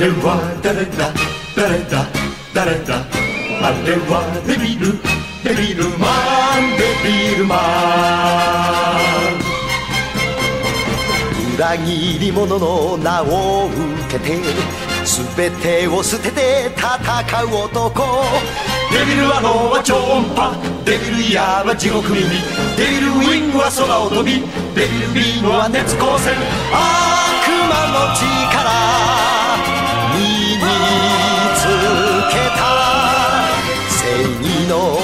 [0.00, 1.12] あれは誰だ
[1.54, 2.08] 誰だ
[2.54, 3.04] 誰だ。
[3.60, 4.96] あれはデビル
[5.44, 6.08] デビルマ
[6.56, 7.56] ンデビルマ
[8.96, 9.04] ン。
[11.54, 14.40] 裏切り者の名を受けて
[15.04, 18.24] 全てを捨てて戦う男。
[18.90, 24.40] デビルは脳は超音波デビルイヤーは地獄耳デビルウィングは空を飛び
[24.74, 26.32] デビルビームは熱光線
[26.72, 29.39] 悪魔の力
[34.69, 34.97] の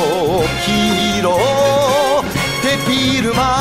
[0.65, 2.23] ヒーロー
[2.63, 3.59] デビルマ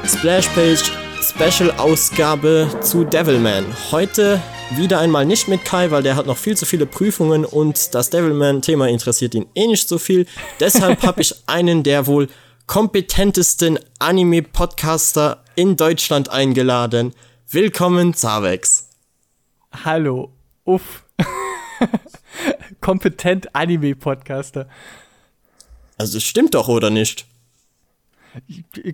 [0.04, 0.92] Splashpage
[1.22, 3.64] Special Ausgabe zu Devilman.
[3.92, 4.42] Heute
[4.76, 8.10] wieder einmal nicht mit Kai, weil der hat noch viel zu viele Prüfungen und das
[8.10, 10.26] Devilman-Thema interessiert ihn eh nicht so viel.
[10.60, 12.28] Deshalb habe ich einen der wohl
[12.66, 17.14] kompetentesten Anime-Podcaster in Deutschland eingeladen.
[17.48, 18.88] Willkommen, Zavex.
[19.84, 20.32] Hallo,
[20.64, 21.04] uff.
[22.81, 24.67] Kompetent Anime-Podcaster.
[25.97, 27.25] Also das stimmt doch, oder nicht?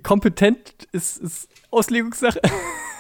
[0.04, 2.40] Kompetent ist, ist Auslegungssache.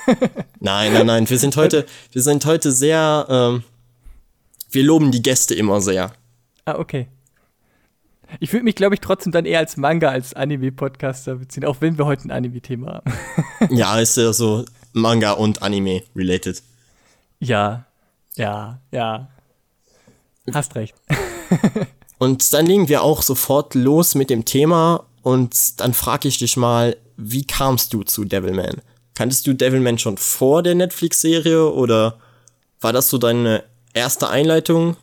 [0.59, 1.30] Nein, nein, nein.
[1.30, 3.64] Wir sind heute, wir sind heute sehr, ähm,
[4.69, 6.11] wir loben die Gäste immer sehr.
[6.66, 7.08] ah, okay.
[8.39, 11.97] Ich würde mich, glaube ich, trotzdem dann eher als Manga als Anime-Podcaster beziehen, auch wenn
[11.97, 13.14] wir heute ein Anime-Thema haben.
[13.75, 16.61] Ja, ist ja so Manga und Anime related.
[17.39, 17.86] ja,
[18.36, 19.30] ja, ja.
[20.54, 20.96] Hast recht.
[22.18, 26.56] Und dann legen wir auch sofort los mit dem Thema und dann frage ich dich
[26.56, 28.82] mal, wie kamst du zu Devilman?
[29.16, 32.20] Kanntest du Devilman schon vor der Netflix-Serie oder
[32.80, 34.98] war das so deine erste Einleitung?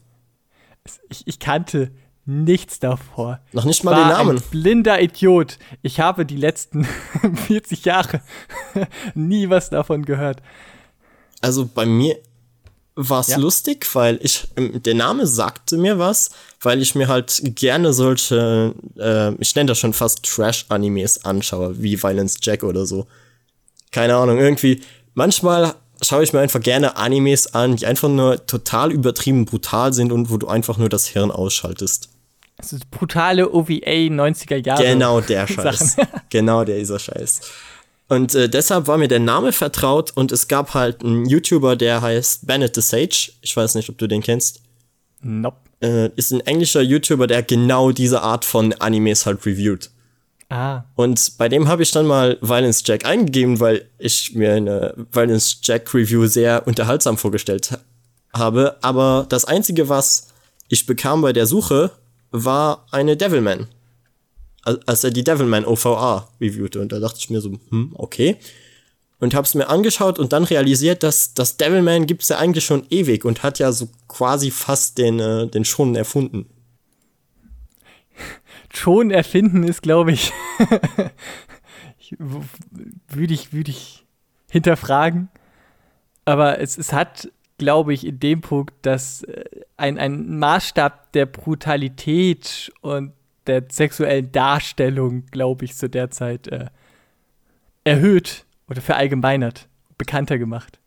[1.11, 1.91] Ich, ich kannte
[2.25, 3.41] nichts davor.
[3.53, 4.37] Noch nicht mal War den Namen.
[4.39, 5.59] Ein blinder Idiot.
[5.83, 6.85] Ich habe die letzten
[7.47, 8.21] 40 Jahre
[9.15, 10.41] nie was davon gehört.
[11.41, 12.19] Also bei mir
[12.95, 13.39] war es Ja.
[13.39, 16.31] lustig, weil ich, ähm, der Name sagte mir was,
[16.61, 22.03] weil ich mir halt gerne solche, äh, ich nenne das schon fast Trash-Animes anschaue, wie
[22.03, 23.07] Violence Jack oder so.
[23.93, 24.83] Keine Ahnung, irgendwie,
[25.15, 30.13] manchmal schaue ich mir einfach gerne Animes an, die einfach nur total übertrieben brutal sind
[30.13, 32.09] und wo du einfach nur das Hirn ausschaltest.
[32.59, 34.83] Das ist brutale OVA 90er Jahre.
[34.85, 35.97] Genau der Scheiß.
[36.31, 37.41] Genau der dieser Scheiß.
[38.15, 42.03] Und äh, deshalb war mir der Name vertraut und es gab halt einen YouTuber, der
[42.03, 43.33] heißt Bennett the Sage.
[43.41, 44.61] Ich weiß nicht, ob du den kennst.
[45.23, 45.57] Nope.
[45.81, 49.91] Äh, ist ein englischer YouTuber, der genau diese Art von Animes halt reviewt.
[50.51, 54.95] Ah, Und bei dem habe ich dann mal Violence Jack eingegeben, weil ich mir eine
[55.11, 57.79] Violence Jack Review sehr unterhaltsam vorgestellt ha-
[58.39, 58.77] habe.
[58.83, 60.29] Aber das Einzige, was
[60.69, 61.91] ich bekam bei der Suche,
[62.31, 63.69] war eine Devilman.
[64.63, 66.81] Al- Als er die Devilman OVA reviewte.
[66.81, 68.37] Und da dachte ich mir so, hm, okay.
[69.19, 73.25] Und hab's mir angeschaut und dann realisiert, dass das Devilman gibt's ja eigentlich schon ewig
[73.25, 76.47] und hat ja so quasi fast den, äh, den schon erfunden.
[78.75, 80.33] schon erfinden ist, glaube ich,
[83.09, 84.05] würde ich, würde ich
[84.51, 85.29] hinterfragen.
[86.25, 89.45] Aber es, es hat, glaube ich, in dem Punkt, dass äh,
[89.77, 93.13] ein, ein Maßstab der Brutalität und
[93.47, 96.67] der sexuellen Darstellung, glaube ich, zu der Zeit äh,
[97.85, 100.79] erhöht oder verallgemeinert, bekannter gemacht.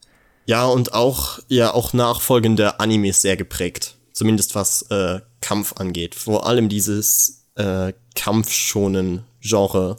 [0.46, 3.96] Ja, und auch, ja, auch nachfolgende Animes sehr geprägt.
[4.14, 6.16] Zumindest was äh, Kampf angeht.
[6.16, 9.98] Vor allem dieses äh, kampfschonen Genre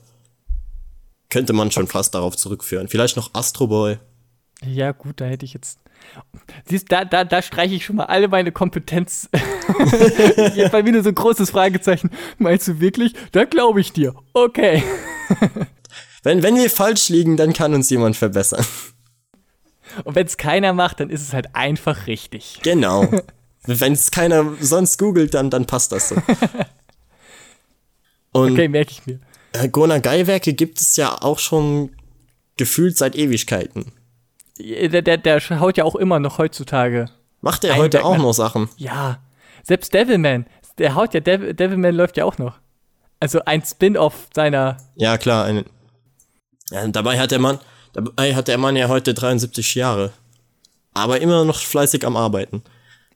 [1.28, 2.88] könnte man schon fast darauf zurückführen.
[2.88, 3.98] Vielleicht noch Astro Boy.
[4.64, 5.80] Ja, gut, da hätte ich jetzt.
[6.64, 9.28] Siehst, da, da, da streiche ich schon mal alle meine Kompetenz.
[10.72, 12.10] Bei mir nur so ein großes Fragezeichen.
[12.38, 13.12] Meinst du wirklich?
[13.32, 14.14] Da glaube ich dir.
[14.32, 14.82] Okay.
[16.22, 18.66] Wenn, wenn wir falsch liegen, dann kann uns jemand verbessern.
[20.02, 22.58] Und wenn es keiner macht, dann ist es halt einfach richtig.
[22.64, 23.08] Genau.
[23.66, 26.16] wenn es keiner sonst googelt, dann, dann passt das so.
[28.32, 29.20] Und Okay, merke ich mir.
[29.52, 31.90] äh, Gonagai-Werke gibt es ja auch schon
[32.56, 33.92] gefühlt seit Ewigkeiten.
[34.58, 37.06] Der, der, der haut ja auch immer noch heutzutage.
[37.40, 38.68] Macht er heute auch noch Sachen?
[38.76, 39.18] Ja.
[39.62, 40.46] Selbst Devilman.
[40.78, 42.58] Der haut ja, Dev Devilman läuft ja auch noch.
[43.20, 44.76] Also ein Spin-off seiner.
[44.94, 45.44] Ja, klar.
[45.44, 45.64] Ein,
[46.70, 47.58] ja, dabei hat der Mann,
[47.92, 50.12] dabei hat der Mann ja heute 73 Jahre.
[50.94, 52.62] Aber immer noch fleißig am Arbeiten.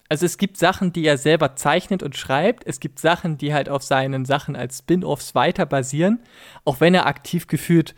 [0.09, 2.67] Also es gibt Sachen, die er selber zeichnet und schreibt.
[2.67, 6.19] Es gibt Sachen, die halt auf seinen Sachen als Spin-offs weiter basieren.
[6.65, 7.95] Auch wenn er aktiv gefühlt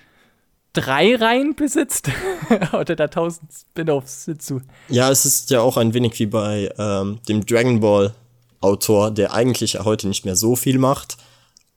[0.72, 2.10] drei Reihen besitzt.
[2.72, 4.60] Oder da tausend Spin-offs hinzu.
[4.88, 8.14] Ja, es ist ja auch ein wenig wie bei ähm, dem Dragon Ball
[8.60, 11.16] Autor, der eigentlich ja heute nicht mehr so viel macht,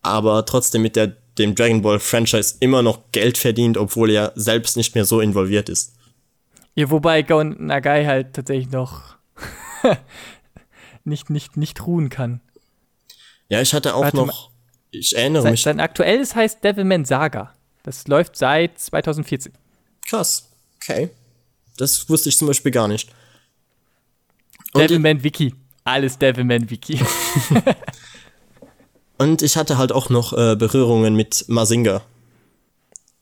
[0.01, 1.07] aber trotzdem mit der,
[1.37, 5.67] dem Dragon Ball Franchise immer noch Geld verdient, obwohl er selbst nicht mehr so involviert
[5.67, 5.95] ist.
[6.75, 9.15] Ja, wobei Go Nagai halt tatsächlich noch
[11.03, 12.41] nicht, nicht, nicht ruhen kann.
[13.49, 14.51] Ja, ich hatte auch Warte noch,
[14.91, 17.53] ich erinnere Sein, mich, sein aktuelles heißt Devilman Saga.
[17.85, 19.53] Das läuft seit 2014.
[20.09, 21.11] krass, okay.
[21.77, 23.11] Das wusste ich zum Beispiel gar nicht.
[24.73, 25.53] Und, Devilman Wiki.
[25.83, 26.99] Alles Devilman Wiki.
[29.19, 32.01] und ich hatte halt auch noch äh, Berührungen mit Mazinga.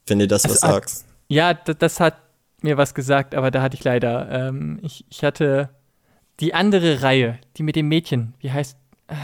[0.08, 0.94] Wenn dir das was ah, sagt.
[1.28, 2.16] ja, das hat
[2.62, 4.30] mir was gesagt, aber da hatte ich leider.
[4.32, 5.72] Ähm, ich, ich hatte
[6.40, 8.34] die andere Reihe, die mit dem Mädchen.
[8.40, 8.78] Wie heißt.
[9.08, 9.16] Äh,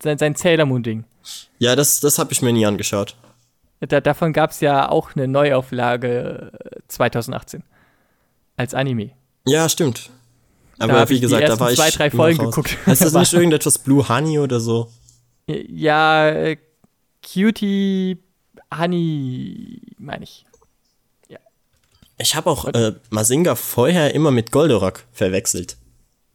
[0.00, 1.04] sein, sein Sailor Moon-Ding.
[1.58, 3.16] Ja, das, das habe ich mir nie angeschaut.
[3.80, 7.62] Da, davon gab es ja auch eine Neuauflage äh, 2018.
[8.56, 9.10] Als Anime.
[9.46, 10.10] Ja, stimmt.
[10.78, 11.76] Aber wie gesagt, da war ich.
[11.76, 12.76] zwei, drei Folgen geguckt.
[12.86, 14.90] Heißt das nicht irgendetwas Blue Honey oder so?
[15.46, 16.56] Ja, äh,
[17.22, 18.18] Cutie
[18.74, 20.46] Honey, meine ich.
[22.18, 25.76] Ich habe auch äh, Mazinga vorher immer mit Goldorak verwechselt.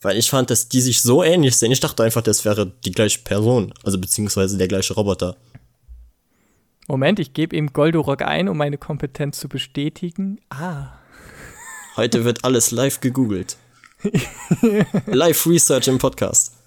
[0.01, 1.71] Weil ich fand, dass die sich so ähnlich sehen.
[1.71, 3.73] Ich dachte einfach, das wäre die gleiche Person.
[3.83, 5.37] Also beziehungsweise der gleiche Roboter.
[6.87, 10.39] Moment, ich gebe eben Goldorak ein, um meine Kompetenz zu bestätigen.
[10.49, 10.93] Ah.
[11.95, 13.57] Heute wird alles live gegoogelt.
[15.05, 16.57] live Research im Podcast.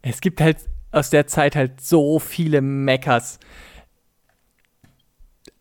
[0.00, 0.58] Es gibt halt
[0.90, 3.38] aus der Zeit halt so viele Mechas.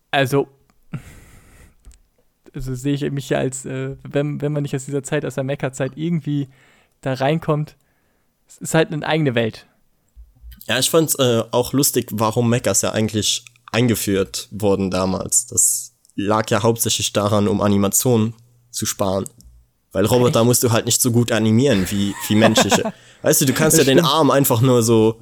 [0.09, 0.49] Also,
[2.53, 5.35] also sehe ich mich ja als, äh, wenn, wenn man nicht aus dieser Zeit, aus
[5.35, 6.49] der Mecha-Zeit irgendwie
[6.99, 7.77] da reinkommt,
[8.47, 9.67] es ist halt eine eigene Welt.
[10.67, 15.47] Ja, ich fand's äh, auch lustig, warum Mechas ja eigentlich eingeführt wurden damals.
[15.47, 18.33] Das lag ja hauptsächlich daran, um Animationen
[18.69, 19.25] zu sparen.
[19.91, 22.93] Weil Roboter musst du halt nicht so gut animieren wie, wie menschliche.
[23.21, 25.19] weißt du, du kannst ja den Arm einfach nur so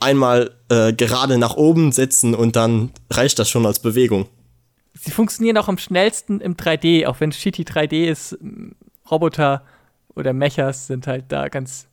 [0.00, 4.26] einmal äh, gerade nach oben setzen und dann reicht das schon als Bewegung.
[4.94, 8.36] Sie funktionieren auch am schnellsten im 3D, auch wenn Shitty 3D ist.
[9.10, 9.64] Roboter
[10.14, 11.86] oder Mechas sind halt da ganz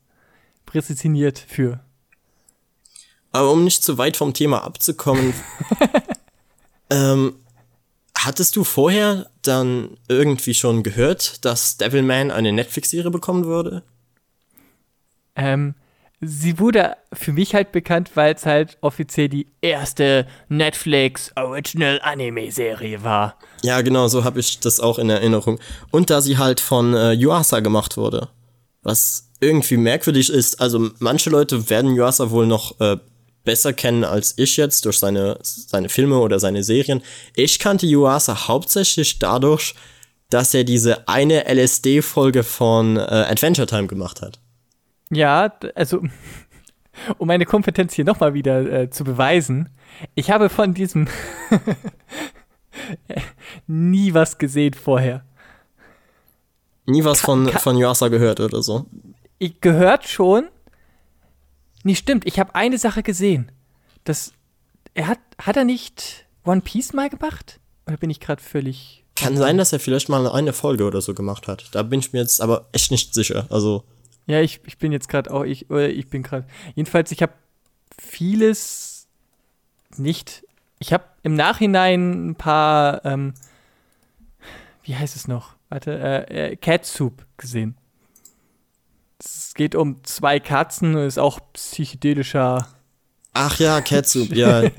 [0.65, 1.79] präzisioniert für.
[3.31, 5.33] Aber um nicht zu weit vom Thema abzukommen,
[6.89, 7.35] ähm,
[8.17, 13.83] hattest du vorher dann irgendwie schon gehört, dass Devilman eine Netflix-Serie bekommen würde?
[15.35, 15.75] Ähm,
[16.19, 22.51] sie wurde für mich halt bekannt, weil es halt offiziell die erste Netflix Original Anime
[22.51, 23.37] Serie war.
[23.61, 25.59] Ja, genau, so habe ich das auch in Erinnerung.
[25.91, 28.29] Und da sie halt von äh, Yuasa gemacht wurde.
[28.81, 32.97] Was irgendwie merkwürdig ist, also manche Leute werden Yuasa wohl noch äh,
[33.47, 37.01] besser kennen als ich jetzt durch seine, seine Filme oder seine Serien.
[37.35, 39.73] Ich kannte Yuasa hauptsächlich dadurch,
[40.29, 44.39] dass er diese eine LSD-Folge von äh, Adventure Time gemacht hat.
[45.09, 46.01] Ja, also
[47.17, 49.69] um meine Kompetenz hier nochmal wieder äh, zu beweisen,
[50.13, 51.07] ich habe von diesem
[53.67, 55.23] nie was gesehen vorher.
[56.85, 58.85] Nie was von, kann- von Yuasa gehört oder so.
[59.39, 60.49] Ich gehört schon.
[61.87, 63.49] Nee, stimmt, ich habe eine Sache gesehen.
[64.03, 64.33] Das
[64.93, 67.61] er hat hat er nicht One Piece mal gemacht?
[67.85, 71.13] Oder bin ich gerade völlig Kann sein, dass er vielleicht mal eine Folge oder so
[71.13, 71.69] gemacht hat.
[71.71, 73.47] Da bin ich mir jetzt aber echt nicht sicher.
[73.49, 73.85] Also,
[74.25, 76.45] Ja, ich, ich bin jetzt gerade auch, ich, oder ich bin gerade.
[76.75, 77.31] Jedenfalls, ich habe
[77.97, 79.07] vieles
[79.95, 80.43] nicht.
[80.79, 83.33] Ich habe im Nachhinein ein paar, ähm,
[84.83, 85.55] wie heißt es noch?
[85.69, 87.77] Warte, äh, äh, Cat Soup gesehen.
[89.57, 92.67] Es geht um zwei Katzen und ist auch psychedelischer.
[93.33, 94.61] ach ja, Catsup, ja.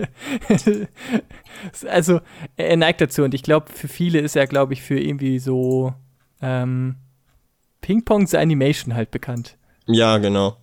[1.89, 2.21] Also,
[2.57, 5.93] er neigt dazu und ich glaube, für viele ist er, glaube ich, für irgendwie so
[6.41, 6.95] ähm,
[7.81, 9.57] Ping-Pong The Animation halt bekannt.
[9.87, 10.57] Ja, genau.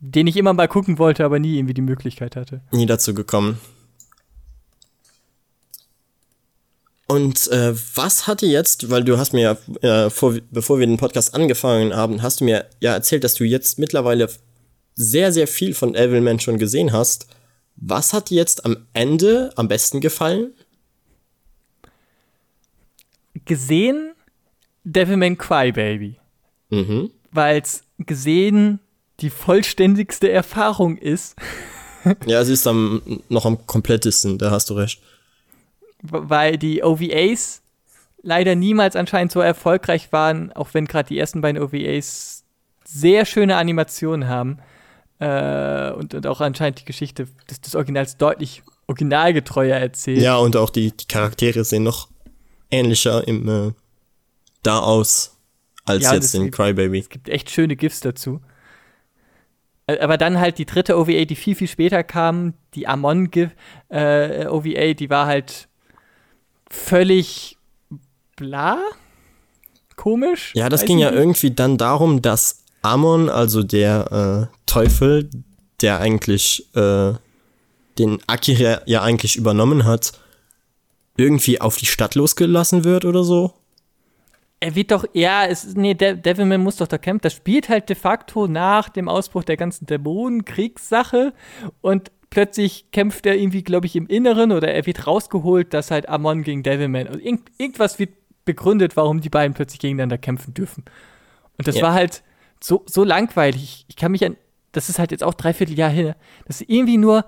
[0.00, 2.62] Den ich immer mal gucken wollte, aber nie irgendwie die Möglichkeit hatte.
[2.72, 3.60] Nie dazu gekommen.
[7.08, 10.96] Und äh, was hatte jetzt, weil du hast mir ja, äh, vor, bevor wir den
[10.96, 14.28] Podcast angefangen haben, hast du mir ja erzählt, dass du jetzt mittlerweile
[14.94, 17.28] sehr, sehr viel von Evilman schon gesehen hast.
[17.76, 20.52] Was hat dir jetzt am Ende am besten gefallen?
[23.44, 24.12] gesehen
[24.84, 26.16] Devilman Crybaby,
[26.70, 27.10] Mhm.
[27.32, 28.80] weil es gesehen
[29.20, 31.36] die vollständigste Erfahrung ist,
[32.24, 35.00] Ja, sie ist am, noch am komplettesten, da hast du recht.
[36.02, 37.62] Weil die OVAs
[38.22, 42.44] leider niemals anscheinend so erfolgreich waren, auch wenn gerade die ersten beiden OVAs
[42.84, 44.58] sehr schöne Animationen haben
[45.18, 50.22] äh, und, und auch anscheinend die Geschichte des, des Originals deutlich originalgetreuer erzählt.
[50.22, 52.08] Ja, und auch die, die Charaktere sehen noch
[52.70, 53.72] ähnlicher im äh,
[54.62, 55.36] da aus
[55.84, 56.98] als Ja, jetzt in Crybaby.
[56.98, 58.40] Es gibt echt schöne GIFs dazu.
[59.88, 63.50] Ä- Aber dann halt die dritte OVA, die viel, viel später kam, die Amon GIF,
[63.88, 65.68] äh, OVA, die war halt
[66.70, 67.56] völlig
[68.36, 68.78] bla.
[69.96, 70.52] Komisch.
[70.54, 75.30] Ja, das ging ja irgendwie dann darum, dass Amon, also der äh, Teufel,
[75.80, 77.14] der eigentlich äh,
[77.98, 80.12] den Akira ja eigentlich übernommen hat,
[81.16, 83.54] irgendwie auf die Stadt losgelassen wird oder so.
[84.60, 87.22] Er wird doch, ja, es, nee, De Devilman muss doch da kämpfen.
[87.22, 91.34] Das spielt halt de facto nach dem Ausbruch der ganzen Dämonen-Kriegssache
[91.82, 96.06] und plötzlich kämpft er irgendwie, glaube ich, im Inneren oder er wird rausgeholt, dass halt
[96.10, 97.06] Amon gegen Devilman.
[97.06, 98.10] Also irgend, irgendwas wird
[98.44, 100.84] begründet, warum die beiden plötzlich gegeneinander kämpfen dürfen.
[101.56, 101.84] Und das Ja.
[101.84, 102.22] war halt
[102.62, 103.86] so, so langweilig.
[103.88, 104.36] Ich, kann mich an,
[104.72, 106.14] das ist halt jetzt auch dreiviertel Jahr her,
[106.46, 107.24] dass irgendwie nur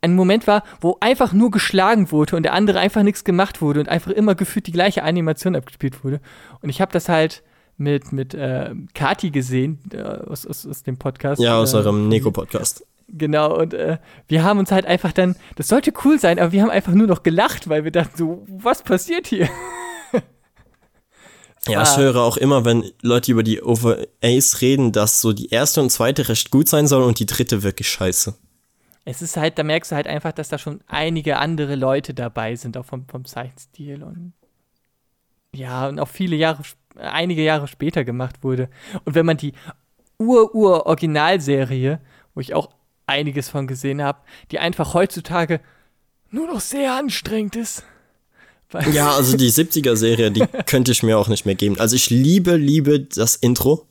[0.00, 3.78] ein Moment war, wo einfach nur geschlagen wurde und der andere einfach nichts gemacht wurde
[3.78, 6.20] und einfach immer gefühlt die gleiche Animation abgespielt wurde.
[6.62, 7.44] Und ich habe das halt
[7.76, 11.40] mit, mit äh, Kati gesehen äh, aus, aus, aus dem Podcast.
[11.40, 12.84] Ja, aus äh, eurem Neko-Podcast.
[13.10, 16.60] Genau, und äh, wir haben uns halt einfach dann, das sollte cool sein, aber wir
[16.62, 19.48] haben einfach nur noch gelacht, weil wir dachten so, was passiert hier?
[21.66, 25.48] Ja, ich war- höre auch immer, wenn Leute über die OVAs reden, dass so die
[25.50, 28.34] erste und zweite recht gut sein soll und die dritte wirklich scheiße.
[29.04, 32.56] Es ist halt, da merkst du halt einfach, dass da schon einige andere Leute dabei
[32.56, 34.32] sind, auch vom, vom Zeichenstil und
[35.54, 36.62] ja, und auch viele Jahre,
[36.96, 38.68] einige Jahre später gemacht wurde.
[39.04, 39.54] Und wenn man die
[40.18, 42.00] Ur-Ur-Originalserie,
[42.34, 42.68] wo ich auch
[43.08, 45.60] einiges von gesehen habe, die einfach heutzutage
[46.30, 47.84] nur noch sehr anstrengend ist.
[48.92, 51.80] Ja, also die 70er-Serie, die könnte ich mir auch nicht mehr geben.
[51.80, 53.86] Also ich liebe, liebe das Intro.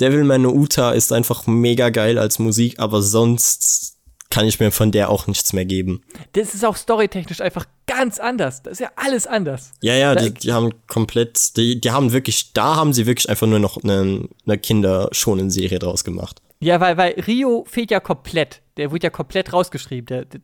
[0.00, 3.94] Devilman no Uta ist einfach mega geil als Musik, aber sonst
[4.30, 6.02] kann ich mir von der auch nichts mehr geben.
[6.32, 8.62] Das ist auch storytechnisch einfach ganz anders.
[8.62, 9.70] Das ist ja alles anders.
[9.80, 13.46] Ja, ja, die, die haben komplett, die, die haben wirklich, da haben sie wirklich einfach
[13.46, 16.42] nur noch eine, eine kinderschonen Serie draus gemacht.
[16.60, 18.62] Ja, weil, weil Rio fehlt ja komplett.
[18.76, 20.06] Der wurde ja komplett rausgeschrieben.
[20.06, 20.40] Der, der,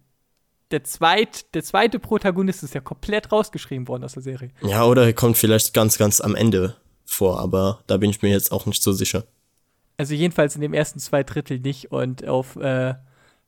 [0.70, 4.50] der, zweit, der zweite Protagonist ist ja komplett rausgeschrieben worden aus der Serie.
[4.62, 8.30] Ja, oder er kommt vielleicht ganz, ganz am Ende vor, aber da bin ich mir
[8.30, 9.24] jetzt auch nicht so sicher.
[9.96, 11.92] Also jedenfalls in dem ersten zwei Drittel nicht.
[11.92, 12.94] Und auf äh,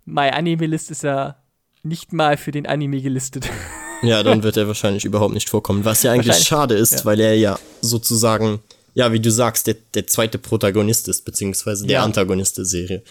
[0.04, 1.42] My Anime List ist er
[1.82, 3.48] nicht mal für den Anime gelistet.
[4.02, 5.84] Ja, dann wird er wahrscheinlich überhaupt nicht vorkommen.
[5.84, 7.04] Was ja eigentlich schade ist, ja.
[7.04, 8.60] weil er ja sozusagen,
[8.94, 12.04] ja, wie du sagst, der, der zweite Protagonist ist, beziehungsweise der Ja.
[12.04, 13.02] Antagonist der Serie.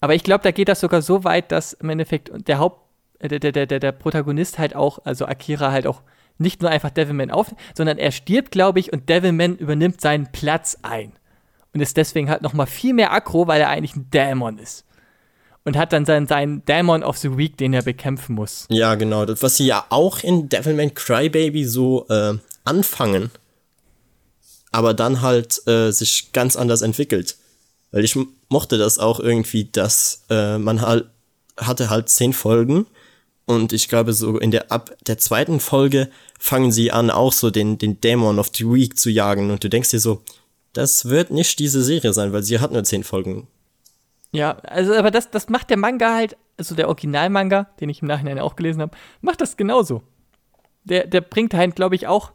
[0.00, 2.80] Aber ich glaube, da geht das sogar so weit, dass im Endeffekt der Haupt,
[3.18, 6.00] äh, der, der, der, der Protagonist halt auch, also Akira halt auch
[6.38, 10.78] nicht nur einfach Devilman auf, sondern er stirbt, glaube ich, und Devilman übernimmt seinen Platz
[10.82, 11.12] ein.
[11.74, 14.84] Und ist deswegen halt noch mal viel mehr aggro, weil er eigentlich ein Dämon ist.
[15.64, 18.66] Und hat dann seinen, seinen Dämon of the Week, den er bekämpfen muss.
[18.70, 19.26] Ja, genau.
[19.26, 22.32] Das, was sie ja auch in Devilman Crybaby so äh,
[22.64, 23.30] anfangen,
[24.70, 27.36] aber dann halt äh, sich ganz anders entwickelt.
[27.90, 28.16] Weil ich
[28.48, 31.06] mochte das auch irgendwie, dass äh, man halt
[31.56, 32.86] hatte halt zehn Folgen
[33.44, 36.08] und ich glaube so in der ab der zweiten Folge
[36.38, 39.68] fangen sie an auch so den den Dämon of the Week zu jagen und du
[39.68, 40.22] denkst dir so,
[40.72, 43.48] das wird nicht diese Serie sein, weil sie hat nur zehn Folgen.
[44.32, 48.08] Ja, also aber das, das macht der Manga halt, also der Originalmanga, den ich im
[48.08, 50.02] Nachhinein auch gelesen habe, macht das genauso.
[50.84, 52.32] Der, der bringt halt, glaube ich, auch,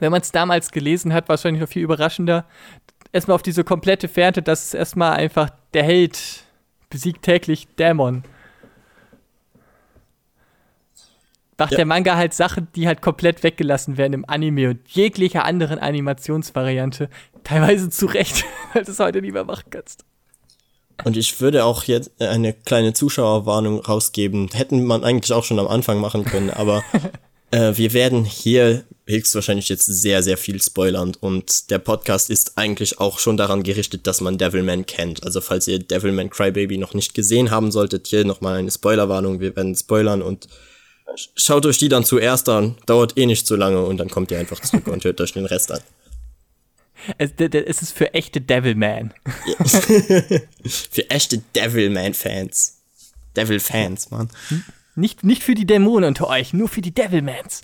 [0.00, 2.44] wenn man es damals gelesen hat, wahrscheinlich noch viel überraschender,
[3.12, 6.44] erstmal auf diese komplette Fährte, dass erstmal einfach der Held
[6.90, 8.22] besiegt täglich Dämon.
[11.58, 11.76] Macht Ja.
[11.76, 17.08] der Manga halt Sachen, die halt komplett weggelassen werden im Anime und jeglicher anderen Animationsvariante.
[17.44, 20.04] Teilweise zu Recht, weil du es heute nicht mehr machen kannst.
[21.04, 24.48] Und ich würde auch jetzt eine kleine Zuschauerwarnung rausgeben.
[24.52, 26.82] Hätten man eigentlich auch schon am Anfang machen können, aber
[27.50, 31.14] äh, wir werden hier höchstwahrscheinlich jetzt sehr, sehr viel spoilern.
[31.20, 35.22] Und der Podcast ist eigentlich auch schon daran gerichtet, dass man Devilman kennt.
[35.22, 39.38] Also falls ihr Devilman Crybaby noch nicht gesehen haben solltet, hier nochmal eine Spoilerwarnung.
[39.40, 40.48] Wir werden spoilern und
[41.14, 42.76] sch- schaut euch die dann zuerst an.
[42.86, 45.46] Dauert eh nicht so lange und dann kommt ihr einfach zurück und hört euch den
[45.46, 45.80] Rest an.
[47.18, 49.14] Es, es ist für echte Devilman.
[50.90, 52.78] Für echte Devilman-Fans.
[53.36, 54.30] Devil-Fans, Mann.
[54.96, 57.62] Nicht, nicht für die Dämonen unter euch, nur für die Devilmans.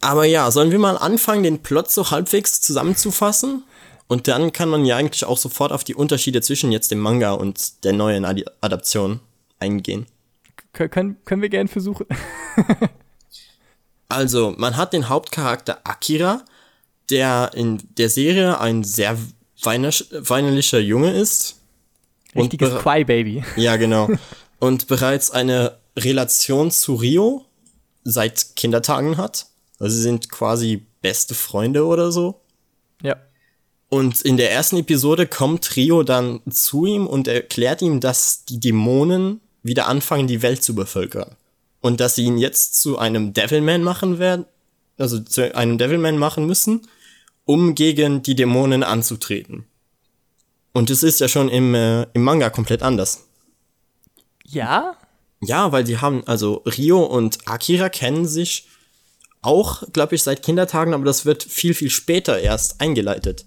[0.00, 3.64] Aber ja, sollen wir mal anfangen, den Plot so halbwegs zusammenzufassen?
[4.08, 7.32] Und dann kann man ja eigentlich auch sofort auf die Unterschiede zwischen jetzt dem Manga
[7.32, 9.20] und der neuen Adi Adaption
[9.58, 10.06] eingehen.
[10.72, 12.06] Kön können, können wir gerne versuchen.
[14.12, 16.42] Also, man hat den Hauptcharakter Akira,
[17.08, 19.16] der in der Serie ein sehr
[19.62, 21.62] weinerlicher Junge ist.
[22.36, 23.42] Richtiges Crybaby.
[23.56, 24.10] Ja, genau.
[24.62, 27.46] Und bereits eine Relation zu Rio
[28.04, 29.46] seit Kindertagen hat.
[29.80, 32.42] Also sie sind quasi beste Freunde oder so.
[33.02, 33.16] Ja.
[33.88, 38.60] Und in der ersten Episode kommt Rio dann zu ihm und erklärt ihm, dass die
[38.60, 41.34] Dämonen wieder anfangen, die Welt zu bevölkern.
[41.80, 44.44] Und dass sie ihn jetzt zu einem Devilman machen werden,
[44.96, 46.82] also zu einem Devilman machen müssen,
[47.46, 49.66] um gegen die Dämonen anzutreten.
[50.72, 53.24] Und es ist ja schon im, äh, im Manga komplett anders.
[54.52, 54.96] Ja?
[55.40, 58.68] Ja, weil die haben, also Rio und Akira kennen sich
[59.40, 63.44] auch, glaube ich, seit Kindertagen, aber das wird viel, viel später erst eingeleitet.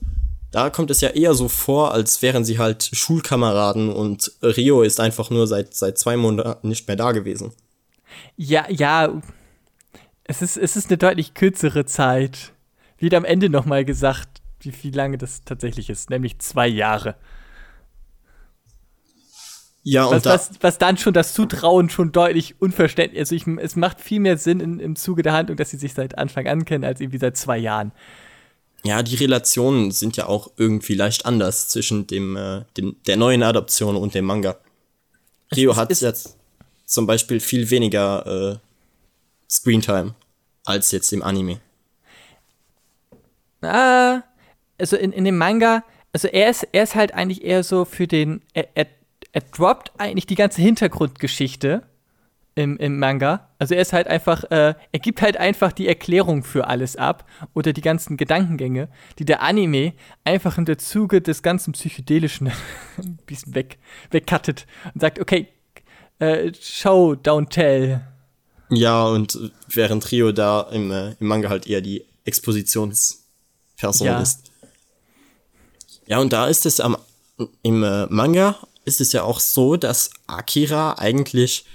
[0.52, 5.00] Da kommt es ja eher so vor, als wären sie halt Schulkameraden und Rio ist
[5.00, 7.54] einfach nur seit, seit zwei Monaten nicht mehr da gewesen.
[8.36, 9.22] Ja, ja.
[10.24, 12.54] Es ist, es ist eine deutlich kürzere Zeit.
[12.98, 17.16] Wird am Ende nochmal gesagt, wie, wie lange das tatsächlich ist, nämlich zwei Jahre.
[19.88, 23.46] Ja, und was, da, was, was dann schon das Zutrauen schon deutlich unverständlich Also ich,
[23.46, 26.48] es macht viel mehr Sinn in, im Zuge der Handlung, dass sie sich seit Anfang
[26.48, 27.92] an kennen, als irgendwie seit zwei Jahren.
[28.84, 33.44] ja, die Relationen sind ja auch irgendwie leicht anders zwischen dem, äh, dem der neuen
[33.44, 34.58] Adaption und dem Manga.
[35.56, 36.36] Rio ist- hat ist- jetzt
[36.86, 38.26] zum Beispiel viel weniger
[38.56, 38.58] äh,
[39.48, 40.16] Screentime
[40.66, 41.60] als jetzt im Anime.
[43.62, 44.22] Ah,
[44.80, 48.08] also in, in dem Manga, also er ist, er ist halt eigentlich eher so für
[48.08, 48.88] den, er, er,
[49.36, 51.84] er droppt eigentlich die ganze Hintergrundgeschichte
[52.56, 53.50] im, im Manga.
[53.60, 57.30] Also er ist halt einfach, äh, er gibt halt einfach die Erklärung für alles ab
[57.54, 58.88] oder die ganzen Gedankengänge,
[59.20, 59.92] die der Anime
[60.24, 62.48] einfach in der Zuge des ganzen Psychedelischen
[62.98, 63.78] ein bisschen weg,
[64.10, 65.50] wegcuttet und sagt, okay,
[66.20, 68.00] äh, show, don't tell.
[68.70, 74.22] Ja, und äh, während Rio da im, äh, im Manga halt eher die Expositionsperson Ja.
[74.22, 74.50] ist.
[76.08, 76.96] Ja, und da ist es am
[77.64, 81.66] im äh, Manga ist es ja auch so, dass Akira eigentlich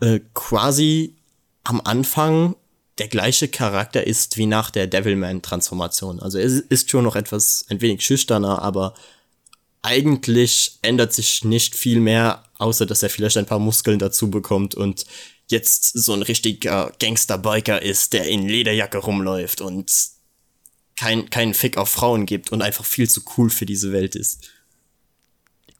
[0.00, 1.16] äh, quasi
[1.64, 2.56] am Anfang
[2.98, 6.20] der gleiche Charakter ist wie nach der Devilman-Transformation.
[6.20, 8.94] Also er ist schon noch etwas ein wenig schüchterner, aber
[9.82, 14.74] eigentlich ändert sich nicht viel mehr, außer dass er vielleicht ein paar Muskeln dazu bekommt
[14.74, 15.04] und
[15.48, 19.92] jetzt so ein richtiger Gangster-Biker ist, der in Lederjacke rumläuft und
[20.96, 24.48] kein, keinen Fick auf Frauen gibt und einfach viel zu cool für diese Welt ist.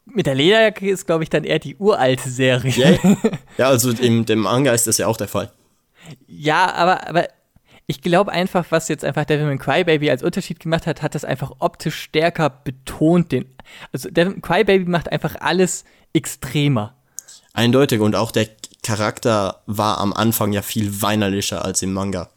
[0.06, 2.98] Mit der Lederjacke ist, glaube ich, dann eher die uralte Serie.
[3.02, 3.16] Ja,
[3.58, 5.52] ja also im dem Manga ist das ja auch der Fall.
[6.26, 7.28] Ja, aber, aber
[7.86, 11.52] ich glaube einfach, was jetzt einfach Devilman Crybaby als Unterschied gemacht hat, hat das einfach
[11.58, 13.32] optisch stärker betont.
[13.32, 13.46] Den,
[13.92, 16.94] also Devilman Crybaby macht einfach alles extremer.
[17.52, 18.48] Eindeutig und auch der
[18.82, 22.30] Charakter war am Anfang ja viel weinerlicher als im Manga.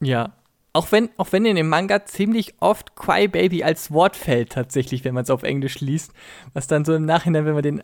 [0.00, 0.32] Ja.
[0.72, 5.14] Auch wenn, auch wenn in dem Manga ziemlich oft Crybaby als Wort fällt, tatsächlich, wenn
[5.14, 6.12] man es auf Englisch liest.
[6.52, 7.82] Was dann so im Nachhinein, wenn man den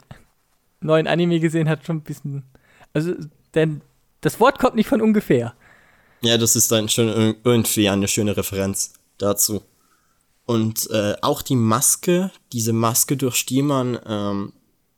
[0.81, 2.45] neuen Anime gesehen hat, schon ein bisschen.
[2.93, 3.15] Also,
[3.55, 3.81] denn
[4.21, 5.55] das Wort kommt nicht von ungefähr.
[6.23, 9.63] Ja, das ist dann schon ir- irgendwie eine schöne Referenz dazu.
[10.45, 14.53] Und äh, auch die Maske, diese Maske, durch die man ähm,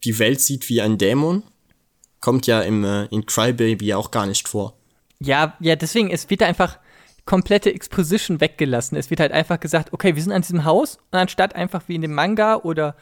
[0.04, 1.42] die Welt sieht wie ein Dämon,
[2.20, 4.74] kommt ja im, äh, in Crybaby auch gar nicht vor.
[5.20, 6.78] Ja, ja, deswegen, es wird einfach
[7.28, 8.96] komplette Exposition weggelassen.
[8.96, 11.94] Es wird halt einfach gesagt, okay, wir sind an diesem Haus und anstatt einfach wie
[11.96, 12.96] in dem Manga oder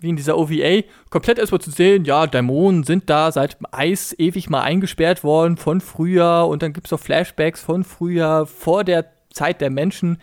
[0.00, 4.50] wie in dieser OVA komplett erstmal zu sehen, ja, Dämonen sind da seit Eis ewig
[4.50, 9.12] mal eingesperrt worden von früher und dann gibt es auch Flashbacks von früher, vor der
[9.32, 10.18] Zeit der Menschen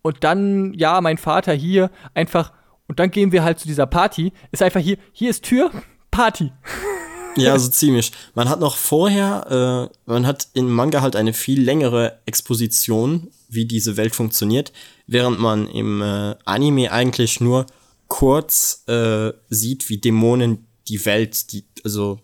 [0.00, 2.54] und dann, ja, mein Vater hier einfach
[2.86, 5.70] und dann gehen wir halt zu dieser Party, ist einfach hier, hier ist Tür,
[6.10, 6.52] Party.
[7.40, 8.12] Ja, so ziemlich.
[8.34, 13.64] Man hat noch vorher, äh, man hat im Manga halt eine viel längere Exposition, wie
[13.64, 14.72] diese Welt funktioniert,
[15.06, 17.66] während man im äh, Anime eigentlich nur
[18.08, 22.20] kurz äh, sieht, wie Dämonen die Welt, die, also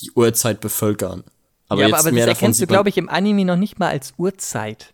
[0.00, 1.24] die Urzeit bevölkern.
[1.68, 3.78] Aber ja, jetzt aber, aber mehr das erkennst du, glaube ich, im Anime noch nicht
[3.78, 4.92] mal als Uhrzeit.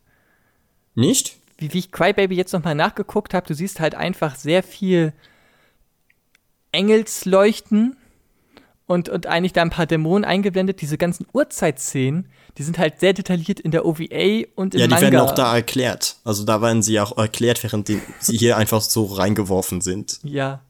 [0.94, 1.36] nicht.
[1.58, 5.12] wie, wie ich Crybaby jetzt nochmal nachgeguckt habe, du siehst halt einfach sehr viel
[6.72, 7.96] Engelsleuchten
[8.90, 10.81] und, und eigentlich da ein paar Dämonen eingeblendet.
[10.81, 12.26] Diese ganzen Uhrzeitszenen,
[12.59, 15.00] die sind halt sehr detailliert in der OVA und im Ja, die Manga.
[15.03, 16.16] werden auch da erklärt.
[16.24, 20.18] Also da werden sie auch erklärt, während die, sie hier einfach so reingeworfen sind.
[20.24, 20.62] Ja.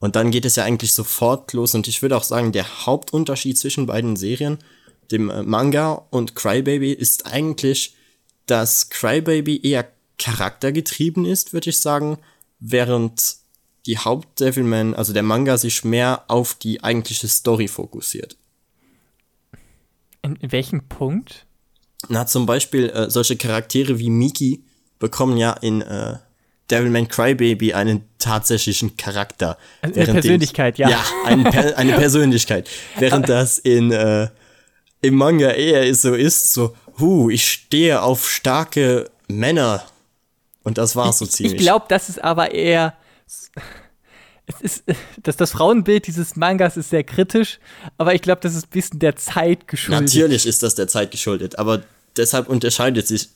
[0.00, 1.76] Und dann geht es ja eigentlich sofort los.
[1.76, 4.58] Und ich würde auch sagen, der Hauptunterschied zwischen beiden Serien,
[5.12, 7.94] dem äh, Manga und Crybaby, ist eigentlich,
[8.46, 9.86] dass Crybaby eher
[10.18, 12.18] charaktergetrieben ist, würde ich sagen,
[12.58, 13.36] während
[13.86, 18.36] die Haupt-Devilman, also der Manga, sich mehr auf die eigentliche Story fokussiert.
[20.22, 21.46] In, in welchem Punkt?
[22.08, 24.64] Na, zum Beispiel äh, solche Charaktere wie Miki
[24.98, 26.16] bekommen ja in äh,
[26.70, 29.58] Devilman Crybaby einen tatsächlichen Charakter.
[29.82, 30.88] Also eine Während dem- Persönlichkeit, ja.
[30.90, 32.68] Ja, ein per eine Persönlichkeit.
[32.98, 34.28] Während das in äh,
[35.00, 39.82] im Manga eher so ist, so, hu, ich stehe auf starke Männer.
[40.62, 41.58] Und das war's so Ich ziemlich.
[41.60, 42.94] glaube, das ist aber eher.
[44.46, 44.84] Es ist,
[45.22, 47.58] dass das Frauenbild dieses Mangas ist sehr kritisch,
[47.98, 50.02] aber ich glaube, das ist ein bisschen der Zeit geschuldet.
[50.06, 51.82] Natürlich ist das der Zeit geschuldet, aber
[52.16, 53.28] deshalb unterscheidet sich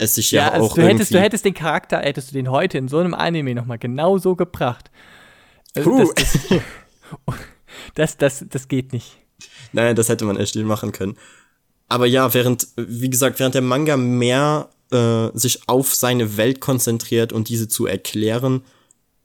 [0.00, 2.50] es sich ja, ja also auch du hättest, du hättest den Charakter, hättest du den
[2.50, 4.92] heute in so einem Anime nochmal genau so gebracht.
[5.74, 6.38] Also das, das,
[7.94, 9.18] das, das, das geht nicht.
[9.72, 11.16] Nein, das hätte man echt nicht machen können.
[11.88, 17.32] Aber ja, während, wie gesagt, während der Manga mehr äh, sich auf seine Welt konzentriert
[17.32, 18.62] und diese zu erklären,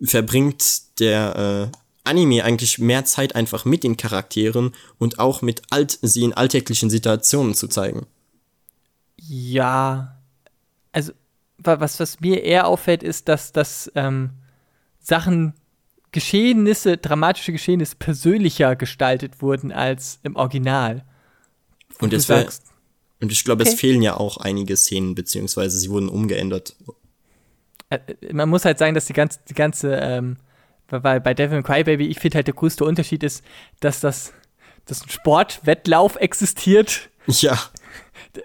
[0.03, 5.97] verbringt der äh, Anime eigentlich mehr Zeit einfach mit den Charakteren und auch mit alt
[6.01, 8.05] sie in alltäglichen Situationen zu zeigen.
[9.17, 10.19] Ja,
[10.91, 11.13] also
[11.57, 14.31] was, was mir eher auffällt, ist, dass, dass ähm,
[14.99, 15.53] Sachen,
[16.11, 21.05] Geschehnisse, dramatische Geschehnisse persönlicher gestaltet wurden als im Original.
[21.99, 22.47] Und, es wär,
[23.21, 23.73] und ich glaube, okay.
[23.73, 26.75] es fehlen ja auch einige Szenen, beziehungsweise sie wurden umgeändert.
[27.95, 30.37] Äh, man muss halt sagen, dass die ganze, die ganze ähm,
[30.89, 33.43] weil bei Devil Cry Baby, ich finde halt der größte Unterschied ist,
[33.79, 34.33] dass das
[34.85, 37.09] dass ein Sportwettlauf existiert.
[37.27, 37.57] Ja.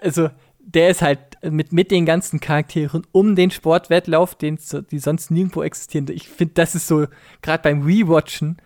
[0.01, 4.57] Also, der ist halt mit, mit den ganzen Charakteren um den Sportwettlauf, den,
[4.91, 6.07] die sonst nirgendwo existieren.
[6.09, 7.07] Ich finde, das ist so,
[7.41, 8.57] gerade beim Rewatchen,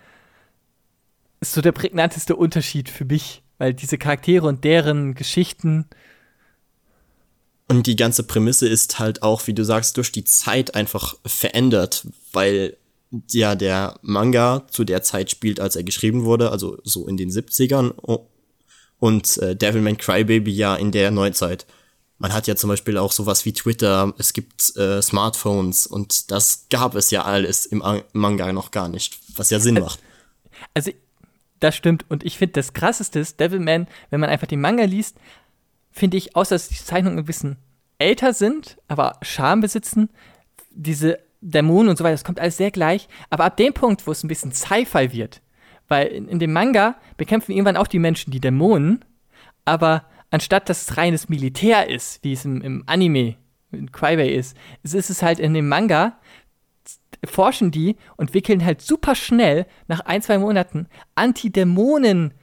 [1.39, 5.85] ist so der prägnanteste Unterschied für mich, weil diese Charaktere und deren Geschichten.
[7.73, 12.05] Und die ganze Prämisse ist halt auch, wie du sagst, durch die Zeit einfach verändert,
[12.31, 12.77] weil
[13.31, 17.31] ja der Manga zu der Zeit spielt, als er geschrieben wurde, also so in den
[17.31, 17.91] 70ern
[18.99, 21.65] und äh, Devilman Crybaby ja in der Neuzeit.
[22.19, 26.67] Man hat ja zum Beispiel auch sowas wie Twitter, es gibt äh, Smartphones und das
[26.69, 27.83] gab es ja alles im
[28.13, 29.99] Manga noch gar nicht, was ja Sinn macht.
[30.75, 30.91] Also,
[31.59, 35.17] das stimmt und ich finde das krasseste ist, Devilman, wenn man einfach den Manga liest,
[35.93, 37.57] finde ich, außer dass die Zeichnungen ein bisschen
[37.99, 40.09] älter sind, aber Charme besitzen,
[40.71, 43.07] diese Dämonen und so weiter, das kommt alles sehr gleich.
[43.29, 45.41] Aber ab dem Punkt, wo es ein bisschen Sci-Fi wird,
[45.87, 49.05] weil in, in, dem Manga bekämpfen irgendwann auch die Menschen die Dämonen,
[49.65, 53.35] aber anstatt dass es reines Militär ist, wie es im, im Anime
[53.71, 56.17] in Crybay ist, ist es halt in dem Manga,
[57.25, 62.33] forschen die und wickeln halt super schnell nach ein, zwei Monaten Antidämonen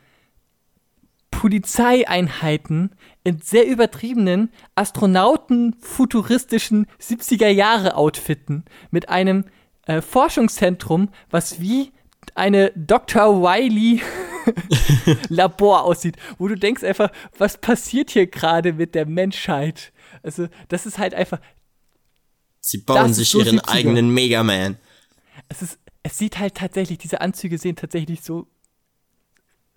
[1.30, 2.90] Polizeieinheiten
[3.24, 9.46] in sehr übertriebenen Astronauten-futuristischen 70er-Jahre-Outfitten mit einem
[9.86, 11.92] äh, Forschungszentrum, was wie
[12.34, 13.42] eine Dr.
[13.42, 14.02] Wiley
[15.28, 19.92] Labor aussieht, wo du denkst einfach, was passiert hier gerade mit der Menschheit?
[20.22, 21.40] Also, das ist halt einfach.
[22.60, 24.76] Sie bauen sich so ihren eigenen Mega Man.
[25.48, 28.46] Es ist, es sieht halt tatsächlich, diese Anzüge sehen tatsächlich so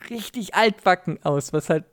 [0.10, 1.86] richtig altbacken aus, was halt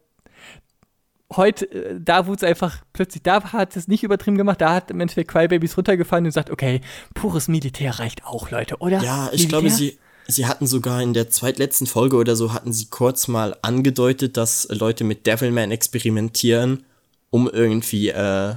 [1.36, 4.90] heute, äh, da wurde es einfach plötzlich, da hat es nicht übertrieben gemacht, da hat
[4.90, 6.80] im Endeffekt Crybabies runtergefallen und gesagt, okay,
[7.14, 9.02] pures Militär reicht auch, Leute, oder?
[9.02, 9.48] Ja, ich Militär?
[9.48, 13.56] glaube, sie, sie hatten sogar in der zweitletzten Folge oder so, hatten sie kurz mal
[13.62, 16.84] angedeutet, dass Leute mit Devilman experimentieren,
[17.30, 18.54] um irgendwie äh,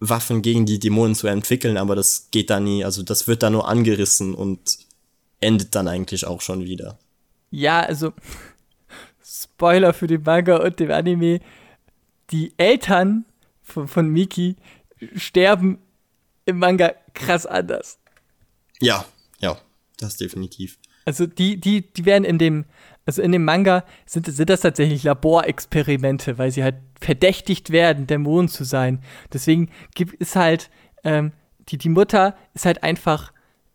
[0.00, 3.50] Waffen gegen die Dämonen zu entwickeln, aber das geht da nie, also das wird da
[3.50, 4.78] nur angerissen und
[5.40, 6.98] endet dann eigentlich auch schon wieder.
[7.50, 8.12] Ja, also
[9.44, 11.40] Spoiler für den Manga und den Anime,
[12.30, 13.24] die Eltern
[13.62, 14.56] von, von Miki
[15.14, 15.78] sterben
[16.46, 17.98] im Manga krass anders.
[18.80, 19.04] Ja,
[19.38, 19.56] ja,
[19.98, 20.78] das definitiv.
[21.04, 22.64] Also die, die, die werden in dem,
[23.06, 28.48] also in dem Manga sind, sind das tatsächlich Laborexperimente, weil sie halt verdächtigt werden, Dämonen
[28.48, 29.02] zu sein.
[29.32, 30.70] Deswegen gibt es halt,
[31.02, 31.32] ähm,
[31.68, 33.32] die, die Mutter ist halt einfach,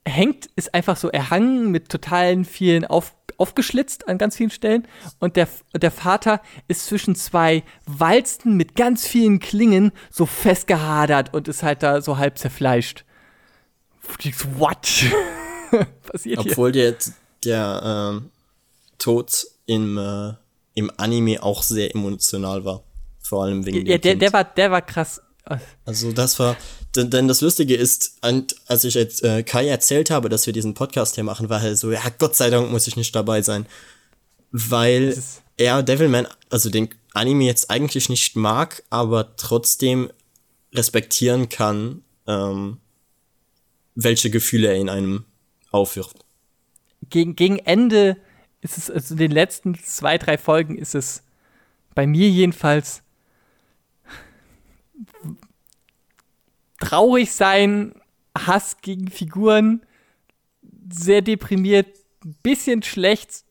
[0.08, 4.88] hängt, ist einfach so erhangen mit totalen vielen Auf, aufgeschlitzt an ganz vielen Stellen
[5.20, 11.48] und der, der Vater ist zwischen zwei Walzen mit ganz vielen Klingen so festgehadert und
[11.48, 13.06] ist halt da so halb zerfleischt.
[14.58, 15.06] What?
[16.04, 16.92] Passiert Obwohl hier?
[16.92, 17.14] der,
[17.46, 18.28] der äh,
[18.98, 20.34] Tod im, äh,
[20.74, 22.84] im Anime auch sehr emotional war.
[23.20, 25.22] Vor allem wegen ja, der, der war, der war krass.
[25.86, 26.56] Also das war,
[26.96, 30.74] denn, denn das Lustige ist, als ich jetzt äh, Kai erzählt habe, dass wir diesen
[30.74, 33.66] Podcast hier machen, war er so, ja, Gott sei Dank muss ich nicht dabei sein.
[34.52, 35.18] Weil
[35.58, 40.12] er Devilman, also den Anime jetzt eigentlich nicht mag, aber trotzdem
[40.74, 42.78] respektieren kann, ähm,
[43.96, 45.26] welche Gefühle er in einem
[45.72, 46.18] aufwirft.
[47.10, 48.18] Gegen, gegen Ende
[48.62, 51.24] ist es, also in den letzten zwei, drei Folgen ist es
[51.96, 53.02] bei mir jedenfalls
[56.80, 57.94] traurig sein,
[58.38, 59.82] Hass gegen Figuren,
[60.92, 61.88] sehr deprimiert,
[62.44, 63.44] bisschen schlecht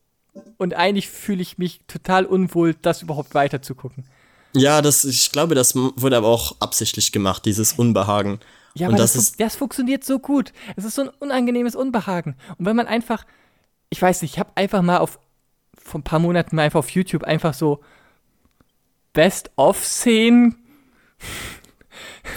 [0.56, 4.04] und eigentlich fühle ich mich total unwohl, das überhaupt weiter zu gucken.
[4.54, 8.40] Ja, das, ich glaube, das wurde aber auch absichtlich gemacht, dieses Unbehagen.
[8.74, 10.52] Ja, aber das, das, ist, das funktioniert so gut.
[10.76, 12.36] Es ist so ein unangenehmes Unbehagen.
[12.56, 13.24] Und wenn man einfach,
[13.90, 15.18] ich weiß nicht, ich habe einfach mal auf,
[15.76, 17.80] vor ein paar Monaten mal einfach auf YouTube einfach so
[19.12, 20.56] Best-of-Szenen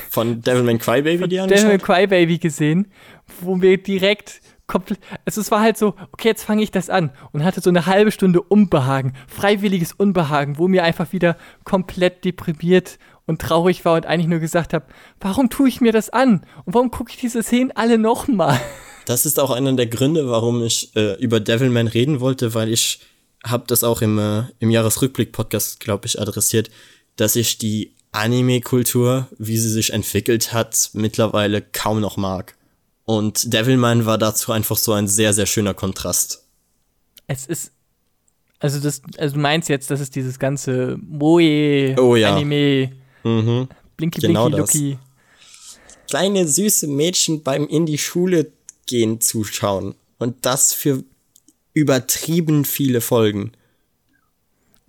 [0.10, 2.92] von Devilman Crybaby die Devilman Crybaby gesehen,
[3.42, 7.12] wo mir direkt komplett, also es war halt so, okay, jetzt fange ich das an
[7.34, 12.98] und hatte so eine halbe Stunde Unbehagen, freiwilliges Unbehagen, wo mir einfach wieder komplett deprimiert
[13.26, 14.86] und traurig war und eigentlich nur gesagt habe,
[15.20, 18.60] warum tue ich mir das an und warum gucke ich diese Szenen alle nochmal?
[19.06, 23.00] Das ist auch einer der Gründe, warum ich äh, über Devilman reden wollte, weil ich
[23.44, 26.70] habe das auch im, äh, im Jahresrückblick-Podcast, glaube ich, adressiert,
[27.16, 32.56] dass ich die Anime-Kultur, wie sie sich entwickelt hat, mittlerweile kaum noch mag.
[33.06, 36.46] Und Devilman war dazu einfach so ein sehr, sehr schöner Kontrast.
[37.28, 37.72] Es ist.
[38.60, 42.36] Also, das, also du meinst jetzt, das ist dieses ganze Moe, oh, ja.
[42.36, 42.92] Anime,
[43.24, 43.68] mhm.
[43.98, 44.98] Blinky genau Blinky Lucky.
[46.08, 48.52] Kleine süße Mädchen beim in die Schule
[48.86, 49.96] gehen zuschauen.
[50.20, 51.04] Und das für
[51.74, 53.54] übertrieben viele Folgen.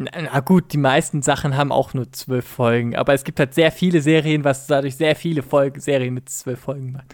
[0.05, 3.73] Na, gut, die meisten Sachen haben auch nur zwölf Folgen, aber es gibt halt sehr
[3.73, 7.09] viele Serien, was dadurch sehr viele Folgen, Serien mit zwölf Folgen machen.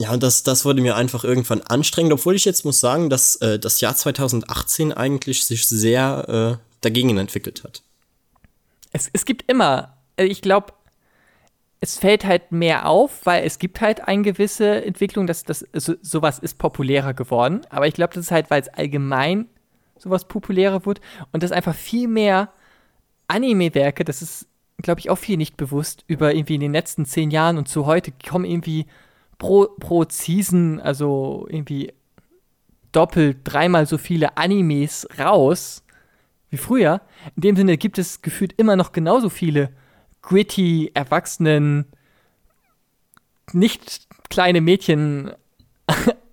[0.00, 3.36] Ja, und das, das wurde mir einfach irgendwann anstrengend, obwohl ich jetzt muss sagen, dass
[3.36, 7.82] äh, das Jahr 2018 eigentlich sich sehr äh, dagegen entwickelt hat.
[8.92, 10.72] Es, es gibt immer, äh, ich glaube,
[11.80, 15.94] es fällt halt mehr auf, weil es gibt halt eine gewisse Entwicklung, dass das so,
[16.00, 17.62] sowas ist populärer geworden.
[17.70, 19.46] Aber ich glaube, das ist halt, weil es allgemein
[19.98, 21.00] sowas populärer wird
[21.32, 22.52] und das einfach viel mehr
[23.28, 24.46] Anime-Werke, das ist,
[24.78, 27.86] glaube ich, auch viel nicht bewusst, über irgendwie in den letzten zehn Jahren und zu
[27.86, 28.86] heute kommen irgendwie
[29.36, 31.92] pro, pro Season, also irgendwie
[32.92, 35.84] doppelt, dreimal so viele Animes raus
[36.50, 37.02] wie früher.
[37.36, 39.70] In dem Sinne gibt es gefühlt immer noch genauso viele
[40.22, 41.86] gritty, erwachsenen,
[43.52, 45.32] nicht kleine Mädchen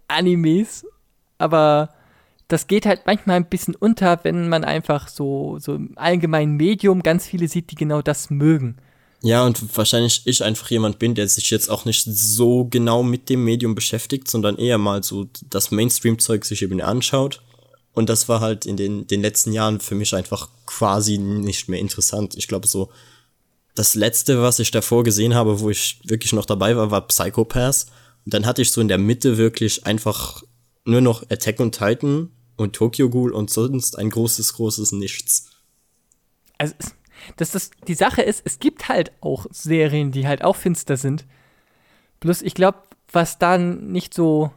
[0.08, 0.86] Animes,
[1.38, 1.90] aber
[2.48, 7.02] das geht halt manchmal ein bisschen unter, wenn man einfach so, so im allgemeinen Medium
[7.02, 8.78] ganz viele sieht, die genau das mögen.
[9.22, 13.30] Ja, und wahrscheinlich ich einfach jemand bin, der sich jetzt auch nicht so genau mit
[13.30, 17.42] dem Medium beschäftigt, sondern eher mal so das Mainstream-Zeug sich eben anschaut.
[17.94, 21.80] Und das war halt in den, den letzten Jahren für mich einfach quasi nicht mehr
[21.80, 22.36] interessant.
[22.38, 22.92] Ich glaube, so
[23.74, 27.88] das letzte, was ich davor gesehen habe, wo ich wirklich noch dabei war, war Psychopath.
[28.26, 30.44] Und dann hatte ich so in der Mitte wirklich einfach
[30.84, 35.50] nur noch Attack on Titan und Tokyo Ghoul und sonst ein großes, großes Nichts.
[36.58, 36.76] Also,
[37.38, 41.26] das die Sache ist, es gibt halt auch Serien, die halt auch finster sind.
[42.20, 42.80] Bloß ich glaube,
[43.12, 44.52] was dann nicht so,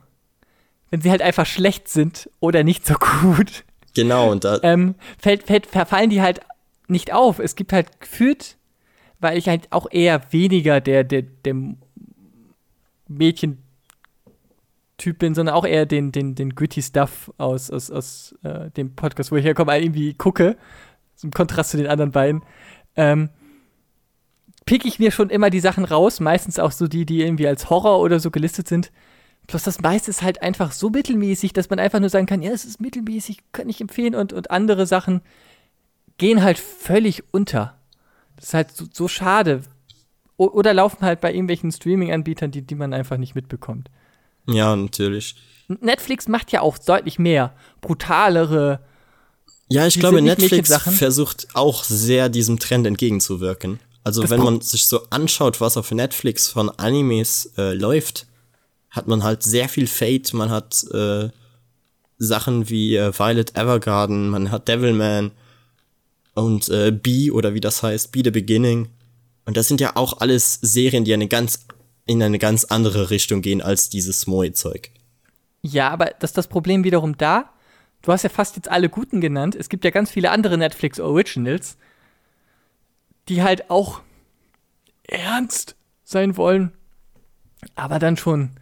[0.90, 3.64] wenn sie halt einfach schlecht sind oder nicht so gut.
[3.94, 4.60] Genau, und da.
[4.62, 6.40] Ähm, fällt, fällt, verfallen die halt
[6.86, 7.38] nicht auf.
[7.38, 8.56] Es gibt halt gefühlt,
[9.20, 11.54] weil ich halt auch eher weniger der, der, der
[13.08, 13.58] Mädchen
[14.98, 18.94] Typ bin, sondern auch eher den, den, den gritty Stuff aus, aus, aus äh, dem
[18.94, 20.56] Podcast, wo ich herkomme, irgendwie gucke
[21.22, 22.42] im Kontrast zu den anderen beiden,
[22.96, 23.30] ähm,
[24.66, 27.70] pick ich mir schon immer die Sachen raus, meistens auch so die, die irgendwie als
[27.70, 28.92] Horror oder so gelistet sind.
[29.46, 32.50] Plus das meiste ist halt einfach so mittelmäßig, dass man einfach nur sagen kann, ja,
[32.50, 35.22] es ist mittelmäßig, kann ich empfehlen und, und andere Sachen
[36.18, 37.78] gehen halt völlig unter.
[38.36, 39.62] Das ist halt so, so schade.
[40.36, 43.90] O oder laufen halt bei irgendwelchen Streaming-Anbietern, die, die man einfach nicht mitbekommt.
[44.48, 45.36] Ja, natürlich.
[45.68, 48.80] Netflix macht ja auch deutlich mehr brutalere,
[49.70, 53.80] ja, ich glaube, Netflix versucht auch sehr diesem Trend entgegenzuwirken.
[54.02, 58.26] Also das wenn man sich so anschaut, was auf Netflix von Animes äh, läuft,
[58.90, 61.28] hat man halt sehr viel Fate, man hat äh,
[62.16, 65.32] Sachen wie äh, Violet Evergarden, man hat Devilman
[66.34, 68.88] und äh, B oder wie das heißt, Be the Beginning.
[69.44, 71.66] Und das sind ja auch alles Serien, die eine ganz
[72.08, 74.90] in eine ganz andere Richtung gehen als dieses Moe-Zeug.
[75.60, 77.50] Ja, aber das ist das Problem wiederum da,
[78.02, 79.54] du hast ja fast jetzt alle guten genannt.
[79.54, 81.76] Es gibt ja ganz viele andere Netflix Originals,
[83.28, 84.00] die halt auch
[85.04, 86.72] ernst sein wollen,
[87.74, 88.52] aber dann schon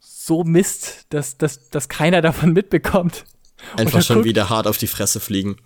[0.00, 3.24] so Mist, dass, dass, dass keiner davon mitbekommt.
[3.76, 5.56] Einfach schon guckt, wieder hart auf die Fresse fliegen.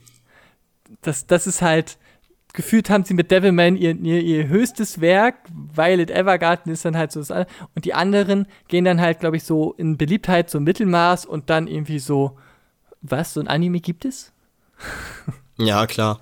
[1.01, 1.97] Das, das ist halt,
[2.53, 5.37] gefühlt haben sie mit Devilman ihr, ihr, ihr höchstes Werk,
[5.75, 7.51] Violet Evergarden ist dann halt so das andere.
[7.75, 11.67] Und die anderen gehen dann halt, glaube ich, so in Beliebtheit, so Mittelmaß und dann
[11.67, 12.37] irgendwie so
[13.01, 14.33] was, so ein Anime gibt es?
[15.59, 16.21] ja, klar.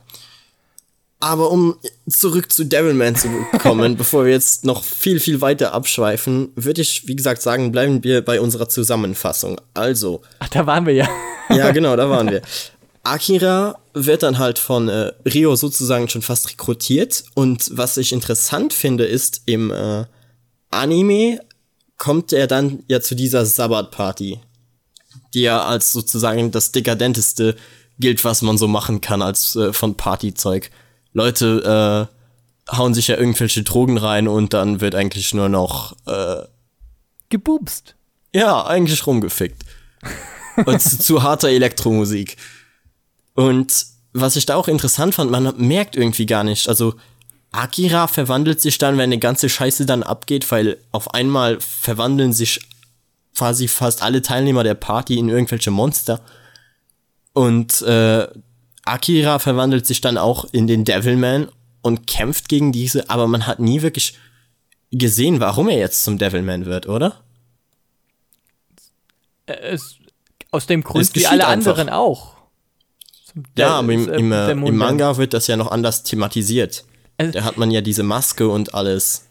[1.23, 1.77] Aber um
[2.09, 7.07] zurück zu Devilman zu kommen, bevor wir jetzt noch viel, viel weiter abschweifen, würde ich,
[7.07, 9.61] wie gesagt, sagen, bleiben wir bei unserer Zusammenfassung.
[9.75, 10.23] Also.
[10.39, 11.09] Ach, da waren wir ja.
[11.51, 12.41] ja, genau, da waren wir.
[13.03, 17.25] Akira wird dann halt von äh, Rio sozusagen schon fast rekrutiert.
[17.35, 20.05] Und was ich interessant finde, ist, im äh,
[20.71, 21.41] Anime
[21.97, 24.41] kommt er dann ja zu dieser Sabbat-Party
[25.35, 27.57] die ja als sozusagen das dekadenteste
[27.99, 30.71] gilt, was man so machen kann als äh, von Partyzeug.
[31.13, 32.09] Leute
[32.71, 36.45] hauen sich ja irgendwelche Drogen rein und dann wird eigentlich nur noch, äh,
[37.29, 37.95] Gebubst.
[38.35, 39.63] ja, eigentlich rumgefickt.
[40.67, 42.37] und zu, zu harter Elektromusik.
[43.35, 46.95] Und was ich da auch interessant fand, man merkt irgendwie gar nicht, also
[47.53, 52.61] Akira verwandelt sich dann, wenn die ganze Scheiße dann abgeht, weil auf einmal verwandeln sich
[53.37, 56.21] quasi fast alle Teilnehmer der Party in irgendwelche Monster.
[57.33, 58.29] Und äh,
[58.85, 61.49] Akira verwandelt sich dann auch in den Devilman
[61.83, 64.19] und kämpft gegen diese, aber man hat nie wirklich
[64.93, 67.21] gesehen, warum er jetzt zum Devilman wird, oder?
[69.47, 69.97] Äh, Es,
[70.51, 71.73] aus dem Grund wie alle einfach.
[71.73, 72.40] anderen auch.
[73.33, 75.71] Zum Ja, Der- aber im, äh, im, äh, der im Manga wird das ja noch
[75.71, 76.85] anders thematisiert.
[77.19, 79.27] Also- da hat man ja diese Maske und alles.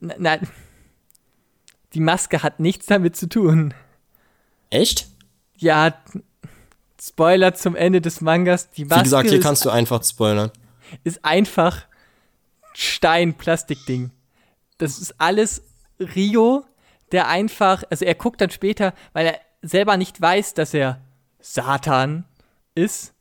[0.00, 0.48] Nein.
[1.94, 3.74] Die Maske hat nichts damit zu tun.
[4.70, 5.08] Echt?
[5.56, 5.94] Ja,
[7.02, 8.70] Spoiler zum Ende des Mangas.
[8.70, 10.50] Die Maske Wie gesagt, hier ist, kannst du einfach spoilern.
[11.02, 11.86] ist einfach
[12.74, 14.10] Stein-Plastikding.
[14.78, 15.62] Das ist alles
[15.98, 16.64] Rio,
[17.12, 21.00] der einfach, also er guckt dann später, weil er selber nicht weiß, dass er
[21.40, 22.24] Satan
[22.74, 23.12] ist.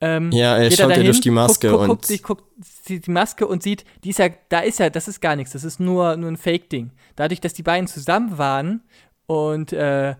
[0.00, 2.44] Ähm, Ja, er schaut ja dahin, durch die Maske guckt, guckt, und- guckt, sich, guckt
[2.88, 5.64] die Maske und sieht, die ist ja, da ist ja, das ist gar nichts, das
[5.64, 6.90] ist nur, nur ein Fake-Ding.
[7.16, 8.82] Dadurch, dass die beiden zusammen waren
[9.26, 10.14] und äh,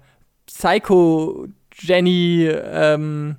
[0.46, 3.36] Psycho Jenny ähm,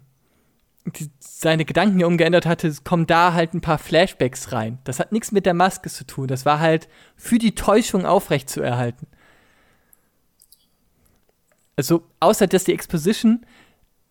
[0.86, 4.78] die, seine Gedanken hier umgeändert hatte, kommen da halt ein paar Flashbacks rein.
[4.84, 6.28] Das hat nichts mit der Maske zu tun.
[6.28, 9.08] Das war halt für die Täuschung aufrechtzuerhalten.
[11.76, 13.46] Also, außer dass die Exposition,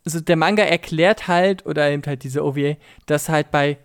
[0.06, 3.78] also der Manga erklärt halt, oder eben halt diese OVA, dass halt bei,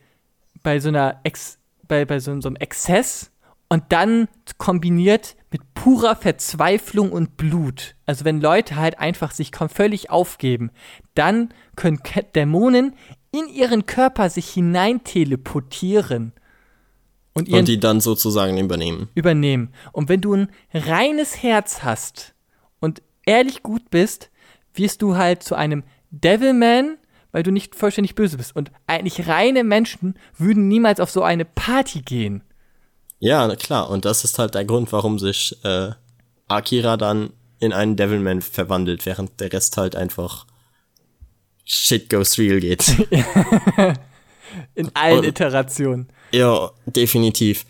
[0.64, 1.58] bei so einer Ex,
[1.88, 3.32] bei, bei so, so einem Exzess
[3.70, 7.96] und dann kombiniert mit purer Verzweiflung und Blut.
[8.06, 10.72] Also wenn Leute halt einfach sich völlig aufgeben,
[11.16, 12.00] dann können
[12.36, 12.96] Dämonen
[13.32, 16.34] in ihren Körper sich hinein teleportieren
[17.34, 19.10] und Und die dann sozusagen übernehmen.
[19.16, 19.74] übernehmen.
[19.94, 22.36] Und wenn du ein reines Herz hast
[22.80, 24.30] und ehrlich gut bist,
[24.74, 26.98] wirst du halt zu einem Devilman,
[27.32, 28.56] weil du nicht vollständig böse bist.
[28.56, 32.44] Und eigentlich reine Menschen würden niemals auf so eine Party gehen.
[33.20, 33.90] Ja, klar.
[33.90, 35.92] Und das ist halt der Grund, warum sich äh,
[36.48, 40.48] Akira dann in einen Devilman verwandelt, während der Rest halt einfach
[41.64, 42.84] Shit goes real geht.
[44.76, 46.08] In allen Und- Iterationen.
[46.32, 47.66] ja, definitiv.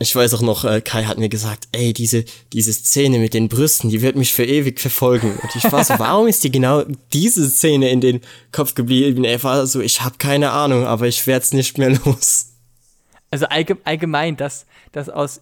[0.00, 3.48] Ich weiß auch noch, äh, Kai hat mir gesagt, ey, diese, diese Szene mit den
[3.48, 5.36] Brüsten, die wird mich für ewig verfolgen.
[5.42, 8.20] Und ich war so, warum ist dir genau diese Szene in den
[8.52, 9.24] Kopf geblieben?
[9.24, 12.52] Er war so, ich habe keine Ahnung, aber ich werd's nicht mehr los.
[13.32, 15.40] Also allge allgemein, dass, dass aus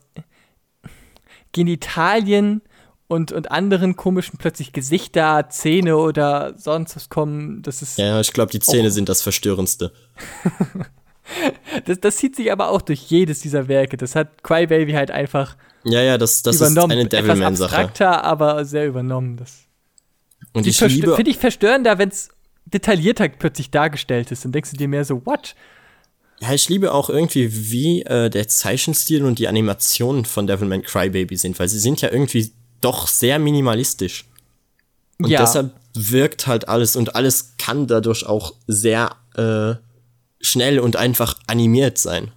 [1.52, 2.62] Genitalien
[3.08, 7.98] und, und anderen komischen plötzlich Gesichter, Zähne oder sonst was kommen, das ist.
[7.98, 9.92] Ja, ich glaube, die Zähne sind das Verstörendste.
[11.84, 13.96] Das, das zieht sich aber auch durch jedes dieser Werke.
[13.96, 16.92] Das hat Crybaby halt einfach Ja, ja, das, das ist übernommen.
[16.92, 17.76] eine Etwas Devilman-Sache.
[17.76, 19.36] abstrakter, aber sehr übernommen.
[19.36, 19.64] Das
[20.52, 22.28] Und ich liebe, finde ich verstörender, wenn es
[22.66, 24.44] detaillierter plötzlich dargestellt ist.
[24.44, 25.54] Dann denkst du dir mehr so, what?
[26.40, 31.36] ja, ich liebe auch irgendwie, wie äh, der Zeichenstil und die Animationen von Devilman Crybaby
[31.36, 34.26] sind, weil sie sind ja irgendwie doch sehr minimalistisch.
[35.18, 39.74] Und ja, deshalb wirkt halt alles und alles kann dadurch auch sehr äh,
[40.40, 42.32] schnell und einfach animiert sein.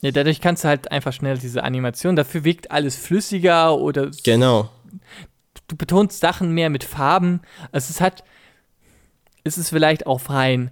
[0.00, 2.16] ja, dadurch kannst du halt einfach schnell diese Animation.
[2.16, 4.70] Dafür wirkt alles flüssiger oder Genau.
[5.68, 7.40] du betonst Sachen mehr mit Farben.
[7.72, 8.24] Also es hat,
[9.44, 10.70] es ist vielleicht auf rein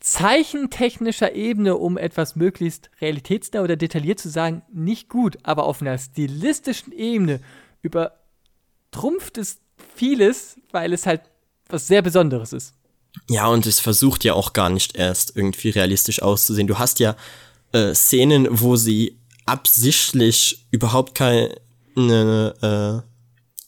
[0.00, 5.98] zeichentechnischer Ebene, um etwas möglichst realitätsnah oder detailliert zu sagen, nicht gut, aber auf einer
[5.98, 7.40] stilistischen Ebene
[7.82, 9.58] übertrumpft es
[9.96, 11.22] vieles, weil es halt
[11.68, 12.74] was sehr Besonderes ist.
[13.28, 16.66] Ja, und es versucht ja auch gar nicht erst irgendwie realistisch auszusehen.
[16.66, 17.16] Du hast ja
[17.72, 21.54] äh, Szenen, wo sie absichtlich überhaupt keine,
[21.96, 23.08] äh,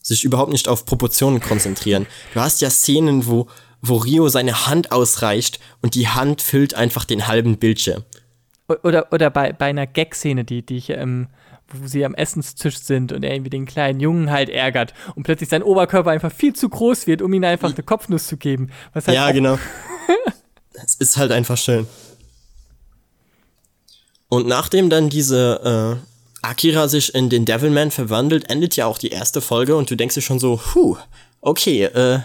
[0.03, 2.07] sich überhaupt nicht auf Proportionen konzentrieren.
[2.35, 3.49] Du hast ja Szenen, wo,
[3.83, 8.05] wo Rio seine Hand ausreicht und die Hand füllt einfach den halben Bildschirm.
[8.83, 11.29] Oder, oder bei, bei einer Gag-Szene, die, die ich, ähm,
[11.75, 15.49] wo sie am Essenstisch sind und er irgendwie den kleinen Jungen halt ärgert und plötzlich
[15.49, 18.71] sein Oberkörper einfach viel zu groß wird, um ihm einfach eine Kopfnuss zu geben.
[18.95, 19.59] Halt Ja, genau.
[20.83, 21.87] Es ist halt einfach schön.
[24.29, 29.09] Und nachdem dann diese äh, Akira sich in den Devilman verwandelt, endet ja auch die
[29.09, 30.97] erste Folge und du denkst dir schon so, puh,
[31.41, 32.21] okay, äh,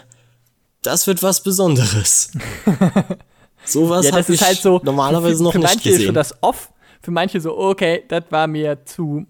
[0.84, 2.32] das wird was Besonderes.
[3.66, 4.80] Sowas Ja, habe das ist ich halt so.
[4.84, 6.06] normalerweise für, noch für nicht manche ist gesehen.
[6.08, 6.70] schon das Off,
[7.02, 9.26] für manche so, okay, das war mir zu.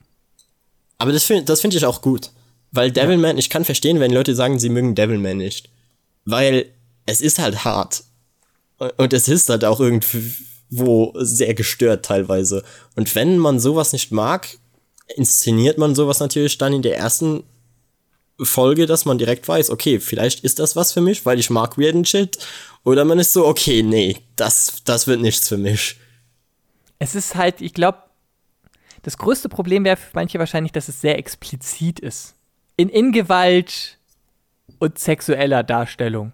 [0.97, 2.31] Aber das finde das find ich auch gut.
[2.71, 5.69] Weil Devilman, ich kann verstehen, wenn Leute sagen, sie mögen Devilman nicht.
[6.25, 6.65] Weil
[7.05, 8.03] es ist halt hart.
[8.97, 12.63] Und es ist halt auch irgendwo sehr gestört teilweise.
[12.95, 14.57] Und wenn man sowas nicht mag,
[15.15, 17.43] inszeniert man sowas natürlich dann in der ersten
[18.41, 21.77] Folge, dass man direkt weiß, okay, vielleicht ist das was für mich, weil ich mag
[21.77, 22.37] weirden Shit.
[22.83, 25.95] Oder man ist so, okay, nee, das, das wird nichts für mich.
[26.99, 27.99] Es ist halt, ich glaube,
[29.05, 32.33] das größte Problem wäre für manche wahrscheinlich, dass es sehr explizit ist.
[32.75, 33.99] In, in Gewalt
[34.79, 36.31] und sexueller Darstellung.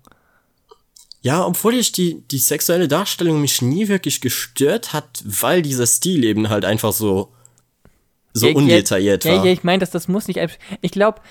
[1.22, 6.24] Ja, obwohl ich die, die sexuelle Darstellung mich nie wirklich gestört hat, weil dieser Stil
[6.24, 7.34] eben halt einfach so
[8.34, 9.46] so ja, undetailliert ja, war.
[9.46, 10.40] Ja, ich meine, dass das muss nicht.
[10.82, 11.22] Ich glaube,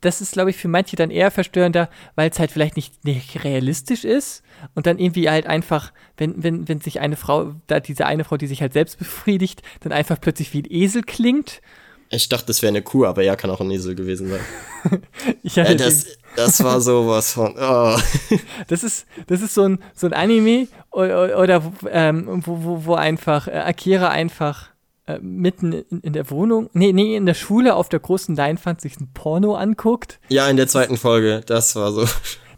[0.00, 3.44] das ist, glaube ich, für manche dann eher verstörender, weil es halt vielleicht nicht, nicht
[3.44, 4.42] realistisch ist
[4.74, 8.36] und dann irgendwie halt einfach, wenn, wenn, wenn sich eine Frau, da diese eine Frau,
[8.36, 11.60] die sich halt selbst befriedigt, dann einfach plötzlich wie ein Esel klingt.
[12.08, 15.02] Ich dachte, das wäre eine Kuh, aber ja, kann auch ein Esel gewesen sein.
[15.42, 17.54] ja, äh, das, das war sowas von.
[17.58, 17.98] Oh.
[18.68, 22.94] Das ist, das ist so ein, so ein Anime oder, oder ähm, wo, wo, wo
[22.94, 24.70] einfach äh, Akira einfach
[25.06, 28.80] äh, mitten in, in, der Wohnung, nee, nee, in der Schule auf der großen Leinwand
[28.80, 30.18] sich ein Porno anguckt.
[30.28, 32.06] Ja, in der zweiten Folge, das war so.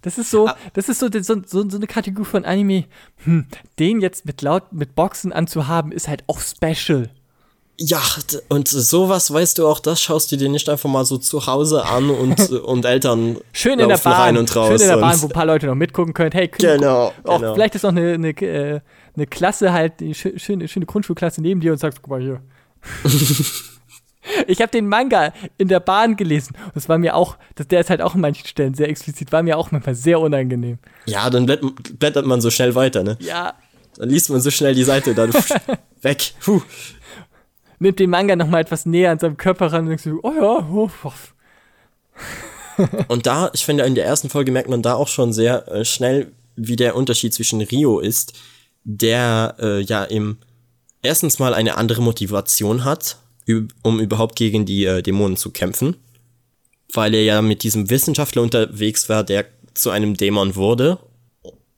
[0.01, 0.57] Das ist so, ah.
[0.75, 2.85] das ist so, so, so, so eine Kategorie von Anime.
[3.25, 3.47] Hm,
[3.81, 7.11] den jetzt mit laut mit Boxen anzuhaben, ist halt auch special.
[7.81, 8.03] Ja,
[8.49, 11.85] und sowas, weißt du auch, das schaust du dir nicht einfach mal so zu Hause
[11.85, 14.69] an und, und Eltern schön in der Bahn, rein und raus.
[14.69, 16.33] Schön in der Bahn, wo ein paar Leute noch mitgucken können.
[16.33, 17.55] Hey, genau, auch, genau.
[17.55, 18.81] vielleicht ist noch eine, eine, äh,
[19.15, 22.41] eine Klasse halt, eine schöne, schöne Grundschulklasse neben dir und sagst, guck mal hier.
[24.49, 26.57] ich habe den Manga in der Bahn gelesen.
[26.75, 29.45] Das war mir auch, das, der ist halt auch an manchen Stellen sehr explizit, war
[29.45, 30.79] mir auch manchmal sehr unangenehm.
[31.07, 33.17] Ja, dann blättert man so schnell weiter, ne?
[33.21, 33.55] Ja.
[33.97, 35.33] Dann liest man so schnell die Seite, dann
[36.03, 36.33] weg.
[36.41, 36.63] Puh
[37.79, 40.69] nimmt den Manga nochmal etwas näher an seinem Körper ran und denkst so, oh ja,
[40.71, 41.13] oh, oh.
[43.09, 45.85] und da, ich finde, in der ersten Folge merkt man da auch schon sehr äh,
[45.85, 48.35] schnell, wie der Unterschied zwischen Rio ist,
[48.85, 50.39] der äh, ja im
[51.03, 53.19] erstens mal eine andere Motivation hat,
[53.83, 55.97] um überhaupt gegen die äh, Dämonen zu kämpfen,
[56.93, 60.99] weil er ja mit diesem Wissenschaftler unterwegs war, der zu einem Dämon wurde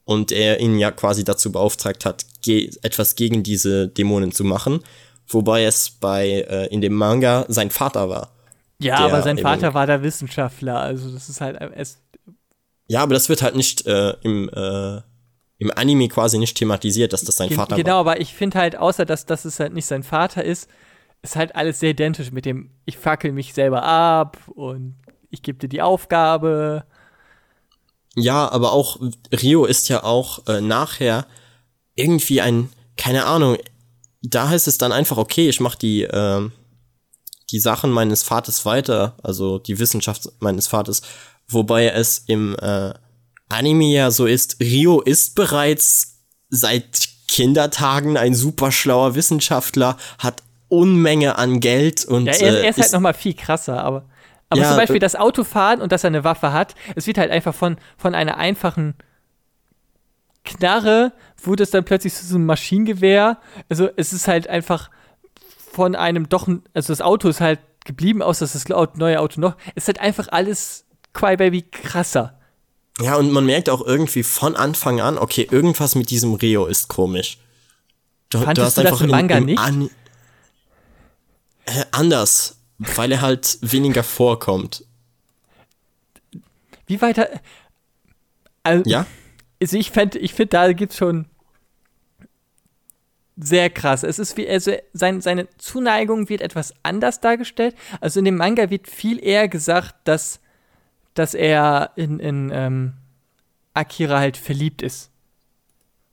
[0.05, 4.80] und er ihn ja quasi dazu beauftragt hat, ge etwas gegen diese Dämonen zu machen
[5.33, 8.31] wobei es bei äh, in dem Manga sein Vater war.
[8.78, 11.99] Ja, aber sein Vater war der Wissenschaftler, also das ist halt es
[12.87, 15.01] Ja, aber das wird halt nicht äh, im äh,
[15.61, 17.85] im Anime quasi nicht thematisiert, dass das sein Vater genau, war.
[17.85, 20.70] Genau, aber ich finde halt, außer dass, dass es halt nicht sein Vater ist,
[21.22, 24.97] ist halt alles sehr identisch mit dem, ich fackel mich selber ab und
[25.28, 26.85] ich gebe dir die Aufgabe.
[28.16, 28.99] Ja, aber auch
[29.31, 31.26] Rio ist ja auch äh, nachher
[31.95, 33.59] irgendwie ein, keine Ahnung,
[34.22, 36.48] da heißt es dann einfach, okay, ich mache die, äh,
[37.50, 41.02] die Sachen meines Vaters weiter, also die Wissenschaft meines Vaters,
[41.48, 42.92] wobei es im äh,
[43.48, 51.36] Anime ja so ist, Rio ist bereits seit Kindertagen ein super schlauer Wissenschaftler, hat Unmenge
[51.36, 54.08] an Geld und ja, er, er ist, äh, halt noch mal viel krasser, aber
[54.52, 57.18] aber ja, zum Beispiel äh, das Autofahren und dass er eine Waffe hat, es wird
[57.18, 58.94] halt einfach von von einer einfachen
[60.45, 61.12] Knarre
[61.43, 63.38] wurde es dann plötzlich zu so einem Maschinengewehr.
[63.68, 64.91] Also es ist halt einfach
[65.72, 69.57] von einem doch, also das Auto ist halt geblieben, außer dass das neue Auto noch.
[69.74, 72.38] Es ist halt einfach alles Crybaby krasser.
[73.01, 76.88] Ja, und man merkt auch irgendwie von Anfang an, okay, irgendwas mit diesem Rio ist
[76.88, 77.38] komisch.
[78.28, 79.59] Du, Fandest du hast du einfach das im Manga im, im nicht?
[79.59, 79.91] An
[81.66, 84.84] äh, anders, weil er halt weniger vorkommt.
[86.86, 87.28] Wie weiter?
[88.62, 89.07] Also, ja?
[89.61, 91.26] Also ich fände, ich finde, da gibt's schon
[93.36, 94.02] sehr krass.
[94.02, 97.74] Es ist wie, also sein, seine Zuneigung wird etwas anders dargestellt.
[98.00, 100.40] Also in dem Manga wird viel eher gesagt, dass,
[101.14, 102.92] dass er in, in ähm,
[103.72, 105.11] Akira halt verliebt ist.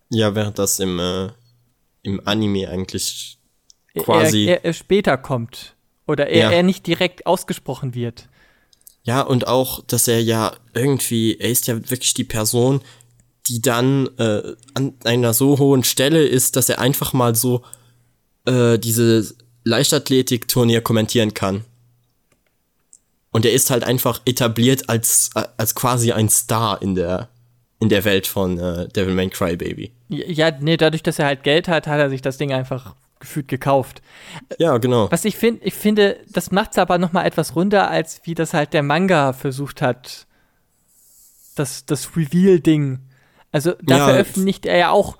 [0.09, 1.29] Ja, während das im, äh,
[2.03, 3.39] im Anime eigentlich
[3.97, 4.45] quasi.
[4.45, 5.75] Er, er, er später kommt.
[6.05, 6.51] Oder er, ja.
[6.51, 8.29] er nicht direkt ausgesprochen wird.
[9.03, 12.81] Ja, und auch, dass er ja irgendwie, er ist ja wirklich die Person,
[13.47, 17.63] die dann äh, an einer so hohen Stelle ist, dass er einfach mal so
[18.45, 19.33] äh, diese
[19.63, 21.63] Leichtathletik-Turnier kommentieren kann.
[23.31, 27.29] Und er ist halt einfach etabliert als, als quasi ein Star in der,
[27.79, 29.91] in der Welt von äh, Devil May Cry Baby.
[30.07, 33.47] Ja, nee, dadurch, dass er halt Geld hat, hat er sich das Ding einfach gefühlt
[33.47, 34.01] gekauft.
[34.59, 35.11] Ja, genau.
[35.11, 38.53] Was ich finde, ich finde, das macht's aber noch mal etwas runder, als wie das
[38.53, 40.27] halt der Manga versucht hat,
[41.55, 42.99] das, das Reveal-Ding
[43.51, 45.17] also da ja, veröffentlicht er ja auch,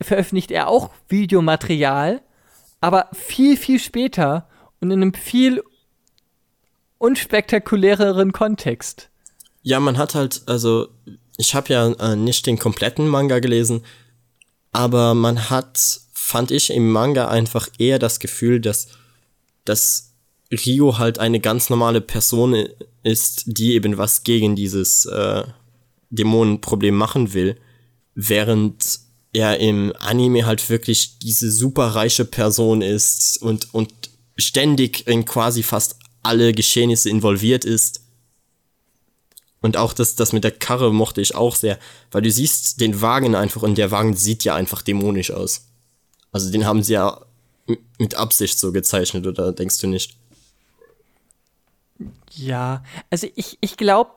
[0.00, 2.22] veröffentlicht er auch Videomaterial,
[2.80, 4.48] aber viel, viel später
[4.80, 5.62] und in einem viel
[6.98, 9.10] unspektakuläreren Kontext.
[9.62, 10.88] Ja, man hat halt, also
[11.36, 13.84] ich habe ja äh, nicht den kompletten Manga gelesen,
[14.72, 18.88] aber man hat fand ich im Manga einfach eher das Gefühl, dass,
[19.66, 20.14] dass
[20.50, 22.56] Rio halt eine ganz normale Person
[23.02, 25.42] ist, die eben was gegen dieses äh,
[26.12, 27.58] Dämonenproblem machen will,
[28.14, 29.00] während
[29.32, 33.92] er im Anime halt wirklich diese superreiche Person ist und, und
[34.36, 38.02] ständig in quasi fast alle Geschehnisse involviert ist.
[39.60, 41.78] Und auch das, das mit der Karre mochte ich auch sehr,
[42.10, 45.66] weil du siehst den Wagen einfach und der Wagen sieht ja einfach dämonisch aus.
[46.30, 47.24] Also den haben sie ja
[47.98, 50.16] mit Absicht so gezeichnet, oder denkst du nicht?
[52.34, 54.10] Ja, also ich, ich glaube,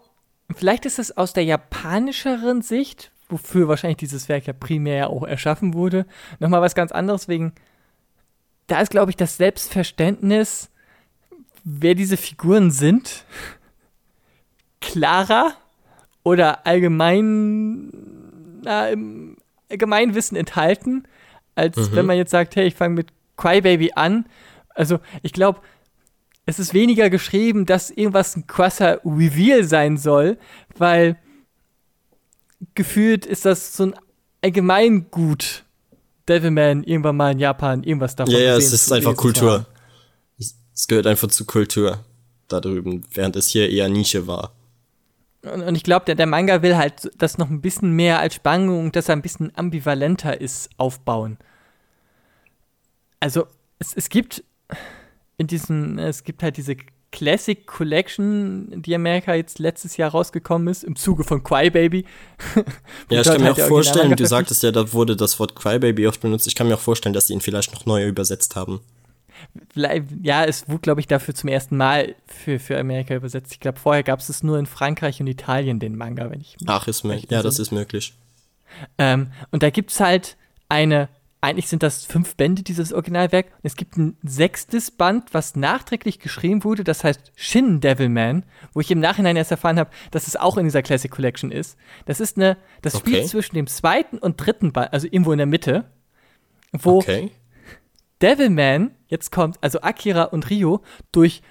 [0.54, 5.74] vielleicht ist es aus der japanischeren Sicht, wofür wahrscheinlich dieses Werk ja primär auch erschaffen
[5.74, 6.06] wurde,
[6.40, 7.54] nochmal was ganz anderes wegen,
[8.68, 10.70] da ist, glaube ich, das Selbstverständnis,
[11.64, 13.26] wer diese Figuren sind,
[14.82, 15.54] klarer
[16.24, 17.92] oder allgemein
[18.64, 19.38] na, im
[19.70, 21.08] Allgemeinwissen enthalten,
[21.56, 21.96] als mhm.
[21.96, 24.26] wenn man jetzt sagt, hey, ich fange mit Crybaby an.
[24.70, 25.62] Also ich glaube,
[26.46, 30.38] es ist weniger geschrieben, dass irgendwas ein krasser Reveal sein soll,
[30.78, 31.18] weil
[32.76, 33.96] gefühlt ist das so ein
[34.42, 35.64] Allgemeingut.
[36.28, 38.34] Devilman irgendwann mal in Japan irgendwas davon.
[38.34, 39.68] Ja, ja, es ist einfach Kultur.
[40.40, 42.04] Es gehört einfach zur Kultur
[42.48, 44.52] da drüben, während es hier eher Nische war.
[45.44, 48.36] Und, und ich glaube, der, der Manga will halt das noch ein bisschen mehr als
[48.36, 51.38] Spannung, dass er ein bisschen ambivalenter ist, aufbauen.
[53.20, 53.48] Also,
[53.80, 54.44] es, es gibt
[55.38, 56.76] in diesen, es gibt halt diese
[57.12, 62.06] Classic Collection, die Amerika jetzt letztes Jahr rausgekommen ist, im Zuge von Crybaby.
[63.10, 66.08] ja, ich kann mir halt auch vorstellen, du sagtest ja, da wurde das Wort Crybaby
[66.08, 66.46] oft benutzt.
[66.46, 68.82] Ich kann mir auch vorstellen, dass sie ihn vielleicht noch neu übersetzt haben.
[69.76, 73.54] Ja, es wurde, glaube ich, dafür zum ersten Mal für, für Amerika übersetzt.
[73.54, 76.58] Ich glaube, vorher gab es es nur in Frankreich und Italien, den Manga, wenn ich.
[76.66, 77.32] Ach, ist möglich.
[77.32, 78.14] Ja, das ist möglich.
[78.98, 80.36] Ähm, und da gibt es halt
[80.68, 81.08] eine
[81.46, 83.48] eigentlich sind das fünf Bände, dieses Originalwerk.
[83.48, 88.44] Und es gibt ein sechstes Band, was nachträglich geschrieben wurde, das heißt Shin Devilman,
[88.74, 91.78] wo ich im Nachhinein erst erfahren habe, dass es auch in dieser Classic Collection ist.
[92.06, 93.10] Das ist eine, das okay.
[93.10, 95.86] spielt zwischen dem zweiten und dritten Band, also irgendwo in der Mitte,
[96.72, 97.32] wo okay.
[98.22, 100.82] Devilman, jetzt kommt, also Akira und Rio,
[101.12, 101.44] durch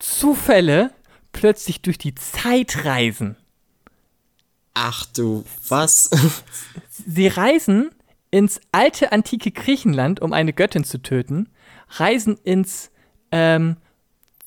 [0.00, 0.90] Zufälle
[1.32, 3.36] plötzlich durch die Zeit reisen.
[4.74, 6.10] Ach du, was?
[7.06, 7.90] Sie reisen
[8.30, 11.48] ins alte antike Griechenland, um eine Göttin zu töten,
[11.88, 12.90] reisen ins
[13.32, 13.76] ähm,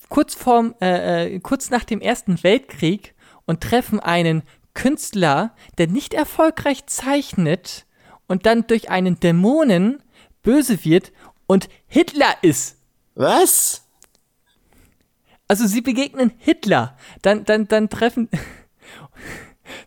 [0.09, 3.15] kurz, vorm, äh, äh, kurz nach dem Ersten Weltkrieg
[3.45, 7.86] und treffen einen Künstler, der nicht erfolgreich zeichnet
[8.27, 10.01] und dann durch einen Dämonen
[10.41, 11.11] böse wird
[11.47, 12.77] und Hitler ist.
[13.15, 13.88] Was?
[15.47, 18.29] Also sie begegnen Hitler, dann, dann, dann treffen.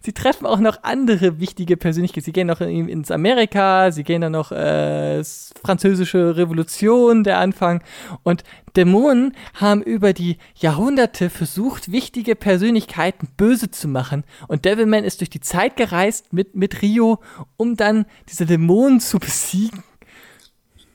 [0.03, 2.25] Sie treffen auch noch andere wichtige Persönlichkeiten.
[2.25, 5.23] Sie gehen noch in, ins Amerika, sie gehen dann noch äh,
[5.65, 7.83] französische Revolution, der Anfang.
[8.23, 8.45] Und
[8.77, 14.25] Dämonen haben über die Jahrhunderte versucht, wichtige Persönlichkeiten böse zu machen.
[14.49, 17.21] Und Devilman ist durch die Zeit gereist mit, mit Rio,
[17.57, 19.83] um dann diese Dämonen zu besiegen.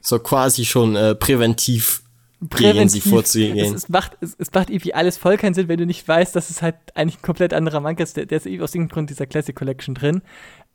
[0.01, 2.03] So quasi schon äh, präventiv
[2.41, 3.75] gegen sie vorzugehen.
[3.75, 6.35] Es, es, macht, es, es, macht irgendwie alles voll keinen Sinn, wenn du nicht weißt,
[6.35, 8.17] dass es halt eigentlich ein komplett anderer Manga ist.
[8.17, 10.21] Der, der ist irgendwie aus irgendeinem Grund dieser Classic Collection drin.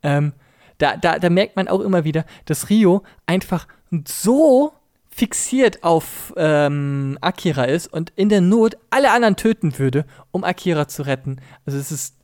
[0.02, 0.32] Ähm,
[0.78, 3.66] da, da, da merkt man auch immer wieder, dass Rio einfach
[4.06, 4.72] so
[5.08, 10.88] fixiert auf ähm, Akira ist und in der Not alle anderen töten würde, um Akira
[10.88, 11.40] zu retten.
[11.64, 12.16] Also es ist,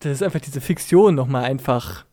[0.00, 2.04] das ist einfach diese Fiktion nochmal einfach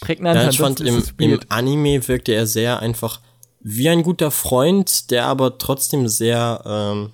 [0.00, 0.36] prägnant.
[0.36, 3.20] Ja, ich fand im, im Anime wirkte er sehr einfach
[3.64, 7.12] wie ein guter Freund, der aber trotzdem sehr, ähm,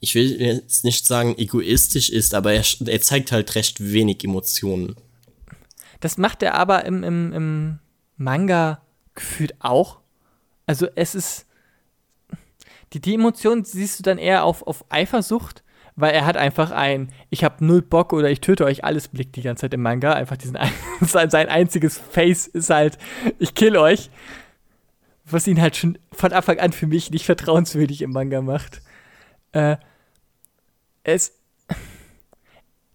[0.00, 4.94] ich will jetzt nicht sagen egoistisch ist, aber er, er zeigt halt recht wenig Emotionen.
[6.00, 7.78] Das macht er aber im, im, im
[8.18, 8.82] Manga
[9.14, 10.00] gefühlt auch.
[10.66, 11.46] Also es ist,
[12.92, 15.62] die, die Emotionen siehst du dann eher auf, auf Eifersucht,
[15.96, 19.32] weil er hat einfach ein, ich habe null Bock oder ich töte euch alles Blick
[19.32, 20.12] die ganze Zeit im Manga.
[20.12, 20.58] Einfach diesen,
[21.00, 22.98] sein einziges Face ist halt,
[23.38, 24.10] ich kill euch
[25.32, 28.82] was ihn halt schon von Anfang an für mich nicht vertrauenswürdig im Manga macht.
[29.52, 29.76] Äh,
[31.04, 31.38] es.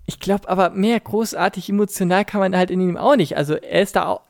[0.09, 3.35] Ich glaube aber, mehr großartig emotional kann man halt in ihm auch nicht.
[3.35, 4.21] Also er ist da auch.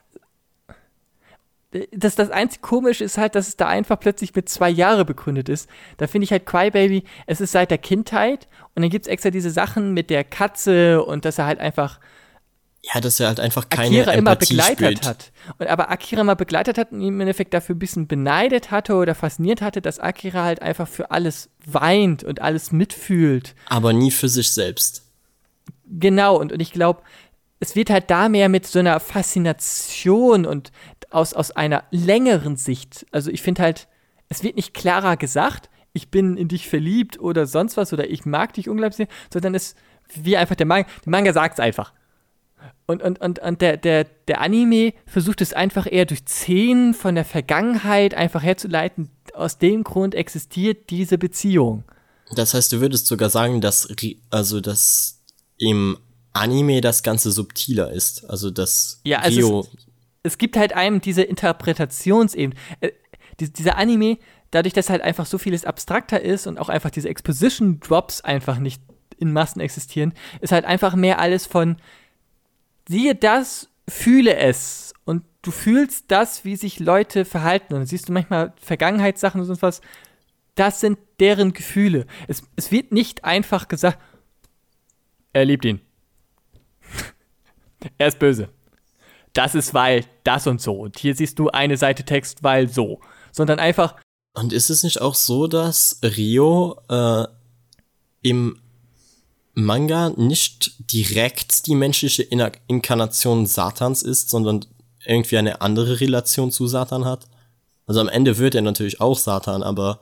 [1.91, 5.49] Das, das einzige Komische ist halt, dass es da einfach plötzlich mit zwei Jahre begründet
[5.49, 5.69] ist.
[5.97, 9.29] Da finde ich halt Crybaby, es ist seit der Kindheit und dann gibt es extra
[9.29, 11.99] diese Sachen mit der Katze und dass er halt einfach
[12.93, 15.05] ja, dass er halt einfach keine Akira Empathie immer begleitet spürt.
[15.05, 15.31] hat.
[15.57, 18.95] Und aber Akira immer begleitet hat und ihn im Endeffekt dafür ein bisschen beneidet hatte
[18.95, 23.55] oder fasziniert hatte, dass Akira halt einfach für alles weint und alles mitfühlt.
[23.67, 25.03] Aber nie für sich selbst.
[25.85, 27.01] Genau, und, und ich glaube,
[27.59, 30.71] es wird halt da mehr mit so einer Faszination und
[31.09, 33.05] aus, aus einer längeren Sicht.
[33.11, 33.87] Also ich finde halt,
[34.29, 38.25] es wird nicht klarer gesagt, ich bin in dich verliebt oder sonst was oder ich
[38.25, 39.75] mag dich unglaublich, sondern es
[40.13, 41.93] wie einfach der Manga, der Manga sagt es einfach.
[42.85, 47.15] Und, und, und, und der, der, der Anime versucht es einfach eher durch Szenen von
[47.15, 49.09] der Vergangenheit einfach herzuleiten.
[49.33, 51.83] Aus dem Grund existiert diese Beziehung.
[52.35, 53.87] Das heißt, du würdest sogar sagen, dass,
[54.29, 55.21] also, dass
[55.57, 55.97] im
[56.33, 58.29] Anime das Ganze subtiler ist.
[58.29, 59.59] Also, dass ja, also Rio.
[59.61, 59.87] Es,
[60.23, 62.55] es gibt halt einem diese Interpretationsebene.
[62.79, 62.91] Äh,
[63.39, 64.17] dieser Anime,
[64.51, 68.81] dadurch, dass halt einfach so vieles abstrakter ist und auch einfach diese Exposition-Drops einfach nicht
[69.19, 71.77] in Massen existieren, ist halt einfach mehr alles von
[72.87, 74.93] siehe das, fühle es.
[75.05, 77.73] Und du fühlst das, wie sich Leute verhalten.
[77.73, 79.81] Und siehst du manchmal Vergangenheitssachen und so was.
[80.55, 82.07] Das sind deren Gefühle.
[82.27, 83.99] Es, es wird nicht einfach gesagt,
[85.33, 85.81] er liebt ihn.
[87.97, 88.49] er ist böse.
[89.33, 90.73] Das ist weil das und so.
[90.73, 93.01] Und hier siehst du eine Seite Text, weil so.
[93.31, 93.95] Sondern einfach.
[94.33, 97.25] Und ist es nicht auch so, dass Rio äh,
[98.23, 98.59] im
[99.57, 102.21] Manga nicht direkt die menschliche
[102.67, 104.65] Inkarnation Satans ist, sondern
[105.03, 107.25] irgendwie eine andere Relation zu Satan hat.
[107.87, 109.99] Also am Ende wird er natürlich auch Satan, aber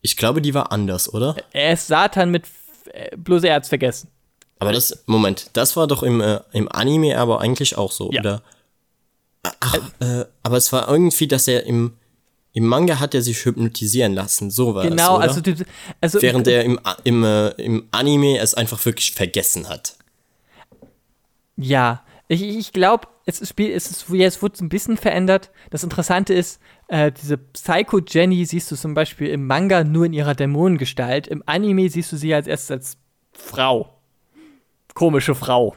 [0.00, 1.36] ich glaube, die war anders, oder?
[1.52, 2.44] Er ist Satan mit
[2.92, 4.10] äh, bloß er hat's vergessen.
[4.58, 8.20] Aber das, Moment, das war doch im, äh, im Anime aber eigentlich auch so, ja.
[8.20, 8.42] oder?
[9.60, 11.96] Ach, äh, aber es war irgendwie, dass er im,
[12.58, 14.96] im Manga hat er sich hypnotisieren lassen, so war genau.
[14.96, 15.40] Genau, also,
[16.00, 19.96] also während er im, im, äh, im Anime es einfach wirklich vergessen hat.
[21.56, 25.52] Ja, ich, ich glaube, es, ist, es, ist, es wurde ein bisschen verändert.
[25.70, 30.12] Das Interessante ist, äh, diese Psycho Jenny siehst du zum Beispiel im Manga nur in
[30.12, 31.28] ihrer Dämonengestalt.
[31.28, 32.96] Im Anime siehst du sie als erstes als
[33.30, 34.00] Frau.
[34.94, 35.76] Komische Frau.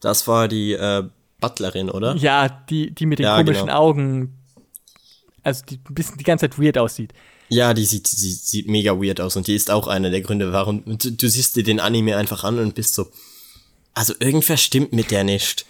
[0.00, 1.04] Das war die äh,
[1.40, 2.16] Butlerin, oder?
[2.16, 3.78] Ja, die, die mit den ja, komischen genau.
[3.78, 4.39] Augen,
[5.42, 7.12] also die ein bisschen die ganze Zeit weird aussieht.
[7.48, 10.52] Ja, die sieht, die sieht mega weird aus und die ist auch einer der Gründe,
[10.52, 13.10] warum du, du siehst dir den Anime einfach an und bist so,
[13.92, 15.66] also irgendwas stimmt mit der nicht.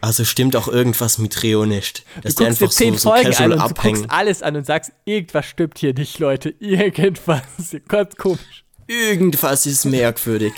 [0.00, 2.04] Also stimmt auch irgendwas mit Reo nicht.
[2.22, 3.94] Dass du guckst dir zehn so, Folgen an und abhängen.
[3.94, 6.50] du guckst alles an und sagst, irgendwas stimmt hier nicht, Leute.
[6.60, 7.42] Irgendwas.
[7.88, 8.64] Ganz komisch.
[8.86, 10.52] Irgendwas ist merkwürdig.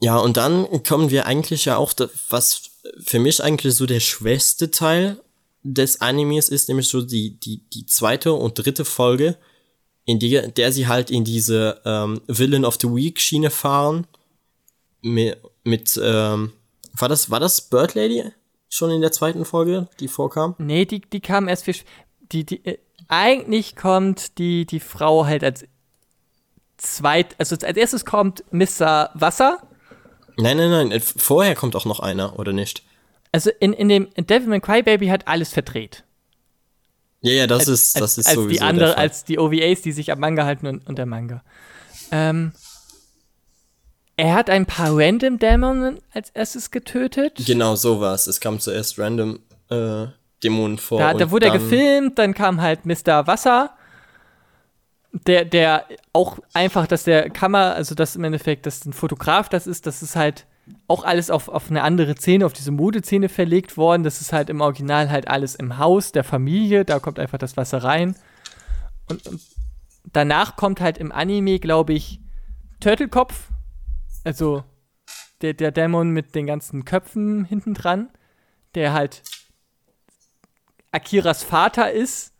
[0.00, 1.94] ja, und dann kommen wir eigentlich ja auch,
[2.28, 2.70] was
[3.02, 5.20] für mich eigentlich so der schwächste Teil
[5.66, 9.36] des Animes ist nämlich so die, die, die zweite und dritte Folge,
[10.04, 14.06] in der, der sie halt in diese ähm, Villain of the Week Schiene fahren.
[15.02, 16.52] Mit, mit ähm,
[16.92, 18.24] war das, war das Bird Lady
[18.68, 20.54] schon in der zweiten Folge, die vorkam?
[20.58, 21.74] Nee, die, die kam erst für,
[22.32, 25.66] die, die, äh, eigentlich kommt die, die Frau halt als
[26.76, 29.10] zweit, also als erstes kommt Mr.
[29.14, 29.62] Wasser.
[30.36, 32.84] Nein, nein, nein, vorher kommt auch noch einer, oder nicht?
[33.32, 36.04] Also in, in dem in Devilman Crybaby hat alles verdreht.
[37.20, 39.82] Ja, ja, das als, ist das als, ist als sowieso die andere, als die OVAs,
[39.82, 41.42] die sich am Manga halten und, und der Manga.
[42.12, 42.52] Ähm,
[44.16, 47.42] er hat ein paar Random Dämonen als erstes getötet.
[47.44, 48.26] Genau, so war es.
[48.26, 50.06] Es kam zuerst Random äh,
[50.42, 50.98] Dämonen vor.
[50.98, 53.26] Da, da wurde er gefilmt, dann kam halt Mr.
[53.26, 53.70] Wasser,
[55.12, 59.66] der, der auch einfach, dass der Kamera, also das im Endeffekt, dass ein Fotograf das
[59.66, 60.46] ist, das ist halt
[60.88, 64.02] auch alles auf, auf eine andere Szene, auf diese Modeszene verlegt worden.
[64.02, 67.56] Das ist halt im Original halt alles im Haus der Familie, da kommt einfach das
[67.56, 68.14] Wasser rein.
[69.08, 69.40] Und, und
[70.12, 72.20] danach kommt halt im Anime, glaube ich,
[72.80, 73.48] Turtelkopf,
[74.24, 74.64] also
[75.42, 78.10] der, der Dämon mit den ganzen Köpfen hinten dran,
[78.74, 79.22] der halt
[80.92, 82.32] Akiras Vater ist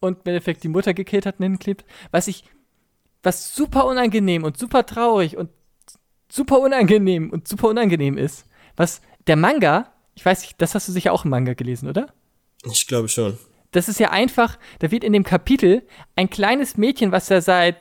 [0.00, 1.84] und im Endeffekt die Mutter gekillt hat und hinklebt.
[2.10, 2.44] Was ich,
[3.22, 5.50] was super unangenehm und super traurig und
[6.30, 8.46] super unangenehm und super unangenehm ist.
[8.76, 12.12] Was der Manga, ich weiß nicht, das hast du sicher auch im Manga gelesen, oder?
[12.64, 13.38] Ich glaube schon.
[13.72, 17.76] Das ist ja einfach, da wird in dem Kapitel ein kleines Mädchen, was er seit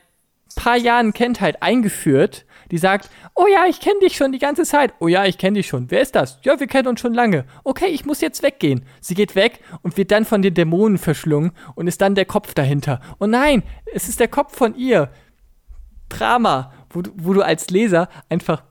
[0.58, 4.64] paar Jahren kennt, halt eingeführt, die sagt, oh ja, ich kenne dich schon die ganze
[4.64, 4.94] Zeit.
[5.00, 5.90] Oh ja, ich kenne dich schon.
[5.90, 6.40] Wer ist das?
[6.44, 7.46] Ja, wir kennen uns schon lange.
[7.64, 8.86] Okay, ich muss jetzt weggehen.
[9.00, 12.54] Sie geht weg und wird dann von den Dämonen verschlungen und ist dann der Kopf
[12.54, 13.00] dahinter.
[13.20, 15.10] Oh nein, es ist der Kopf von ihr.
[16.10, 18.64] Drama wo du, wo du als Leser einfach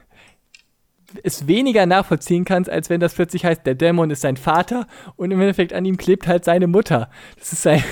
[1.22, 4.86] es weniger nachvollziehen kannst, als wenn das plötzlich heißt, der Dämon ist sein Vater
[5.16, 7.10] und im Endeffekt an ihm klebt halt seine Mutter.
[7.38, 7.82] Das ist ein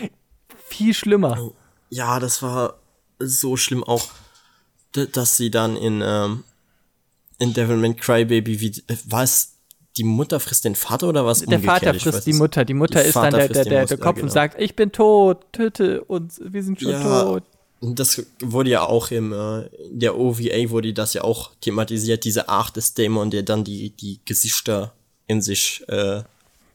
[0.66, 1.38] viel schlimmer.
[1.38, 1.54] Oh,
[1.90, 2.78] ja, das war
[3.18, 4.08] so schlimm auch,
[4.92, 6.44] dass sie dann in, ähm,
[7.38, 9.50] in Devilman Crybaby, wie, war es
[9.98, 11.42] die Mutter frisst den Vater oder was?
[11.42, 12.64] Der Vater frisst die Mutter.
[12.64, 14.24] Die Mutter ist dann der, der, der, der Kopf genau.
[14.26, 17.44] und sagt, ich bin tot, töte uns, wir sind schon ja, tot
[17.92, 22.48] das wurde ja auch im äh, in der OVA wurde das ja auch thematisiert, diese
[22.48, 24.92] Art des Dämon, der dann die die Gesichter
[25.26, 26.22] in sich äh,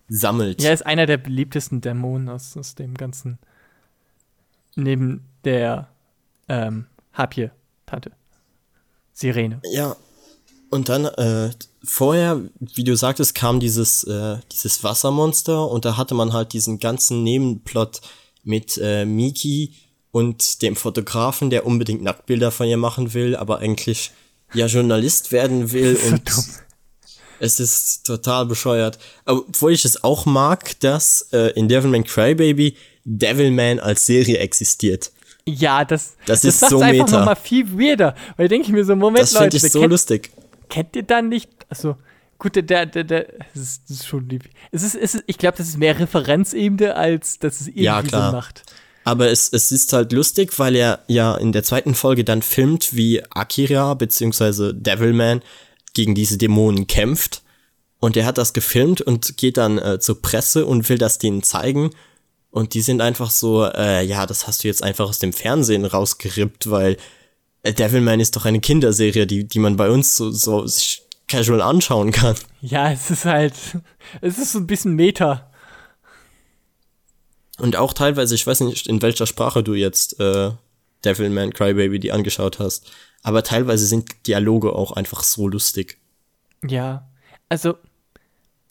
[0.10, 0.62] sammelt.
[0.62, 3.38] Ja, ist einer der beliebtesten Dämonen aus, aus dem ganzen.
[4.76, 5.88] Neben der
[6.47, 8.12] ähm, Harpie-Tante.
[9.14, 9.62] Sirene.
[9.72, 9.95] Ja.
[10.70, 11.49] Und dann, äh,
[11.84, 16.80] vorher, wie du sagtest, kam dieses, äh, dieses Wassermonster und da hatte man halt diesen
[16.80, 18.01] ganzen Nebenplot
[18.43, 19.74] mit äh, Miki
[20.12, 24.12] und dem Fotografen, der unbedingt Nacktbilder von ihr machen will, aber eigentlich
[24.53, 26.45] ja Journalist werden will So und dumm.
[27.39, 28.97] es ist total bescheuert.
[29.26, 35.12] Obwohl ich es auch mag, dass äh, in Devilman Crybaby Devilman als Serie existiert.
[35.47, 37.20] Ja, das, Das ist macht's so einfach meta.
[37.20, 38.14] nochmal viel weirder.
[38.38, 40.32] Weil denke ich mir so, Moment, Das finde Leute, ich wir so kennt, lustig.
[40.70, 41.49] kennt ihr dann nicht?
[41.70, 41.95] Also,
[42.38, 43.24] gut, der, der, der, der
[43.55, 44.43] das, ist, das ist schon lieb.
[44.72, 48.03] Es ist, es ist, ich glaube, das ist mehr Referenzebene, als dass es irgendwie Ja,
[48.03, 48.30] klar.
[48.30, 48.64] Sinn macht.
[49.04, 52.95] Aber es, es ist halt lustig, weil er ja in der zweiten Folge dann filmt,
[52.95, 54.74] wie Akira bzw.
[54.74, 55.41] Devilman
[55.93, 57.41] gegen diese Dämonen kämpft.
[58.00, 61.43] Und er hat das gefilmt und geht dann äh, zur Presse und will das denen
[61.43, 61.91] zeigen.
[62.52, 65.86] Und die sind einfach so, äh, ja, das hast du jetzt einfach aus dem Fernsehen
[65.86, 66.97] rausgerippt, weil
[67.64, 71.62] äh, Devilman ist doch eine Kinderserie, die, die man bei uns so, so sich casual
[71.62, 72.36] anschauen kann.
[72.62, 73.54] Ja, es ist halt,
[74.22, 75.49] es ist so ein bisschen Meta.
[77.60, 80.51] Und auch teilweise, ich weiß nicht, in welcher Sprache du jetzt äh,
[81.05, 82.91] Devilman Crybaby die angeschaut hast,
[83.22, 85.97] aber teilweise sind Dialoge auch einfach so lustig.
[86.64, 87.07] Ja,
[87.49, 87.76] also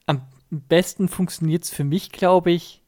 [0.06, 2.82] am besten funktioniert es für mich, glaube ich,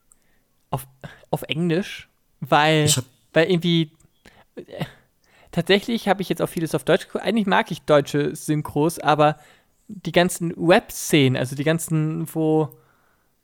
[0.71, 0.87] auf,
[1.31, 2.09] auf Englisch,
[2.41, 2.91] weil,
[3.33, 3.93] weil irgendwie
[4.57, 4.85] äh,
[5.53, 7.25] tatsächlich habe ich jetzt auch vieles auf Deutsch geguckt.
[7.25, 9.39] Eigentlich mag ich deutsche Synchros, aber
[9.89, 12.71] die ganzen Web-Szenen, also die ganzen, wo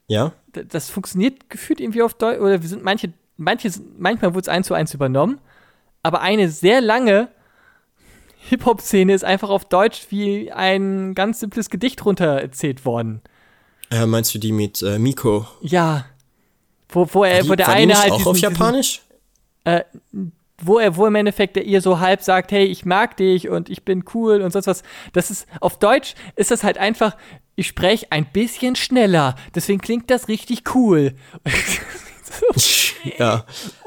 [0.07, 0.33] Ja?
[0.53, 4.67] das funktioniert gefühlt irgendwie auf Deutsch, oder wir sind manche, manche, manchmal wurde es eins
[4.67, 5.39] zu eins übernommen,
[6.01, 7.27] aber eine sehr lange
[8.49, 13.21] Hip-Hop-Szene ist einfach auf Deutsch wie ein ganz simples Gedicht runter erzählt worden.
[13.91, 15.45] Äh, meinst du die mit äh, Miko?
[15.61, 16.05] Ja.
[16.89, 18.11] Wo, wo, er, die, wo der eine halt.
[18.11, 19.01] auch diesen- auf diesen- Japanisch?
[20.63, 23.69] wo er, wo im Endeffekt der ihr so halb sagt, hey, ich mag dich und
[23.69, 24.81] ich bin cool und sonst was.
[25.13, 27.15] Das ist, auf Deutsch ist das halt einfach,
[27.57, 29.35] ich spreche ein bisschen schneller.
[29.55, 31.15] Deswegen klingt das richtig cool.
[33.17, 33.45] ja.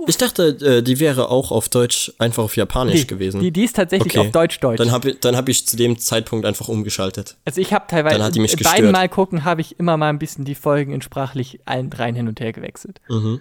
[0.08, 3.40] Ich dachte, äh, die wäre auch auf Deutsch einfach auf Japanisch Nee, gewesen.
[3.40, 4.26] Die, die ist tatsächlich Okay.
[4.26, 4.78] auf Deutsch-Deutsch.
[4.78, 7.36] Dann habe ich, dann hab ich zu dem Zeitpunkt einfach umgeschaltet.
[7.44, 8.92] Also ich habe teilweise Dann hat die mich beim gestört.
[8.92, 12.26] Mal gucken habe ich immer mal ein bisschen die Folgen in sprachlich allen dreien hin
[12.26, 13.00] und her gewechselt.
[13.08, 13.40] Mhm.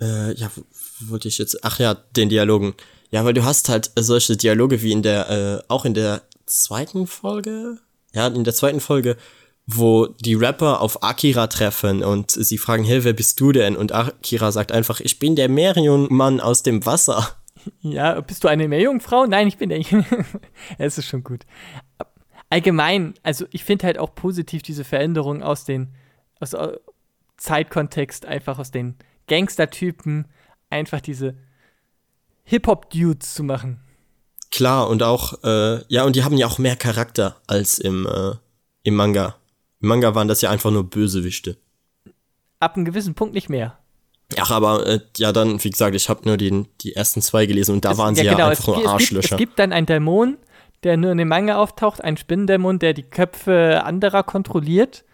[0.00, 0.62] Äh, ja, wo
[0.98, 1.62] wo wollte ich jetzt?
[1.62, 2.74] Ach ja, den Dialogen.
[3.10, 7.06] Ja, weil du hast halt solche Dialoge wie in der, äh, auch in der zweiten
[7.06, 7.78] Folge?
[8.12, 9.16] Ja, in der zweiten Folge,
[9.66, 13.76] wo die Rapper auf Akira treffen und sie fragen, hey, wer bist du denn?
[13.76, 17.36] Und Akira sagt einfach, ich bin der Meerjungmann aus dem Wasser.
[17.80, 19.26] Ja, bist du eine Meerjungfrau?
[19.26, 19.80] Nein, ich bin der.
[20.78, 21.44] es ist schon gut.
[22.48, 25.88] Allgemein, also ich finde halt auch positiv diese Veränderung aus den
[26.38, 26.76] aus äh,
[27.36, 28.96] Zeitkontext, einfach aus den
[29.26, 30.26] Gangstertypen,
[30.70, 31.36] einfach diese
[32.44, 33.80] Hip-Hop-Dudes zu machen.
[34.56, 38.32] Klar, und auch, äh, ja, und die haben ja auch mehr Charakter als im, äh,
[38.84, 39.36] im Manga.
[39.82, 41.58] Im Manga waren das ja einfach nur Bösewichte.
[42.58, 43.78] Ab einem gewissen Punkt nicht mehr.
[44.40, 47.74] Ach, aber äh, ja, dann, wie gesagt, ich habe nur den, die ersten zwei gelesen
[47.74, 49.34] und da Es- waren sie ja, genau, einfach es, nur es, gibt, Arschlöcher.
[49.34, 50.38] es gibt dann einen Dämon,
[50.84, 55.04] der nur in dem Manga auftaucht, ein Spinnendämon, der die Köpfe anderer kontrolliert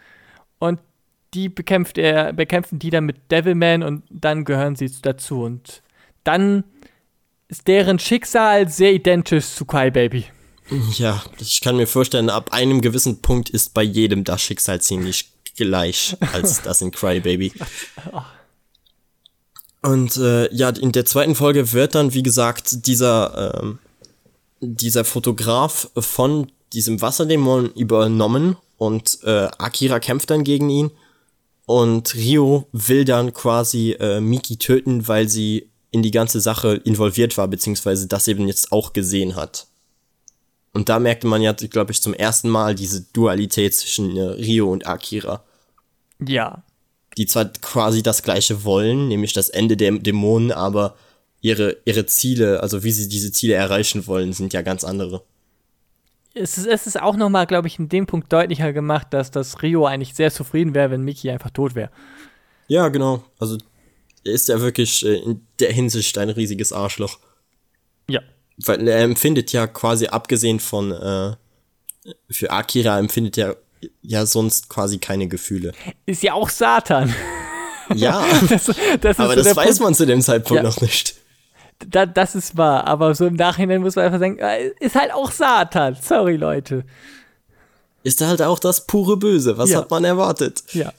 [0.61, 0.79] und
[1.35, 5.83] die bekämpft er, bekämpfen die dann mit Devilman und dann gehören sie dazu und
[6.23, 6.63] dann
[7.53, 10.25] ist deren Schicksal sehr identisch zu Kai Baby.
[10.97, 15.31] Ja, ich kann mir vorstellen, ab einem gewissen Punkt ist bei jedem das Schicksal ziemlich
[15.55, 17.53] gleich als das in Crybaby.
[19.83, 23.81] Und äh, ja, in der zweiten Folge wird dann, wie gesagt, dieser, ähm,
[24.61, 30.93] dieser Fotograf von diesem Wasserdämon übernommen und äh, Akira kämpft dann gegen ihn
[31.67, 37.39] und Rio will dann quasi äh, Miki töten, weil sie in die ganze Sache involviert
[37.39, 39.69] war, beziehungsweise das eben jetzt auch gesehen hat.
[40.73, 44.73] Und da merkte man ja, glaube ich, zum ersten Mal diese Dualität zwischen äh, Rio
[44.73, 45.45] und Akira.
[46.19, 46.65] Ja.
[47.19, 50.97] Die zwar quasi das gleiche wollen, nämlich das Ende der Dämonen, aber
[51.43, 55.23] ihre, ihre Ziele, also wie sie diese Ziele erreichen wollen, sind ja ganz andere.
[56.33, 59.61] Es ist, es ist auch nochmal, glaube ich, in dem Punkt deutlicher gemacht, dass das
[59.61, 61.91] Rio eigentlich sehr zufrieden wäre, wenn Miki einfach tot wäre.
[62.69, 63.23] Ja, genau.
[63.39, 63.59] Also
[64.25, 67.19] ist ja wirklich äh, in der Hinsicht ein riesiges Arschloch.
[68.09, 68.21] Ja.
[68.65, 71.35] Weil er empfindet ja quasi abgesehen von äh,
[72.31, 73.57] für Akira empfindet er
[74.03, 75.73] ja sonst quasi keine Gefühle.
[76.07, 77.15] Ist ja auch Satan.
[77.95, 78.71] Ja, Das,
[79.01, 79.81] das aber so das weiß Punkt.
[79.81, 80.69] man zu dem Zeitpunkt Ja.
[80.69, 81.17] noch nicht.
[81.89, 85.13] Da, das ist wahr, aber so im Nachhinein muss man einfach sagen, äh, ist halt
[85.13, 85.97] auch Satan.
[86.01, 86.85] Sorry, Leute.
[88.05, 89.59] ist halt auch das pure Böse.
[89.59, 89.79] Was Ja.
[89.79, 90.63] hat man erwartet?
[90.73, 90.93] Ja.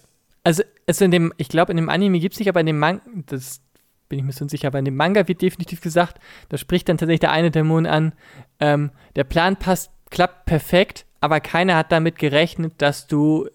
[0.43, 2.79] Also, also in dem, ich glaube, in dem Anime gibt es nicht, aber in dem
[2.79, 3.61] Manga, das
[4.09, 6.19] bin ich mir so unsicher, aber in dem Manga wird definitiv gesagt,
[6.49, 8.13] da spricht dann tatsächlich der eine Dämon an,
[8.59, 13.49] ähm, der Plan passt, klappt perfekt, aber keiner hat damit gerechnet, dass du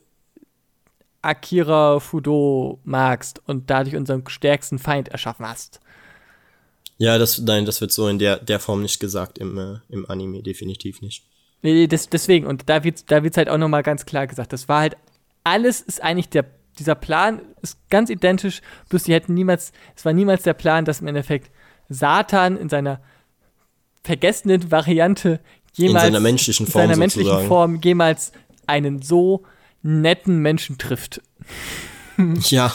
[1.23, 5.81] Akira Fudo magst und dadurch unseren stärksten Feind erschaffen hast.
[6.97, 10.11] Ja, das, nein, das wird so in der, der Form nicht gesagt im, äh, im
[10.11, 11.25] Anime, definitiv nicht.
[11.63, 14.69] Nee, das, deswegen, und da wird da wird's halt auch nochmal ganz klar gesagt, das
[14.69, 14.97] war halt,
[15.45, 16.45] alles ist eigentlich der,
[16.79, 21.01] dieser Plan ist ganz identisch, bloß die hätten niemals, es war niemals der Plan, dass
[21.01, 21.51] im Endeffekt
[21.89, 23.01] Satan in seiner
[24.05, 25.41] vergessenen Variante
[25.75, 27.47] jemals seiner menschlichen in Form seiner menschlichen.
[27.47, 28.33] Form jemals
[28.67, 29.45] einen so
[29.83, 31.21] netten Menschen trifft.
[32.49, 32.73] Ja.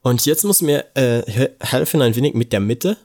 [0.00, 2.96] Und jetzt muss mir äh, he- helfen ein wenig mit der Mitte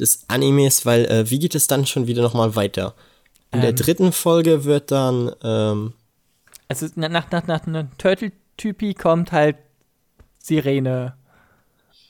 [0.00, 2.94] des Animes, weil äh, wie geht es dann schon wieder nochmal weiter?
[3.52, 3.76] In der Ähm.
[3.76, 5.92] dritten Folge wird dann, ähm,
[6.68, 7.88] Also na- nach, nach, nach einem
[8.58, 9.56] Turtle-Typi kommt halt
[10.38, 11.14] Sirene.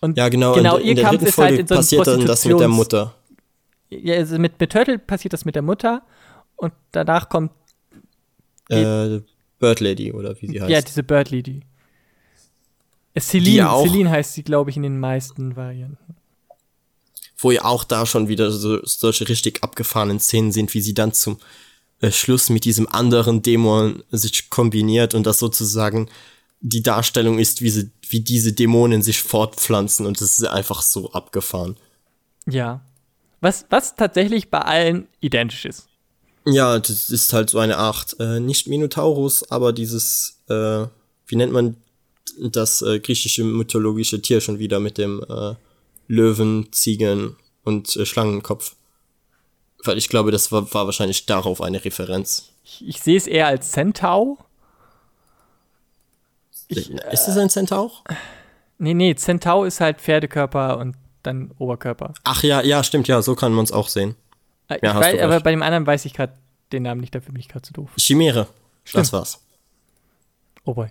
[0.00, 2.06] Und ja genau, genau in, ihr in der Kampf ist halt Folge in so passiert
[2.06, 3.14] dann das mit der Mutter.
[3.90, 6.02] Ja, also mit, mit Turtle passiert das mit der Mutter
[6.56, 7.52] und danach kommt
[8.68, 9.20] Äh,
[9.58, 10.70] Bird Lady oder wie sie heißt.
[10.70, 11.62] ja diese Bird Lady.
[13.14, 16.16] Äh, Celine, ja Celine heißt sie, glaube ich, in den meisten Varianten.
[17.38, 21.12] wo ja auch da schon wieder so, solche richtig abgefahrenen Szenen sind, wie sie dann
[21.12, 21.38] zum
[22.00, 26.08] äh, Schluss mit diesem anderen Dämon sich kombiniert und das sozusagen
[26.60, 31.12] die Darstellung ist, wie, sie, wie diese Dämonen sich fortpflanzen und das ist einfach so
[31.12, 31.76] abgefahren.
[32.46, 32.80] Ja.
[33.40, 35.88] Was, was tatsächlich bei allen identisch ist.
[36.44, 40.86] Ja, das ist halt so eine Art, äh, nicht Minotaurus, aber dieses, äh,
[41.26, 41.76] wie nennt man
[42.40, 45.54] das äh, griechische mythologische Tier schon wieder mit dem äh,
[46.06, 48.74] Löwen, Ziegen und äh, Schlangenkopf.
[49.84, 52.50] Weil ich glaube, das war, war wahrscheinlich darauf eine Referenz.
[52.64, 54.38] Ich, ich sehe es eher als Centaur.
[56.68, 57.90] Ich, ist das ein Centaur?
[58.78, 62.14] nee, nee, Centaur ist halt Pferdekörper und dann Oberkörper.
[62.24, 64.14] Ach ja, ja, stimmt, ja, so kann man es auch sehen.
[64.68, 66.34] Äh, Ja, weiß, aber bei dem anderen weiß ich gerade
[66.72, 67.90] den Namen nicht, dafür bin ich gerade zu doof.
[67.98, 68.46] Chimäre.
[68.92, 69.40] Das war's.
[70.64, 70.88] Oh boy.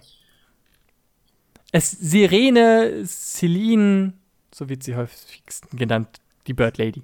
[1.72, 4.14] Es Sirene, Celine,
[4.54, 6.08] so wird sie häufigsten genannt,
[6.48, 7.04] die Bird Lady.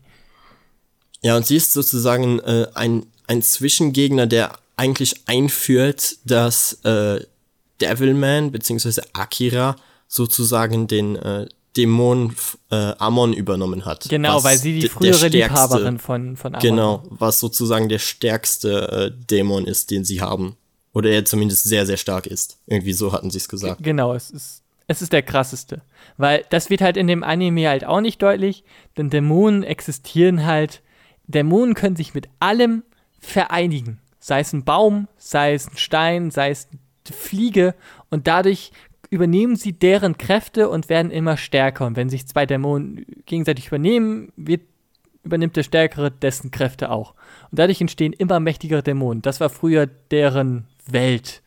[1.22, 7.24] Ja, und sie ist sozusagen äh, ein, ein Zwischengegner, der eigentlich einführt, dass äh,
[7.82, 9.02] Devilman bzw.
[9.14, 9.76] Akira
[10.08, 12.36] sozusagen den äh, Dämon
[12.70, 14.08] äh, Amon übernommen hat.
[14.10, 19.12] Genau, weil sie die frühere stärkste- Liebhaberin von, von Amon Genau, was sozusagen der stärkste
[19.12, 20.56] äh, Dämon ist, den sie haben.
[20.94, 22.60] Oder er zumindest sehr, sehr stark ist.
[22.68, 23.82] Irgendwie so hatten sie es gesagt.
[23.82, 25.82] Genau, es ist, es ist der krasseste.
[26.18, 28.64] Weil das wird halt in dem Anime halt auch nicht deutlich,
[28.96, 30.84] denn Dämonen existieren halt.
[31.26, 32.84] Dämonen können sich mit allem
[33.20, 34.00] vereinigen.
[34.20, 36.80] Sei es ein Baum, sei es ein Stein, sei es eine
[37.12, 37.76] Fliege.
[38.10, 38.72] Und dadurch
[39.10, 41.86] übernehmen sie deren Kräfte und werden immer stärker.
[41.86, 44.62] Und wenn sich zwei Dämonen gegenseitig übernehmen, wird,
[45.24, 47.14] übernimmt der Stärkere dessen Kräfte auch.
[47.52, 49.22] Und dadurch entstehen immer mächtigere Dämonen.
[49.22, 51.42] Das war früher deren Welt.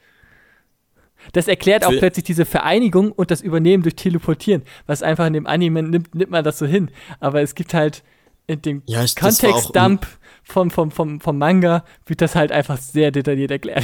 [1.32, 5.46] Das erklärt auch plötzlich diese Vereinigung und das Übernehmen durch Teleportieren, was einfach in dem
[5.46, 6.90] Anime nimmt, nimmt man das so hin.
[7.20, 8.04] Aber es gibt halt
[8.46, 10.06] in dem Ja, Kontextdump
[10.44, 13.82] vom, vom, vom, vom Manga wird das halt einfach sehr detailliert erklärt.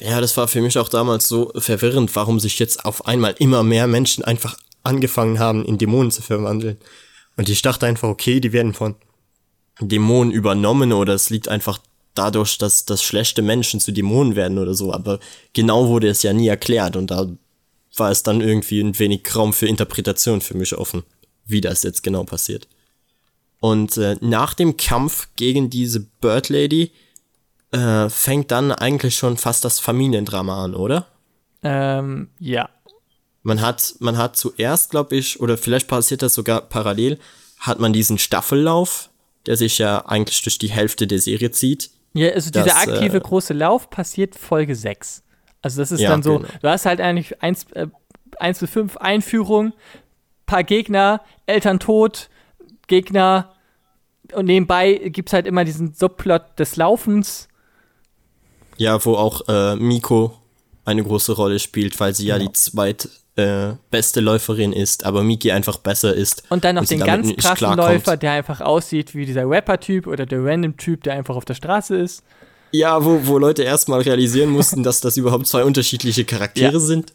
[0.00, 3.62] Ja, das war für mich auch damals so verwirrend, warum sich jetzt auf einmal immer
[3.62, 6.78] mehr Menschen einfach angefangen haben, in Dämonen zu verwandeln.
[7.36, 8.96] Und ich dachte einfach, okay, die werden von
[9.80, 11.78] Dämonen übernommen oder es liegt einfach
[12.14, 14.92] dadurch, dass, dass schlechte Menschen zu Dämonen werden oder so.
[14.92, 15.20] Aber
[15.52, 17.28] genau wurde es ja nie erklärt und da
[17.96, 21.02] war es dann irgendwie ein wenig Raum für Interpretation für mich offen,
[21.44, 22.68] wie das jetzt genau passiert.
[23.60, 26.92] Und äh, nach dem Kampf gegen diese Bird Lady
[27.72, 31.06] äh, fängt dann eigentlich schon fast das Familiendrama an, oder?
[31.62, 32.68] ähm, ja.
[33.42, 37.18] Man hat, man hat zuerst, glaube ich, oder vielleicht passiert das sogar parallel,
[37.58, 39.08] hat man diesen Staffellauf,
[39.46, 41.90] der sich ja eigentlich durch die Hälfte der Serie zieht.
[42.12, 45.22] Ja, also dieser Das, aktive äh, große Lauf passiert Folge 6.
[45.62, 46.48] Also das ist Ja, dann so, genau.
[46.60, 47.86] du hast halt eigentlich 1, äh,
[48.38, 49.72] 1 bis 5 Einführung,
[50.44, 52.28] paar Gegner, Eltern tot,
[52.88, 53.54] Gegner
[54.34, 57.48] und nebenbei gibt's halt immer diesen Subplot des Laufens.
[58.80, 60.32] Ja, wo auch äh, Miko
[60.86, 62.48] eine große Rolle spielt, weil sie ja Genau.
[62.48, 63.74] die zweit äh,
[64.20, 66.44] Läuferin ist, aber Miki einfach besser ist.
[66.48, 67.76] Und dann noch sie den ganz krassen.
[67.76, 71.94] Läufer, der einfach aussieht wie dieser Rapper-Typ oder der Random-Typ, der einfach auf der Straße
[71.96, 72.22] ist.
[72.72, 76.80] Ja, wo, wo Leute erstmal realisieren mussten, dass das überhaupt zwei unterschiedliche Charaktere Ja.
[76.80, 77.12] sind.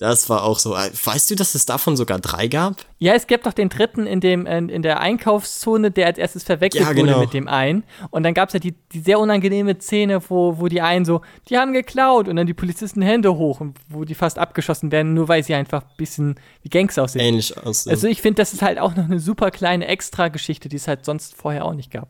[0.00, 0.74] Das war auch so.
[0.74, 2.76] äh, Weißt du, dass es davon sogar drei gab?
[2.98, 6.42] Ja, es gibt doch den dritten in, dem, in, in der Einkaufszone, der als erstes
[6.42, 7.12] verwechselt Ja, genau.
[7.12, 7.84] wurde mit dem einen.
[8.10, 11.20] Und dann gab es ja die, die sehr unangenehme Szene, wo, wo die einen so,
[11.50, 15.12] die haben geklaut und dann die Polizisten Hände hoch und wo die fast abgeschossen werden,
[15.12, 17.20] nur weil sie einfach ein bisschen wie Gangs aussehen.
[17.20, 17.92] Ähnlich aussehen.
[17.92, 21.04] Also ich finde, das ist halt auch noch eine super kleine Extra-Geschichte, die es halt
[21.04, 22.08] sonst vorher auch nicht gab.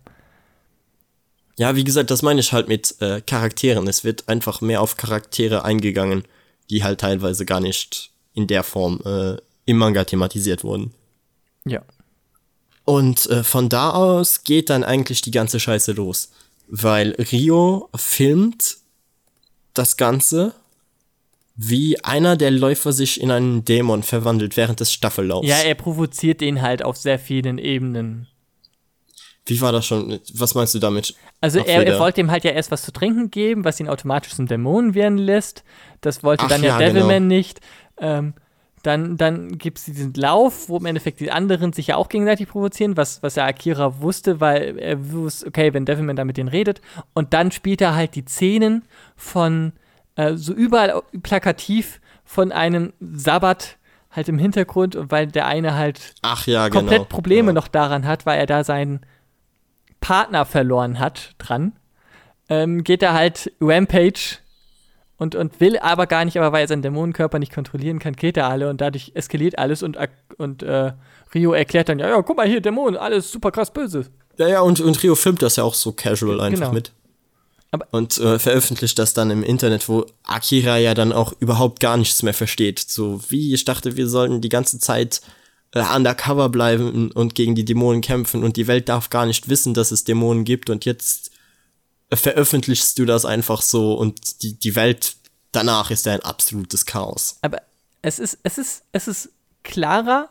[1.58, 3.86] ja, wie gesagt, das meine ich halt mit äh, Charakteren.
[3.88, 6.22] Es wird einfach mehr auf Charaktere eingegangen,
[6.70, 10.94] die halt teilweise gar nicht in der Form äh, im Manga thematisiert wurden.
[11.64, 11.82] Ja.
[12.84, 16.30] Und äh, von da aus geht dann eigentlich die ganze Scheiße los.
[16.68, 18.76] Weil Rio filmt
[19.74, 20.54] das Ganze,
[21.56, 25.46] wie einer der Läufer sich in einen Dämon verwandelt während des Staffellaufs.
[25.46, 28.28] Ja, er provoziert den halt auf sehr vielen Ebenen.
[29.46, 30.20] Wie war das schon?
[30.34, 31.14] Was meinst du damit?
[31.40, 34.34] Also er, er wollte ihm halt ja erst was zu trinken geben, was ihn automatisch
[34.34, 35.64] zum Dämonen werden lässt.
[36.00, 37.34] Das wollte Ach dann ja, ja, Devilman genau.
[37.34, 37.60] nicht.
[37.98, 38.34] Ähm,
[38.82, 42.48] dann dann gibt es diesen Lauf, wo im Endeffekt die anderen sich ja auch gegenseitig
[42.48, 46.48] provozieren, was, was ja Akira wusste, weil er wusste, okay, wenn Devilman da mit denen
[46.48, 46.80] redet.
[47.12, 48.84] Und dann spielt er halt die Szenen
[49.16, 49.72] von
[50.16, 53.76] äh, so überall plakativ von einem Sabbat
[54.10, 56.14] halt im Hintergrund, und weil der eine halt
[56.46, 57.04] ja, komplett genau.
[57.04, 57.52] Probleme ja.
[57.52, 59.00] noch daran hat, weil er da seinen
[60.00, 61.72] Partner verloren hat dran,
[62.48, 64.38] ähm, geht er halt Rampage
[65.18, 68.36] und, und will aber gar nicht, aber weil er seinen Dämonenkörper nicht kontrollieren kann, geht
[68.36, 69.98] er alle und dadurch eskaliert alles und,
[70.38, 70.92] und äh,
[71.34, 74.06] Rio erklärt dann, ja, ja, guck mal hier, Dämonen, alles super krass böse.
[74.38, 76.72] Ja, ja, und, und Rio filmt das ja auch so casual einfach Genau.
[76.72, 76.92] mit.
[77.72, 81.96] Aber- und äh, veröffentlicht das dann im Internet, wo Akira ja dann auch überhaupt gar
[81.96, 82.80] nichts mehr versteht.
[82.80, 85.20] So wie ich dachte, wir sollten die ganze Zeit
[85.74, 89.92] undercover bleiben und gegen die Dämonen kämpfen und die Welt darf gar nicht wissen, dass
[89.92, 91.30] es Dämonen gibt und jetzt
[92.10, 95.16] äh, veröffentlichst du das einfach so und die, die Welt
[95.52, 97.38] danach ist ja ein absolutes Chaos.
[97.42, 97.62] Aber
[98.02, 99.30] es ist, es ist, es ist
[99.62, 100.28] klarer,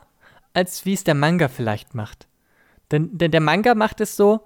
[0.54, 2.28] als wie es der Manga vielleicht macht.
[2.92, 4.42] Denn, denn der Manga macht es so,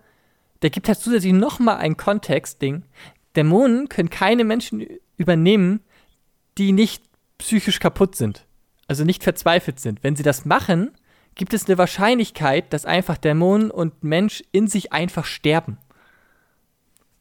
[0.62, 2.84] der gibt halt zusätzlich nochmal ein Kontext-Ding.
[3.36, 4.86] Dämonen können keine Menschen
[5.18, 5.82] übernehmen,
[6.58, 7.04] die nicht
[7.38, 8.46] psychisch kaputt sind.
[8.94, 10.04] Also nicht verzweifelt sind.
[10.04, 10.92] Wenn sie das machen,
[11.34, 15.80] gibt es eine Wahrscheinlichkeit, dass einfach Dämonen und Mensch in sich einfach sterben.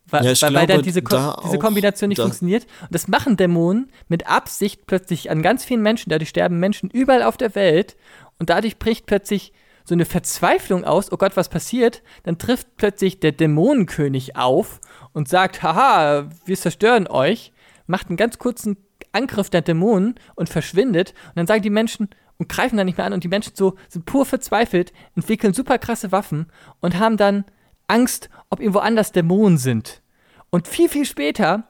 [0.06, 2.66] Weil, Ja, weil, weil glaube, dann diese, Ko da diese Kombination nicht da- funktioniert.
[2.82, 6.10] Und das machen Dämonen mit Absicht plötzlich an ganz vielen Menschen.
[6.10, 7.96] Dadurch sterben Menschen überall auf der Welt.
[8.38, 9.54] Und dadurch bricht plötzlich
[9.84, 11.10] so eine Verzweiflung aus.
[11.10, 12.02] Oh Gott, was passiert?
[12.24, 14.78] Dann trifft plötzlich der Dämonenkönig auf
[15.14, 17.50] und sagt: Haha, wir zerstören euch.
[17.86, 18.76] Macht einen ganz kurzen
[19.12, 21.10] Angriff der Dämonen und verschwindet.
[21.28, 22.08] Und dann sagen die Menschen
[22.38, 23.12] und greifen dann nicht mehr an.
[23.12, 26.46] Und die Menschen so sind pur verzweifelt, entwickeln super krasse Waffen
[26.80, 27.44] und haben dann
[27.86, 30.02] Angst, ob irgendwo anders Dämonen sind.
[30.50, 31.64] Und viel, viel später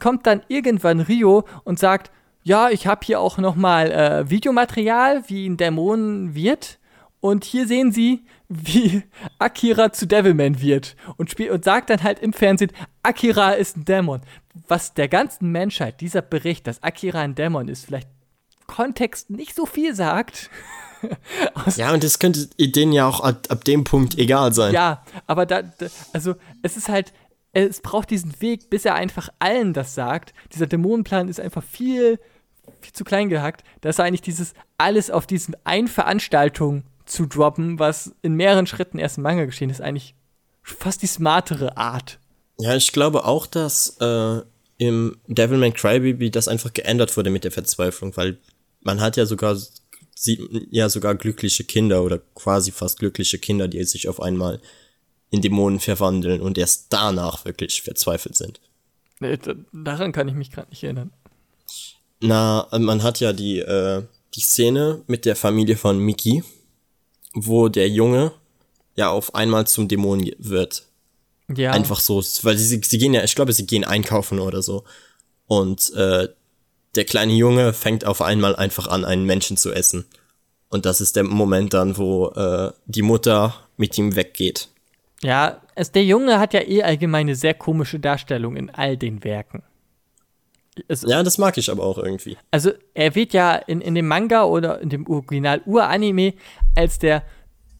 [0.00, 2.10] kommt dann irgendwann Rio und sagt,
[2.42, 6.78] ja, ich habe hier auch noch mal äh, Videomaterial, wie ein Dämon wird.
[7.20, 9.02] Und hier sehen Sie, wie
[9.38, 10.96] Akira zu Devilman wird.
[11.16, 12.72] Und, spiel und sagt dann halt im Fernsehen,
[13.02, 14.20] Akira ist ein Dämon.
[14.66, 18.08] Was der ganzen Menschheit, dieser Bericht, dass Akira ein Dämon ist, vielleicht
[18.66, 20.50] Kontext nicht so viel sagt.
[21.76, 24.74] Ja, und das könnte denen ja auch ab, ab dem Punkt egal sein.
[24.74, 27.12] Ja, aber da, da, also es ist halt,
[27.52, 30.34] es braucht diesen Weg, bis er einfach allen das sagt.
[30.52, 32.18] Dieser Dämonenplan ist einfach viel,
[32.80, 37.78] viel zu klein gehackt, dass er eigentlich dieses alles auf diesen einen Veranstaltung zu droppen,
[37.78, 40.14] was in mehreren Schritten erst im Manga geschehen ist, eigentlich
[40.62, 42.18] fast die smartere Art.
[42.60, 44.40] Ja, ich glaube auch, dass äh,
[44.78, 48.38] im Devilman Crybaby das einfach geändert wurde mit der Verzweiflung, weil
[48.82, 49.56] man hat ja sogar
[50.14, 50.40] sieht
[50.70, 54.60] ja sogar glückliche Kinder oder quasi fast glückliche Kinder, die sich auf einmal
[55.30, 58.60] in Dämonen verwandeln und erst danach wirklich verzweifelt sind.
[59.20, 61.12] Nee, da- Daran kann ich mich gerade nicht erinnern.
[62.20, 64.02] Na, man hat ja die äh,
[64.34, 66.42] die Szene mit der Familie von Mickey,
[67.34, 68.32] wo der Junge
[68.96, 70.87] ja auf einmal zum Dämon wird.
[71.54, 74.84] Ja, Einfach so, weil sie, sie gehen ja, ich glaube, sie gehen einkaufen oder so.
[75.46, 76.28] Und äh,
[76.94, 80.04] der kleine Junge fängt auf einmal einfach an, einen Menschen zu essen.
[80.68, 84.68] Und das ist der Moment dann, wo äh, die Mutter mit ihm weggeht.
[85.22, 89.24] ja es, der Junge hat ja eh allgemein eine sehr komische Darstellung in all den
[89.24, 89.62] Werken.
[90.88, 92.36] Es, Ja, das mag ich aber auch irgendwie.
[92.50, 96.34] also er wird ja in, in dem Manga oder in dem Original Uranime
[96.74, 97.22] als der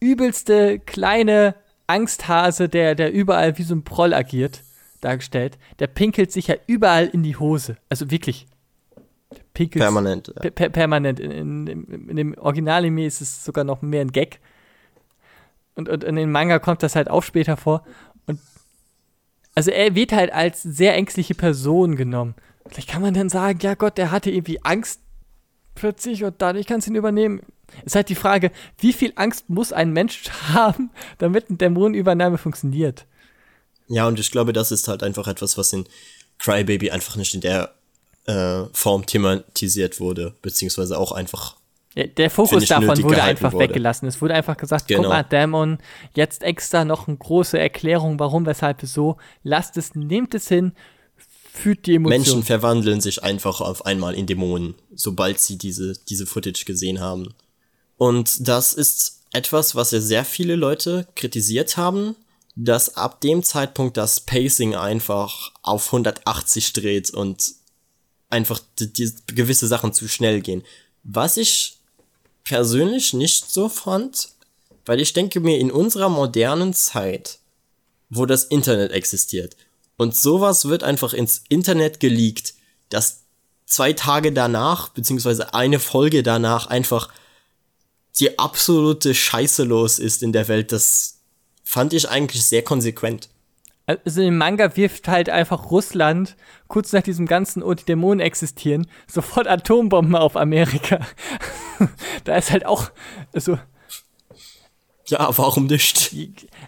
[0.01, 1.55] übelste kleine
[1.89, 4.63] Angsthase, der, der überall wie so ein Proll agiert,
[5.01, 5.59] dargestellt.
[5.79, 7.77] Der pinkelt sich ja überall in die Hose.
[7.89, 8.47] Also wirklich.
[9.33, 10.29] Der pinkelt Permanent.
[10.29, 10.35] Ja.
[10.35, 11.19] Per per permanent.
[11.19, 14.41] In, in, in, in dem Original-Anime ist es sogar noch mehr ein Gag.
[15.75, 17.85] Und, und in den Manga kommt das halt auch später vor.
[18.27, 18.41] Und
[19.55, 22.35] also er wird halt als sehr ängstliche Person genommen.
[22.69, 25.01] Vielleicht kann man dann sagen, ja Gott, der hatte irgendwie Angst
[25.75, 27.41] plötzlich und dadurch kannst du ihn übernehmen.
[27.85, 33.07] Ist halt die Frage, wie viel Angst muss ein Mensch haben, damit eine Dämonenübernahme funktioniert?
[33.89, 35.87] Ja, und ich glaube, das ist halt einfach etwas, was in
[36.39, 37.75] Crybaby einfach nicht in der
[38.27, 41.57] äh, Form thematisiert wurde, beziehungsweise auch einfach.
[41.95, 43.65] Ja, der Fokus davon wurde einfach wurde.
[43.65, 44.07] weggelassen.
[44.07, 45.03] Es wurde einfach gesagt, genau.
[45.03, 45.79] guck mal, Dämon,
[46.15, 49.17] jetzt extra noch eine große Erklärung, warum, weshalb, so.
[49.43, 50.73] Lasst es, nehmt es hin,
[51.51, 52.21] fühlt die Emotion.
[52.21, 57.35] Menschen verwandeln sich einfach auf einmal in Dämonen, sobald sie diese, diese Footage gesehen haben.
[57.99, 62.17] Und das ist etwas, was ja sehr viele Leute kritisiert haben,
[62.57, 67.53] dass ab dem Zeitpunkt das Pacing einfach auf 180 dreht und
[68.31, 70.65] einfach die, die gewisse Sachen zu schnell gehen.
[71.03, 71.79] Was ich
[72.45, 74.31] persönlich nicht so fand,
[74.87, 77.39] weil ich denke mir, in unserer modernen Zeit,
[78.09, 79.57] wo das Internet existiert,
[79.97, 82.55] und sowas wird einfach ins Internet geleakt,
[82.89, 83.25] dass
[83.67, 87.09] zwei Tage danach, beziehungsweise eine Folge danach einfach
[88.21, 91.21] die absolute Scheiße los ist in der Welt, das
[91.63, 93.29] fand ich eigentlich sehr konsequent.
[93.87, 98.87] Also im Manga wirft halt einfach Russland, kurz nach diesem ganzen und die Dämonen existieren,
[99.07, 101.01] sofort Atombomben auf Amerika.
[102.25, 102.91] da ist halt auch,
[103.33, 103.59] also
[105.09, 106.15] ja, warum nicht?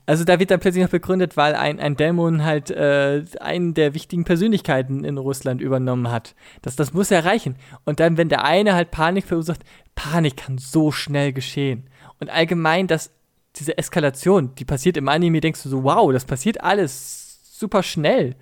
[0.06, 3.92] Also da wird dann plötzlich noch begründet, weil ein, ein Dämon halt äh, einen der
[3.92, 6.34] wichtigen Persönlichkeiten in Russland übernommen hat.
[6.62, 7.56] Das, das muss erreichen.
[7.84, 9.60] Und dann, wenn der eine halt Panik verursacht,
[9.94, 11.90] Panik kann so schnell geschehen.
[12.18, 13.10] Und allgemein, dass
[13.56, 18.36] diese Eskalation, die passiert im Anime, denkst du so, wow, das passiert alles super schnell.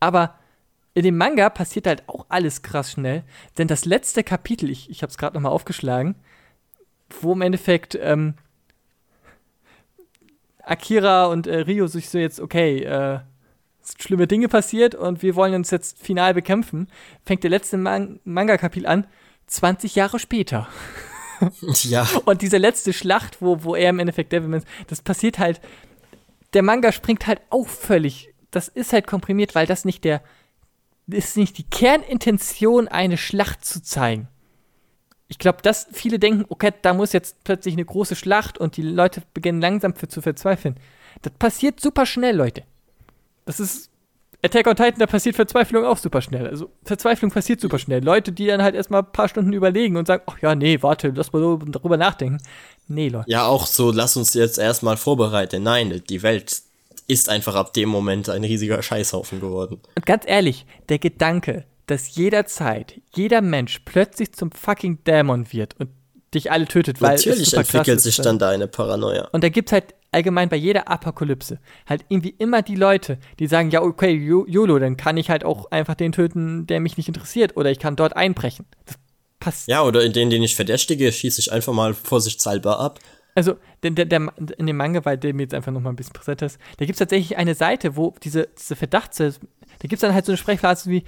[0.00, 0.34] Aber
[0.94, 3.22] in dem Manga passiert halt auch alles krass schnell.
[3.56, 6.16] Denn das letzte Kapitel, ich, ich habe es gerade nochmal aufgeschlagen,
[7.20, 8.34] wo im Endeffekt ähm,
[10.66, 13.20] Akira und äh, Rio sich so jetzt, okay, äh,
[13.82, 16.88] sind schlimme Dinge passiert und wir wollen uns jetzt final bekämpfen,
[17.24, 19.06] fängt der letzte Man Manga-Kapitel an,
[19.46, 20.68] 20 Jahre später.
[21.82, 22.08] ja.
[22.24, 25.60] Und diese letzte Schlacht, wo, wo er im Endeffekt Devilman ist, das passiert halt,
[26.54, 30.22] der Manga springt halt auch völlig, das ist halt komprimiert, weil das nicht der,
[31.06, 34.28] ist nicht die Kernintention, eine Schlacht zu zeigen
[35.34, 38.82] ich glaube, dass viele denken, okay, da muss jetzt plötzlich eine große Schlacht und die
[38.82, 40.76] Leute beginnen langsam für, zu verzweifeln.
[41.22, 42.62] Das passiert super schnell, Leute.
[43.44, 43.90] Das ist
[44.44, 46.46] Attack on Titan, da passiert Verzweiflung auch super schnell.
[46.46, 48.04] Also Verzweiflung passiert super schnell.
[48.04, 51.12] Leute, die dann halt erstmal ein paar Stunden überlegen und sagen, ach ja, nee, warte,
[51.12, 52.38] lass mal darüber nachdenken.
[52.86, 53.28] Nee, Leute.
[53.28, 55.64] Ja, auch so, lass uns jetzt erstmal vorbereiten.
[55.64, 56.62] Nein, die Welt
[57.08, 59.80] ist einfach ab dem Moment ein riesiger Scheißhaufen geworden.
[59.96, 65.90] Und ganz ehrlich, der Gedanke, dass jederzeit jeder Mensch plötzlich zum fucking Dämon wird und
[66.34, 69.28] dich alle tötet, weil Natürlich es entwickelt sich dann da eine Paranoia.
[69.32, 73.70] Und da gibt's halt allgemein bei jeder Apokalypse halt irgendwie immer die Leute, die sagen,
[73.70, 77.56] ja, okay, YOLO, dann kann ich halt auch einfach den töten, der mich nicht interessiert
[77.56, 78.66] oder ich kann dort einbrechen.
[78.86, 78.96] Das
[79.40, 79.68] passt.
[79.68, 83.00] Ja, oder in denen, den ich verdächtige, schieße ich einfach mal vorsichtshalber ab.
[83.36, 85.96] Also, der, der, der, in dem Manga, weil der mir jetzt einfach noch mal ein
[85.96, 89.30] bisschen präsent ist, da gibt es tatsächlich eine Seite, wo diese, diese Verdachts, da
[89.80, 91.02] gibt es dann halt so eine Sprechblase wie,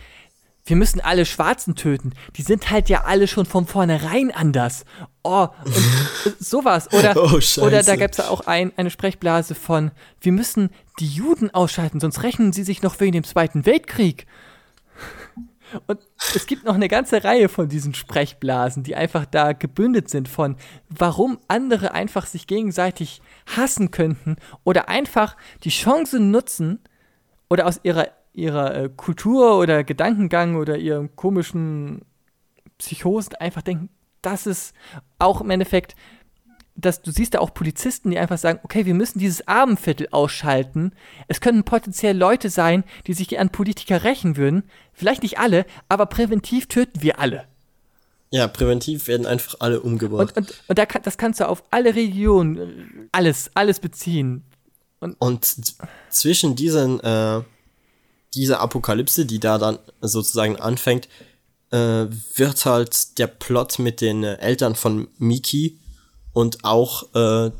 [0.66, 2.12] wir müssen alle Schwarzen töten.
[2.36, 4.84] Die sind halt ja alle schon von vornherein anders.
[5.22, 6.92] Oh, und sowas.
[6.92, 11.08] Oder, oh, oder da gab es ja auch ein, eine Sprechblase von, wir müssen die
[11.08, 14.26] Juden ausschalten, sonst rechnen sie sich noch wegen dem Zweiten Weltkrieg.
[15.88, 15.98] Und
[16.34, 20.56] es gibt noch eine ganze Reihe von diesen Sprechblasen, die einfach da gebündet sind von,
[20.88, 23.20] warum andere einfach sich gegenseitig
[23.56, 26.78] hassen könnten oder einfach die Chance nutzen
[27.48, 32.02] oder aus ihrer ihrer äh, Kultur oder Gedankengang oder ihren komischen
[32.78, 33.88] Psychosen einfach denken,
[34.22, 34.74] das ist
[35.18, 35.96] auch im Endeffekt,
[36.74, 40.92] dass du siehst da auch Polizisten, die einfach sagen, okay, wir müssen dieses Abendviertel ausschalten.
[41.26, 44.64] Es können potenziell Leute sein, die sich an Politiker rächen würden.
[44.92, 47.44] Vielleicht nicht alle, aber präventiv töten wir alle.
[48.30, 50.36] Ja, präventiv werden einfach alle umgebracht.
[50.36, 54.44] Und, und, und da kann, das kannst du auf alle Regionen, alles, alles beziehen.
[55.00, 55.46] Und, und
[56.10, 57.42] zwischen diesen äh,
[58.34, 61.08] diese Apokalypse, die da dann sozusagen anfängt,
[61.70, 65.78] äh, wird halt der Plot mit den äh, Eltern von Miki
[66.32, 67.50] und auch äh,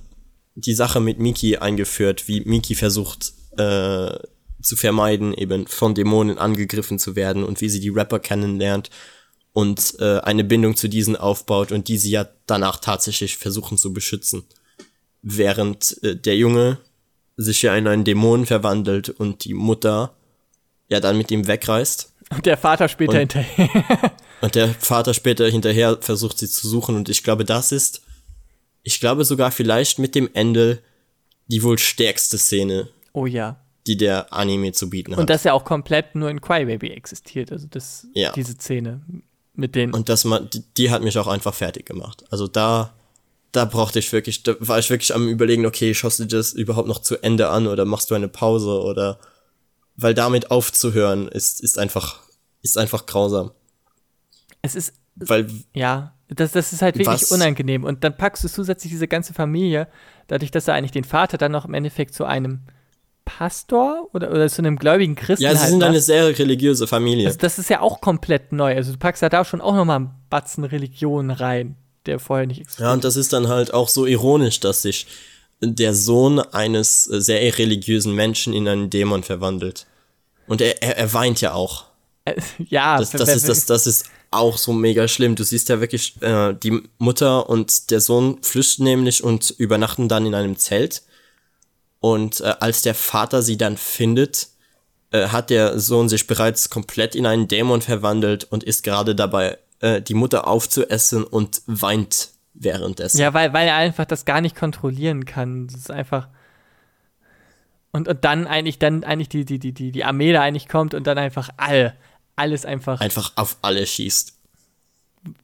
[0.55, 4.19] die Sache mit Miki eingeführt, wie Miki versucht äh,
[4.63, 8.91] zu vermeiden, eben von Dämonen angegriffen zu werden und wie sie die Rapper kennenlernt
[9.53, 13.93] und äh, eine Bindung zu diesen aufbaut und die sie ja danach tatsächlich versuchen zu
[13.93, 14.45] beschützen.
[15.23, 16.79] Während äh, der Junge
[17.37, 20.16] sich ja in einen Dämon verwandelt und die Mutter
[20.89, 22.13] ja dann mit ihm wegreist.
[22.31, 24.13] Und der Vater später und, hinterher.
[24.41, 28.03] und der Vater später hinterher versucht sie zu suchen und ich glaube, das ist,
[28.83, 30.81] ich glaube sogar vielleicht mit dem Ende
[31.47, 32.89] die wohl stärkste Szene.
[33.13, 33.61] Oh ja.
[33.87, 35.21] Die der Anime zu bieten hat.
[35.21, 38.33] Und das ja auch komplett nur in Crybaby existiert, also das, ja.
[38.33, 39.01] diese Szene.
[39.55, 39.95] mit denen.
[39.95, 42.25] Und das man, die, die hat mich auch einfach fertig gemacht.
[42.31, 42.95] Also da,
[43.53, 46.89] da brauchte ich wirklich, da war ich wirklich am überlegen, okay, schaust du das überhaupt
[46.89, 49.21] noch zu Ende an oder machst du eine Pause oder,
[49.97, 52.21] weil damit aufzuhören ist, ist einfach,
[52.63, 53.51] ist einfach grausam.
[54.63, 57.33] es ist, Weil, ja, das, das ist halt wirklich Was?
[57.33, 57.85] unangenehm.
[57.85, 59.89] Und dann packst du zusätzlich diese ganze Familie,
[60.27, 62.61] dadurch, dass er eigentlich den Vater dann noch im Endeffekt zu einem
[63.25, 65.89] Pastor oder, oder zu einem gläubigen Christen ja, sie halt sind macht.
[65.89, 67.27] eine sehr religiöse Familie.
[67.27, 68.75] Also das ist ja auch komplett neu.
[68.75, 72.61] Also du packst ja da schon auch nochmal einen Batzen Religion rein, der vorher nicht
[72.61, 72.87] existiert.
[72.87, 75.07] Ja, und das ist dann halt auch so ironisch, dass sich
[75.61, 79.87] der Sohn eines äh, sehr religiösen Menschen in einen Dämon verwandelt.
[80.47, 81.85] Und er, er, er weint ja auch.
[82.69, 85.35] ja, Das, das, ist, das, das ist auch so mega schlimm.
[85.35, 90.27] Du siehst ja wirklich, äh, die Mutter und der Sohn flüchten nämlich und übernachten dann
[90.27, 91.03] in einem Zelt.
[92.01, 94.49] Und äh, als der Vater sie dann findet,
[95.11, 99.59] äh, hat der Sohn sich bereits komplett in einen Dämon verwandelt und ist gerade dabei,
[99.81, 103.21] äh, die Mutter aufzuessen und weint währenddessen.
[103.21, 105.67] Ja, weil, weil er einfach das gar nicht kontrollieren kann.
[105.67, 106.29] Das ist einfach.
[107.93, 110.95] Und, und dann eigentlich, dann eigentlich die, die, die, die, die Armee da eigentlich kommt
[110.95, 111.95] und dann einfach all,
[112.35, 113.01] alles einfach.
[113.01, 114.35] Einfach auf alle schießt.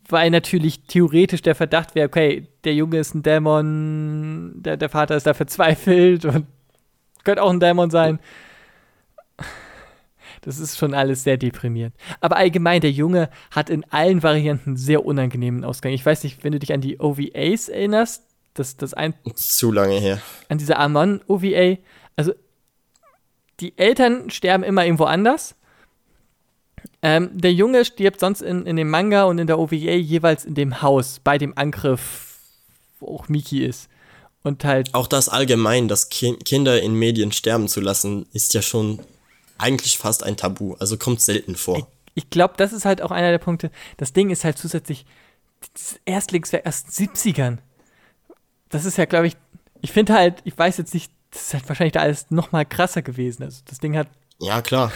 [0.08, 5.16] weil natürlich theoretisch der Verdacht wäre, okay, der Junge ist ein Dämon, der, der Vater
[5.16, 6.46] ist da verzweifelt und
[7.24, 8.20] könnte auch ein Dämon sein.
[10.42, 11.94] Das ist schon alles sehr deprimierend.
[12.20, 15.92] Aber allgemein, der Junge hat in allen Varianten sehr unangenehmen Ausgang.
[15.92, 18.24] Ich weiß nicht, wenn du dich an die OVAs erinnerst,
[18.54, 20.20] das, das ein, Zu lange her.
[20.48, 21.78] an diese Amon-OVA.
[22.16, 22.32] Also,
[23.60, 25.54] die Eltern sterben immer irgendwo anders.
[27.00, 30.54] Ähm, der Junge stirbt sonst in, in dem Manga und in der OVA jeweils in
[30.54, 32.38] dem Haus, bei dem Angriff,
[32.98, 33.88] wo auch Miki ist.
[34.42, 38.62] Und halt, Auch das allgemein, dass Ki Kinder in Medien sterben zu lassen, ist ja
[38.62, 38.98] schon
[39.62, 40.74] eigentlich fast ein Tabu.
[40.74, 41.88] Also kommt selten vor.
[42.14, 43.70] ich glaube, das ist halt auch einer der Punkte.
[43.96, 45.06] Das Ding ist halt zusätzlich
[45.72, 47.58] das Erstlingswerk aus den 70ern.
[48.68, 49.36] Das ist ja, glaube ich,
[49.80, 52.64] ich finde halt, ich weiß jetzt nicht, das ist halt wahrscheinlich da alles noch mal
[52.64, 53.42] krasser gewesen.
[53.44, 54.08] Also das Ding hat
[54.38, 54.92] Ja, klar.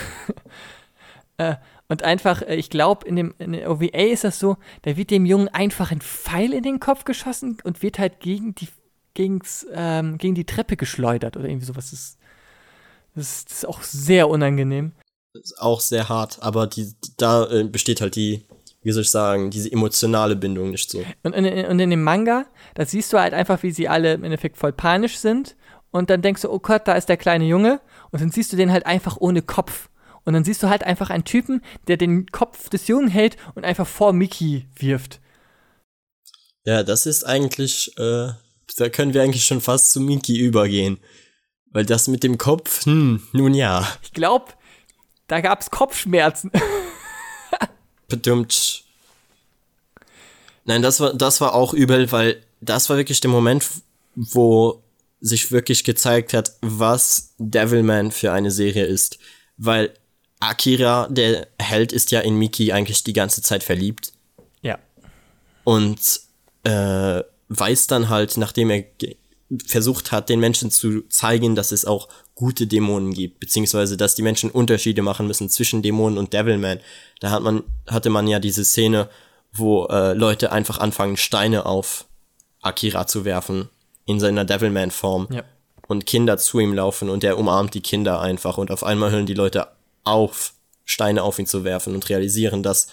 [1.88, 5.10] Und einfach, äh, ich glaube, in dem in der OVA ist das so, da wird
[5.10, 8.68] dem Jungen einfach ein Pfeil in den Kopf geschossen und wird halt gegen die,
[9.14, 11.90] gegens, ähm, gegen die Treppe geschleudert oder irgendwie sowas.
[11.90, 12.15] Das ist,
[13.16, 14.92] das ist, das ist auch sehr unangenehm.
[15.32, 18.46] Ist auch sehr hart, aber die, da äh, besteht halt die,
[18.82, 21.04] wie soll ich sagen, diese emotionale Bindung nicht so.
[21.22, 24.24] Und in, und in dem Manga, da siehst du halt einfach, wie sie alle im
[24.24, 25.56] Endeffekt voll panisch sind.
[25.90, 27.80] Und dann denkst du, oh Gott, da ist der kleine Junge.
[28.10, 29.88] Und dann siehst du den halt einfach ohne Kopf.
[30.24, 33.64] Und dann siehst du halt einfach einen Typen, der den Kopf des Jungen hält und
[33.64, 35.20] einfach vor Mickey wirft.
[36.64, 38.30] Ja, das ist eigentlich, äh,
[38.76, 40.98] da können wir eigentlich schon fast zu Miki übergehen.
[41.72, 44.52] Weil das mit dem Kopf, hm, nun ja, Ich glaube,
[45.26, 46.50] da gab es Kopfschmerzen.
[48.08, 48.84] bedummt.
[50.64, 53.66] Nein, das war, das war auch übel, weil das war wirklich der Moment,
[54.14, 54.82] wo
[55.20, 59.18] sich wirklich gezeigt hat, was Devilman für eine Serie ist.
[59.56, 59.92] Weil
[60.40, 64.12] Akira, der Held, ist ja in Miki eigentlich die ganze Zeit verliebt.
[64.62, 64.78] Ja.
[65.64, 66.20] und
[66.64, 68.84] äh, weiß dann halt, nachdem er
[69.66, 74.22] versucht hat, den Menschen zu zeigen, dass es auch gute Dämonen gibt, beziehungsweise dass die
[74.22, 76.80] Menschen Unterschiede machen müssen zwischen Dämonen und Devilman.
[77.20, 79.08] Da hat man, hatte man ja diese Szene,
[79.52, 82.06] wo äh, Leute einfach anfangen, Steine auf
[82.60, 83.68] Akira zu werfen
[84.04, 85.44] in seiner Devilman-Form Ja.
[85.86, 89.26] und Kinder zu ihm laufen und er umarmt die Kinder einfach und auf einmal hören
[89.26, 89.68] die Leute
[90.04, 90.52] auf,
[90.84, 92.88] Steine auf ihn zu werfen und realisieren, dass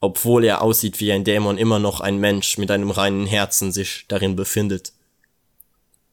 [0.00, 4.04] obwohl er aussieht wie ein Dämon, immer noch ein Mensch mit einem reinen Herzen sich
[4.08, 4.92] darin befindet.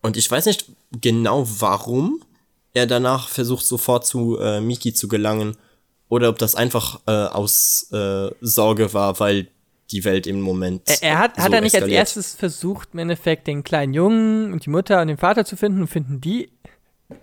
[0.03, 0.65] Und ich weiß nicht
[1.01, 2.21] genau warum
[2.75, 5.57] er danach versucht sofort zu äh, Miki zu gelangen
[6.09, 9.47] oder ob das einfach äh, aus äh, Sorge war, weil
[9.91, 11.97] die Welt im Moment Er, er hat, hat so er nicht als eskaliert.
[11.99, 15.81] erstes versucht, im Endeffekt den kleinen Jungen und die Mutter und den Vater zu finden
[15.81, 16.49] und finden die.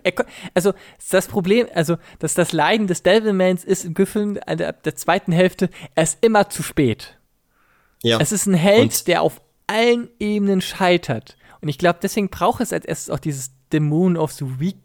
[0.03, 0.13] Er,
[0.53, 0.73] also
[1.09, 5.69] das Problem, also dass das Leiden des Devilmans ist im Gefühl der, der zweiten Hälfte,
[5.95, 7.17] er ist immer zu spät.
[8.03, 8.19] ja.
[8.21, 11.35] Es ist ein Held, Und- der auf allen Ebenen scheitert.
[11.61, 14.77] Und ich glaube, deswegen braucht es als erstes auch dieses Demon of the Week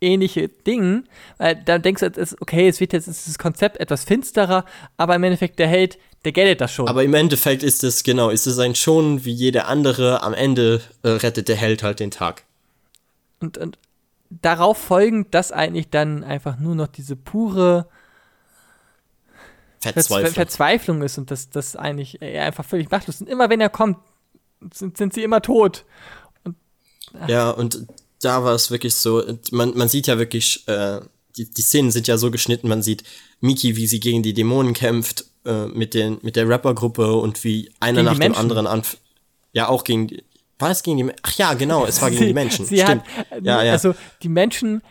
[0.00, 1.04] ähnliche Ding,
[1.38, 4.64] weil da denkst du, ist, okay, es wird jetzt ist das Konzept etwas finsterer,
[4.96, 6.86] aber im Endeffekt der Held, der geltet das schon.
[6.86, 10.22] Aber im Endeffekt ist es, genau, ist es ein Schon wie jeder andere.
[10.22, 12.44] Am Ende äh, rettet der Held halt den Tag.
[13.40, 13.78] und, und
[14.30, 17.88] darauf folgend, dass eigentlich dann einfach nur noch diese pure
[19.78, 20.34] Verzwe Verzweiflung.
[20.34, 23.20] Verzweiflung ist und dass das eigentlich er einfach völlig machtlos ist.
[23.22, 23.98] Und immer wenn er kommt,
[24.72, 25.84] sind, sind sie immer tot.
[27.28, 27.86] Ja, und
[28.20, 31.00] da war es wirklich so, man, man sieht ja wirklich, äh,
[31.36, 33.04] die, die Szenen sind ja so geschnitten, man sieht
[33.40, 37.70] Miki, wie sie gegen die Dämonen kämpft äh, mit, den, mit der Rappergruppe und wie
[37.80, 38.98] einer Gegen nach dem anderen anf.
[39.52, 40.22] Ja, auch gegen die.
[40.58, 41.20] War es gegen die Menschen?
[41.22, 42.64] Ach ja, genau, es war gegen Sie- die Menschen.
[42.66, 43.02] Sie Stimmt.
[43.16, 43.72] hat, ja, ja.
[43.72, 44.82] Also die Menschen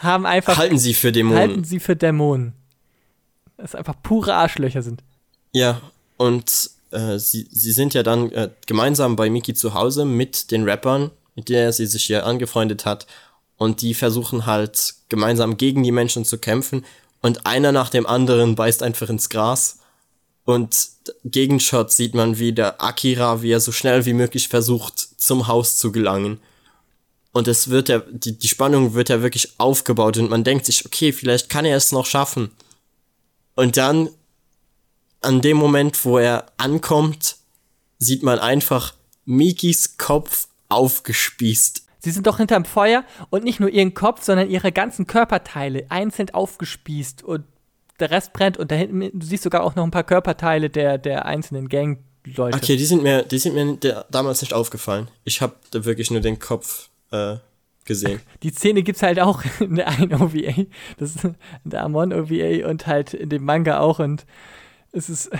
[0.00, 1.38] haben einfach halten sie für Dämonen.
[1.38, 2.52] halten sie für Dämonen.
[3.56, 5.02] Das einfach pure Arschlöcher sind.
[5.52, 5.80] Ja,
[6.16, 10.68] und äh, sie, sie sind ja dann äh, gemeinsam bei Miki zu Hause mit den
[10.68, 13.06] Rappern, mit der sie sich ja angefreundet hat.
[13.56, 16.84] Und die versuchen halt gemeinsam gegen die Menschen zu kämpfen.
[17.20, 19.78] Und einer nach dem anderen beißt einfach ins Gras.
[20.44, 20.88] Und
[21.24, 25.90] Gegenshot sieht man wieder Akira, wie er so schnell wie möglich versucht, zum Haus zu
[25.90, 26.40] gelangen.
[27.32, 30.86] Und es wird ja, die, die Spannung wird ja wirklich aufgebaut und man denkt sich,
[30.86, 32.50] okay, vielleicht kann er es noch schaffen.
[33.56, 34.08] Und dann,
[35.24, 37.36] an dem Moment, wo er ankommt,
[37.98, 38.94] sieht man einfach
[39.24, 41.82] Mikis Kopf aufgespießt.
[41.98, 46.30] Sie sind doch hinterm Feuer und nicht nur ihren Kopf, sondern ihre ganzen Körperteile einzeln
[46.30, 47.44] aufgespießt und
[48.00, 50.98] der Rest brennt und da hinten, du siehst sogar auch noch ein paar Körperteile der,
[50.98, 52.56] der einzelnen Gangleute.
[52.56, 55.08] Okay, die sind mir, die sind mir der, damals nicht aufgefallen.
[55.24, 57.36] Ich habe da wirklich nur den Kopf äh,
[57.84, 58.20] gesehen.
[58.42, 60.66] Die Szene gibt's halt auch in der einen OVA,
[60.98, 64.26] das ist in der Amon OVA und halt in dem Manga auch und
[64.94, 65.30] es ist,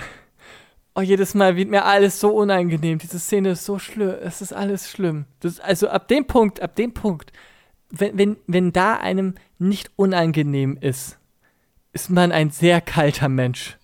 [0.95, 2.97] oh, jedes Mal wird mir alles so unangenehm.
[2.97, 5.25] Diese Szene ist so schlimm, es ist alles schlimm.
[5.39, 7.31] Das, also ab dem Punkt, ab dem Punkt,
[7.89, 11.17] wenn, wenn, wenn da einem nicht unangenehm ist,
[11.93, 13.77] ist man ein sehr kalter Mensch.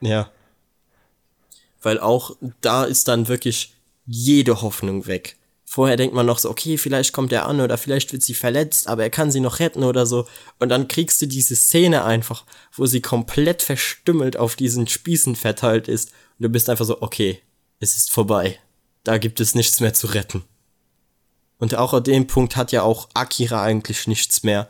[0.00, 0.30] Ja.
[1.82, 3.74] Weil auch da ist dann wirklich
[4.06, 5.36] jede Hoffnung weg.
[5.78, 8.88] Vorher denkt man noch so, okay, vielleicht kommt er an oder vielleicht wird sie verletzt,
[8.88, 10.26] aber er kann sie noch retten oder so.
[10.58, 15.86] Und dann kriegst du diese Szene einfach, wo sie komplett verstümmelt auf diesen Spießen verteilt
[15.86, 16.08] ist.
[16.36, 17.40] Und du bist einfach so, okay,
[17.78, 18.58] es ist vorbei.
[19.04, 20.42] Da gibt es nichts mehr zu retten.
[21.58, 24.68] Und auch an dem Punkt hat ja auch Akira eigentlich nichts mehr,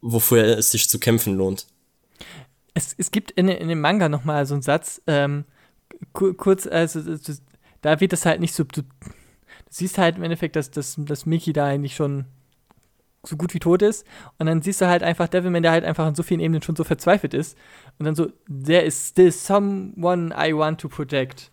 [0.00, 1.68] wofür es sich zu kämpfen lohnt.
[2.74, 5.44] Es, es gibt in, in dem Manga nochmal so einen Satz, ähm,
[6.12, 7.42] ku- kurz, also das- das-
[7.82, 8.64] da wird es halt nicht so.
[9.70, 12.26] Siehst halt im Endeffekt, dass, dass, dass Miki da eigentlich schon
[13.22, 14.04] so gut wie tot ist.
[14.38, 16.76] Und dann siehst du halt einfach Devilman, der halt einfach an so vielen Ebenen schon
[16.76, 17.56] so verzweifelt ist.
[17.98, 21.50] Und dann so, there is still someone I want to protect.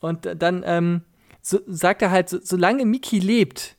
[0.00, 1.02] Und dann ähm,
[1.42, 3.76] so, sagt er halt, so, solange Miki lebt,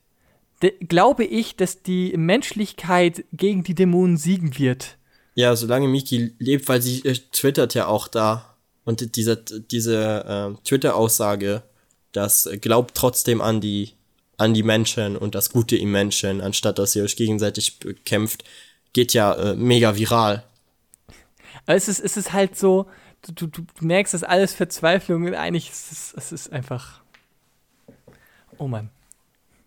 [0.88, 4.98] glaube ich, dass die Menschlichkeit gegen die Dämonen siegen wird.
[5.36, 8.58] Ja, solange Miki lebt, weil sie äh, twittert ja auch da.
[8.84, 11.64] Und diese, diese äh, Twitter-Aussage,
[12.12, 13.94] das glaubt trotzdem an die,
[14.38, 18.44] an die Menschen und das Gute im Menschen, anstatt dass ihr euch gegenseitig bekämpft,
[18.94, 20.44] geht ja äh, mega viral.
[21.66, 22.88] Aber es ist, es ist halt so,
[23.22, 27.02] du, du, du merkst, dass alles Verzweiflung und eigentlich ist es, es ist einfach.
[28.58, 28.90] Oh Mann.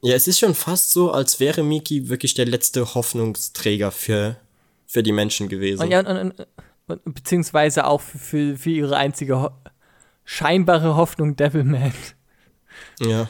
[0.02, 4.36] Ja, es ist schon fast so, als wäre Miki wirklich der letzte Hoffnungsträger für,
[4.86, 5.82] für die Menschen gewesen.
[5.82, 6.46] Und ja, und, und,
[6.88, 9.50] und, beziehungsweise auch für, für, für ihre einzige ho
[10.24, 11.92] scheinbare Hoffnung Devilman.
[13.04, 13.28] Ja.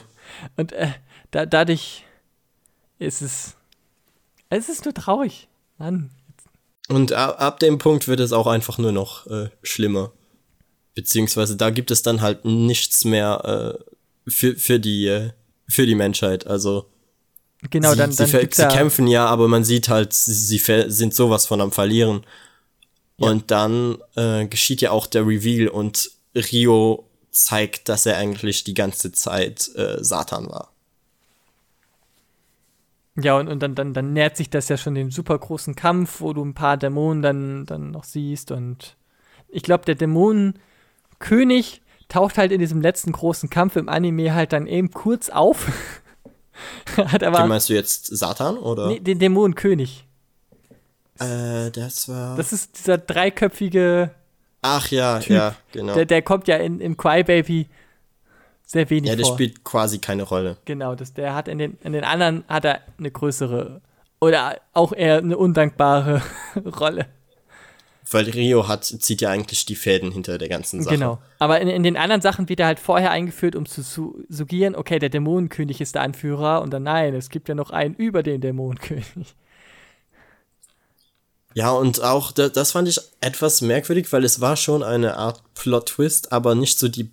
[0.57, 0.91] Und äh,
[1.31, 2.03] da, dadurch
[2.99, 3.55] ist es.
[4.49, 5.47] Es ist nur traurig.
[5.77, 6.11] Mann.
[6.89, 10.11] Und ab, ab dem Punkt wird es auch einfach nur noch äh, schlimmer.
[10.95, 13.79] Beziehungsweise da gibt es dann halt nichts mehr
[14.27, 15.31] äh, für, für, die, äh,
[15.67, 16.45] für die Menschheit.
[16.45, 16.89] Also
[17.69, 20.33] Genau, sie, dann, dann sie, gibt's sie ja, kämpfen ja, aber man sieht halt, sie,
[20.33, 22.25] sie sind sowas von am Verlieren.
[23.17, 28.73] Und dann äh, geschieht ja auch der Reveal und Rio zeigt, dass er eigentlich die
[28.73, 30.71] ganze Zeit äh, Satan war.
[33.15, 36.21] Ja, und, und dann, dann, dann nähert sich das ja schon dem super großen Kampf,
[36.21, 38.51] wo du ein paar Dämonen dann, dann noch siehst.
[38.51, 38.97] Und
[39.49, 44.65] ich glaube, der Dämonenkönig taucht halt in diesem letzten großen Kampf im Anime halt dann
[44.65, 45.67] eben kurz auf.
[46.97, 47.45] Hat aber.
[47.45, 48.87] meinst du jetzt Satan oder?
[48.87, 50.07] Nee, den Dämonenkönig.
[51.19, 52.35] Äh, das war.
[52.35, 54.11] Das ist dieser dreiköpfige.
[54.63, 55.93] Ach ja, ja, genau.
[55.93, 57.67] Der, der kommt ja in, im Crybaby
[58.65, 59.35] sehr wenig ja, der vor.
[59.35, 60.57] spielt quasi keine Rolle.
[60.65, 63.81] Genau, das, der hat in den, in den anderen hat er eine größere
[64.21, 66.21] oder auch eher eine undankbare
[66.79, 67.07] Rolle.
[68.09, 70.95] Weil Rio hat, zieht ja eigentlich die Fäden hinter der ganzen Sache.
[70.95, 71.19] Genau.
[71.39, 74.75] Aber in, in den anderen Sachen wird er halt vorher eingeführt, um zu su suggerieren,
[74.75, 78.23] okay, der Dämonenkönig ist der Anführer und dann nein, es gibt ja noch einen über
[78.23, 79.35] den Dämonenkönig.
[81.53, 85.41] Ja, und auch, da, das fand ich etwas merkwürdig, weil es war schon eine Art
[85.55, 87.11] Plot-Twist, aber nicht so die,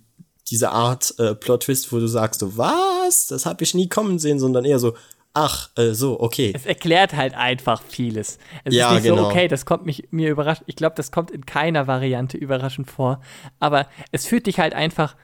[0.49, 3.27] diese Art äh, Plot-Twist, wo du sagst, so, was?
[3.27, 4.95] Das habe ich nie kommen sehen, sondern eher so,
[5.33, 6.51] ach, äh, so, okay.
[6.55, 8.37] Es erklärt halt einfach vieles.
[8.63, 9.23] Es Ja, ist nicht genau.
[9.23, 10.63] so, okay, das kommt mich mir überrascht.
[10.65, 13.21] Ich glaube, das kommt in keiner Variante überraschend vor.
[13.59, 15.15] Aber es führt dich halt einfach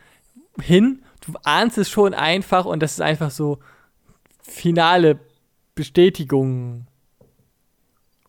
[0.61, 1.03] hin.
[1.25, 3.59] Du ahnst es schon einfach und das ist einfach so
[4.41, 5.19] finale
[5.75, 6.87] Bestätigung.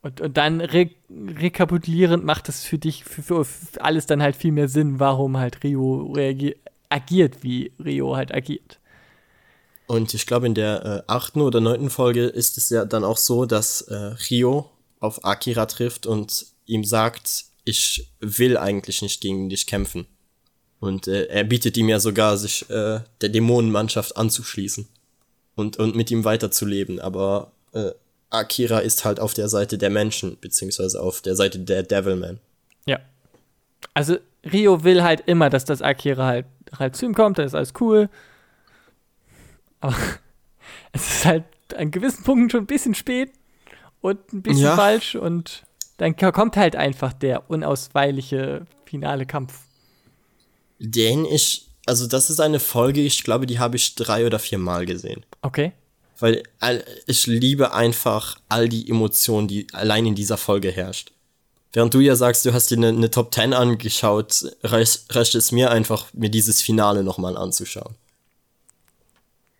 [0.02, 4.36] Und, und dann re rekapitulierend macht das für dich, für, für, für, alles dann halt
[4.36, 6.14] viel mehr Sinn, warum halt Rio
[6.88, 8.78] agiert, wie Rio halt agiert.
[9.86, 13.16] Und ich glaube, in der äh, achten oder neunten Folge ist es ja dann auch
[13.16, 13.94] so, dass äh,
[14.30, 14.70] Rio
[15.00, 20.06] auf Akira trifft und ihm sagt, ich will eigentlich nicht gegen dich kämpfen.
[20.78, 24.86] Und äh, er bietet ihm ja sogar, sich äh, der Dämonenmannschaft anzuschließen
[25.54, 27.00] und, und mit ihm weiterzuleben.
[27.00, 27.90] Aber äh,
[28.30, 32.40] Akira ist halt auf der Seite der Menschen, beziehungsweise auf der Seite der Devilman.
[32.86, 33.00] Ja.
[33.94, 36.46] Also Rio will halt immer, dass das Akira halt,
[36.78, 38.08] halt zu ihm kommt, dann ist alles cool.
[39.80, 39.96] Aber
[40.92, 41.44] es ist halt
[41.76, 43.32] an gewissen Punkten schon ein bisschen spät
[44.00, 44.76] und ein bisschen ja.
[44.76, 45.64] falsch und
[45.96, 49.60] dann kommt halt einfach der unausweichliche finale Kampf.
[50.78, 54.58] Den ich, also das ist eine Folge, ich glaube, die habe ich drei oder vier
[54.58, 55.24] Mal gesehen.
[55.42, 55.72] Okay.
[56.18, 56.42] Weil
[57.06, 61.12] ich liebe einfach all die Emotionen, die allein in dieser Folge herrscht.
[61.72, 65.52] Während du ja sagst, du hast dir eine, eine Top 10 angeschaut, reicht, reicht es
[65.52, 67.94] mir einfach, mir dieses Finale nochmal anzuschauen.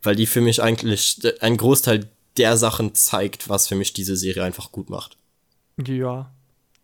[0.02, 4.44] Weil die für mich eigentlich ein Großteil der Sachen zeigt, was für mich diese Serie
[4.44, 5.16] einfach gut macht.
[5.86, 6.32] Ja.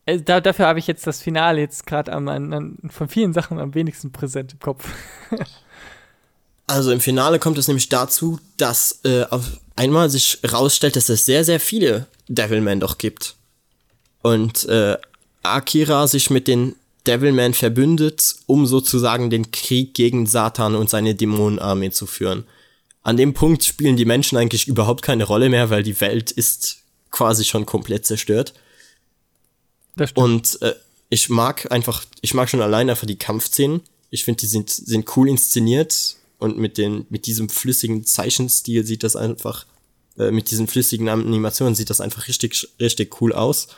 [0.07, 4.13] Äh, da, dafür habe ich jetzt das Finale jetzt gerade von vielen Sachen am wenigsten
[4.13, 4.89] präsent im Kopf.
[6.66, 9.45] also im Finale kommt es nämlich dazu, dass äh, auf
[9.77, 13.35] einmal sich rausstellt, dass es sehr, sehr viele Devilmen doch gibt.
[14.23, 14.97] Und äh,
[15.43, 16.77] Akira sich mit den
[17.07, 22.45] Devilman verbündet, um sozusagen den Krieg gegen Satan und seine Dämonenarmee zu führen.
[23.03, 26.78] An dem Punkt spielen die Menschen eigentlich überhaupt keine Rolle mehr, weil die Welt ist
[27.11, 28.55] quasi schon komplett zerstört.
[30.15, 30.74] Und äh,
[31.11, 33.82] ich mag einfach, ich mag schon allein einfach die Kampfszenen.
[34.09, 39.03] Ich finde, die sind, sind cool inszeniert und mit den, mit diesem flüssigen Zeichenstil sieht
[39.03, 39.66] das einfach,
[40.19, 43.69] äh, mit diesen flüssigen Animationen sieht das einfach richtig, richtig cool aus.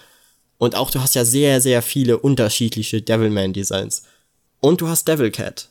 [0.59, 4.03] Und auch du hast ja sehr, sehr viele unterschiedliche Devilman-Designs.
[4.61, 5.69] Und du hast Devilcat,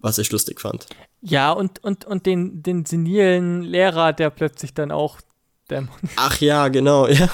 [0.00, 0.86] was ich lustig fand.
[1.20, 5.20] Ja, und, und, und den, den senilen Lehrer, der plötzlich dann auch
[5.70, 5.88] Dämon.
[6.16, 7.28] Ach ja, genau, ja.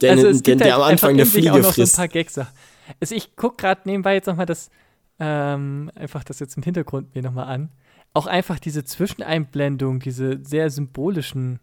[0.00, 1.96] Der, also der, der, der halt am Anfang der Fliege auch frisst.
[1.96, 2.40] So ein paar Gags.
[3.00, 4.70] Also ich gucke gerade nebenbei jetzt nochmal das,
[5.18, 7.70] ähm, einfach das jetzt im Hintergrund mir nochmal an.
[8.16, 11.60] Auch einfach diese Zwischeneinblendung, diese sehr symbolischen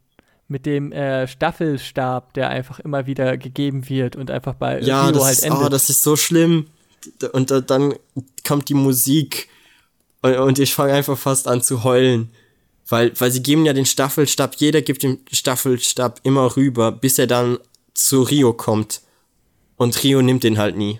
[0.48, 5.24] mit dem äh, Staffelstab, der einfach immer wieder gegeben wird und einfach bei ja, Rio
[5.24, 5.60] halt ist, endet.
[5.60, 6.68] Ja, oh, das ist so schlimm.
[7.32, 7.96] Und da, dann
[8.46, 9.50] kommt die Musik
[10.22, 12.30] und, und ich fange einfach fast an zu heulen.
[12.88, 17.28] Weil, weil sie geben ja den Staffelstab, jeder gibt den Staffelstab immer rüber, bis er
[17.28, 17.58] dann
[17.94, 19.02] zu Rio kommt.
[19.78, 21.00] Und Rio nimmt den halt nie.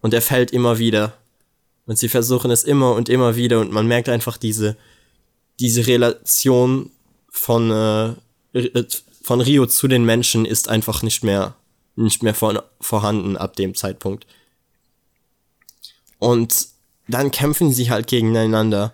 [0.00, 1.19] Und er fällt immer wieder.
[1.90, 4.76] Und sie versuchen es immer und immer wieder und man merkt einfach diese,
[5.58, 6.92] diese Relation
[7.28, 8.84] von, äh,
[9.24, 11.56] von Rio zu den Menschen ist einfach nicht mehr,
[11.96, 14.24] nicht mehr vor, vorhanden ab dem Zeitpunkt.
[16.20, 16.68] Und
[17.08, 18.92] dann kämpfen sie halt gegeneinander.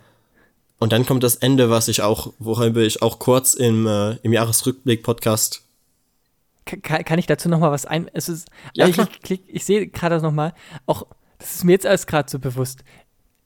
[0.79, 4.33] Und dann kommt das Ende, was ich auch, worüber ich auch kurz im, äh, im
[4.33, 5.61] Jahresrückblick-Podcast.
[6.65, 8.09] Kann, kann, ich dazu noch mal was ein?
[8.15, 10.55] Es ist, ja, also ich, ich, ich sehe gerade das noch mal.
[10.87, 11.05] Auch
[11.39, 12.83] das ist mir jetzt alles gerade so bewusst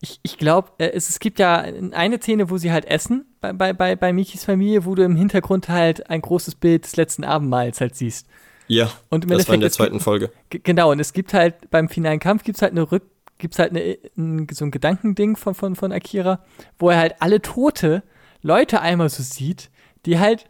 [0.01, 3.53] ich, ich glaube, äh, es, es gibt ja eine Szene, wo sie halt essen bei,
[3.53, 7.25] bei, bei, bei Mikis Familie, wo du im Hintergrund halt ein großes Bild des letzten
[7.25, 8.27] Abendmahls halt siehst.
[8.67, 10.31] Ja, und das war in der zweiten gibt, Folge.
[10.49, 13.03] Genau, und es gibt halt beim finalen Kampf gibt es halt eine Rück,
[13.39, 16.45] gibt's halt eine, ein, so ein Gedankending von, von, von Akira,
[16.79, 18.03] wo er halt alle tote
[18.43, 19.71] Leute einmal so sieht,
[20.07, 20.47] die halt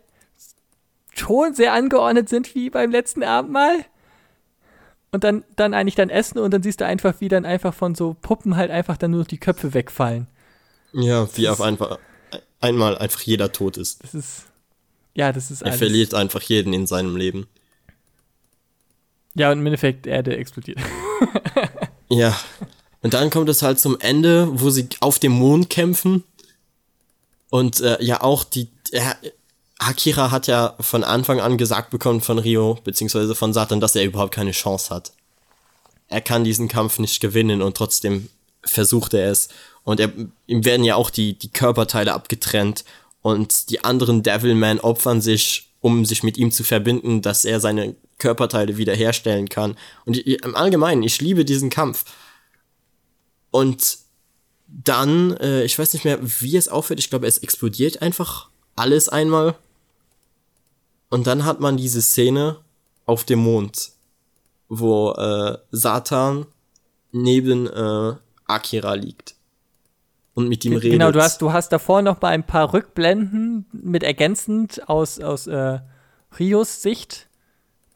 [1.14, 3.84] schon sehr angeordnet sind wie beim letzten Abendmahl
[5.12, 7.94] und dann, dann eigentlich dann essen und dann siehst du einfach, wie dann einfach von
[7.94, 10.26] so Puppen halt einfach dann nur die Köpfe wegfallen.
[10.92, 11.98] Ja, wie auf einfach
[12.60, 14.02] einmal einfach jeder tot ist.
[14.02, 14.42] Das ist
[15.14, 15.78] ja, das ist Er alles.
[15.78, 17.48] verliert einfach jeden in seinem Leben.
[19.34, 20.78] Ja, und im Endeffekt Erde explodiert.
[22.08, 22.38] ja.
[23.02, 26.24] Und dann kommt es halt zum Ende, wo sie auf dem Mond kämpfen.
[27.48, 29.00] Und äh, ja auch die äh,
[29.80, 34.04] Akira hat ja von Anfang an gesagt bekommen von Rio, beziehungsweise von Satan, dass er
[34.04, 35.12] überhaupt keine Chance hat.
[36.08, 38.28] Er kann diesen Kampf nicht gewinnen und trotzdem
[38.62, 39.48] versucht er es.
[39.82, 40.12] Und er,
[40.46, 42.84] ihm werden ja auch die, die Körperteile abgetrennt
[43.22, 47.96] und die anderen Devilman opfern sich, um sich mit ihm zu verbinden, dass er seine
[48.18, 49.78] Körperteile wiederherstellen kann.
[50.04, 52.04] Und ich, im Allgemeinen, ich liebe diesen Kampf.
[53.50, 53.96] Und
[54.68, 59.08] dann, äh, ich weiß nicht mehr, wie es aufhört, ich glaube, es explodiert einfach alles
[59.08, 59.56] einmal
[61.10, 62.58] und dann hat man diese Szene
[63.04, 63.92] auf dem Mond,
[64.68, 66.46] wo äh, Satan
[67.12, 68.14] neben äh,
[68.46, 69.34] Akira liegt
[70.34, 70.92] und mit ihm redet.
[70.92, 75.46] Genau, du hast, du hast davor noch mal ein paar Rückblenden mit ergänzend aus, aus
[75.46, 75.80] äh,
[76.38, 77.28] Rios Sicht,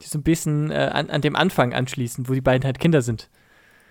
[0.02, 3.02] die so ein bisschen äh, an, an dem Anfang anschließen, wo die beiden halt Kinder
[3.02, 3.28] sind.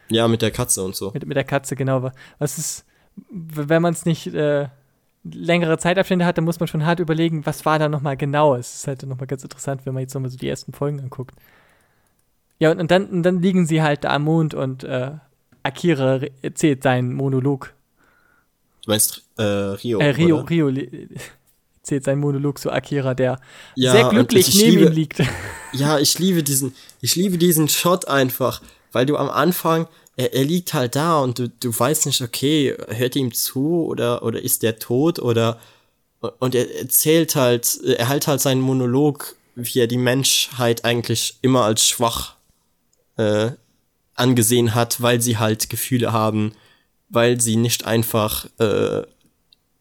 [0.10, 1.12] Ja, mit der Katze und so.
[1.12, 2.12] Mit, mit der Katze, genau.
[2.40, 2.86] Was ist,
[3.30, 4.68] wenn man es nicht äh,
[5.24, 8.56] längere Zeitabstände hat, dann muss man schon hart überlegen, was war da nochmal genau.
[8.56, 11.36] Es ist halt nochmal ganz interessant, wenn man jetzt nochmal so die ersten Folgen anguckt.
[12.60, 15.12] Ja, und, und, dann, und dann liegen sie halt da am Mond und äh,
[15.64, 17.74] Akira erzählt seinen Monolog.
[18.86, 20.00] Du meinst äh, Rio?
[20.00, 20.50] Äh, Rio, oder?
[20.50, 20.70] Rio
[21.78, 23.40] erzählt seinen Monolog zu Akira, der
[23.76, 25.22] Ja, sehr glücklich ich neben liebe- ihm liegt.
[25.72, 30.44] Ja, ich liebe diesen, ich liebe diesen Shot einfach, weil du am Anfang, er, er
[30.44, 34.64] liegt halt da und du, du weißt nicht, okay, hört ihm zu oder, oder ist
[34.64, 35.60] der tot oder,
[36.40, 41.64] und er erzählt halt, er hält halt seinen Monolog, wie er die Menschheit eigentlich immer
[41.64, 42.36] als schwach
[43.18, 43.52] äh,
[44.16, 46.54] angesehen hat, weil sie halt Gefühle haben,
[47.10, 49.02] weil sie nicht einfach äh,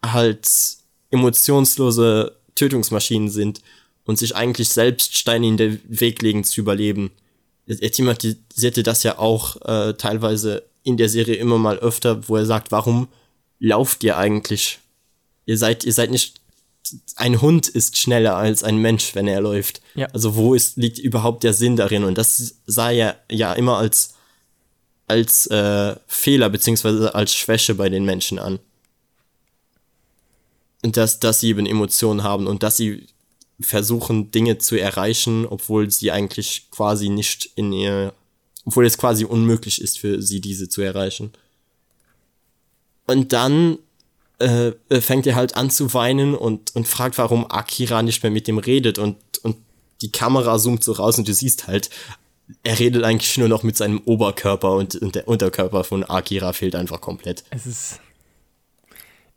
[0.05, 0.49] halt
[1.11, 3.61] emotionslose Tötungsmaschinen sind
[4.05, 7.13] und sich eigentlich selbst Steine in den Weg legen zu überleben.
[7.67, 12.47] Er thematisierte das ja auch äh, teilweise in der Serie immer mal öfter, wo er
[12.47, 13.09] sagt, warum
[13.59, 14.81] lauft ihr eigentlich?
[15.47, 16.41] Ihr seid, ihr seid nicht,
[17.17, 19.81] ein Hund ist schneller als ein Mensch, wenn er läuft.
[19.95, 20.09] Ja.
[20.13, 22.05] Also wo ist, liegt überhaupt der Sinn darin?
[22.05, 24.15] Und das sah er ja immer als,
[25.07, 28.59] als äh, Fehler beziehungsweise als Schwäche bei den Menschen an.
[30.85, 33.07] Und dass, dass sie eben Emotionen haben und dass sie
[33.63, 38.15] versuchen, Dinge zu erreichen, obwohl sie eigentlich quasi nicht in ihr,
[38.65, 41.33] obwohl es quasi unmöglich ist für sie, diese zu erreichen.
[43.07, 43.79] Und dann
[44.39, 48.49] äh, fängt er halt an zu weinen und, und fragt, warum Akira nicht mehr mit
[48.49, 49.57] ihm redet und, und
[50.01, 51.91] die Kamera zoomt so raus und du siehst halt,
[52.65, 56.75] er redet eigentlich nur noch mit seinem Oberkörper und, und der Unterkörper von Akira fehlt
[56.75, 57.45] einfach komplett.
[57.51, 58.01] Es ist.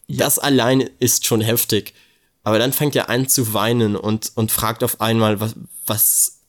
[0.07, 1.93] Das allein ist schon heftig.
[2.45, 5.55] Aber dann fängt er an zu weinen und, und fragt auf einmal, was,
[5.88, 6.39] was,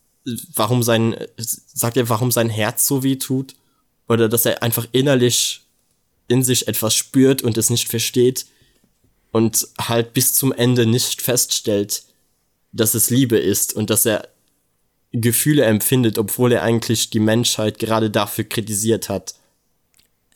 [0.54, 3.56] warum sein, sagt er, warum sein Herz so weh tut?
[4.06, 5.62] Oder dass er einfach innerlich
[6.28, 8.44] in sich etwas spürt und es nicht versteht
[9.32, 12.02] und halt bis zum Ende nicht feststellt,
[12.72, 14.28] dass es Liebe ist und dass er
[15.12, 19.34] Gefühle empfindet, obwohl er eigentlich die Menschheit gerade dafür kritisiert hat.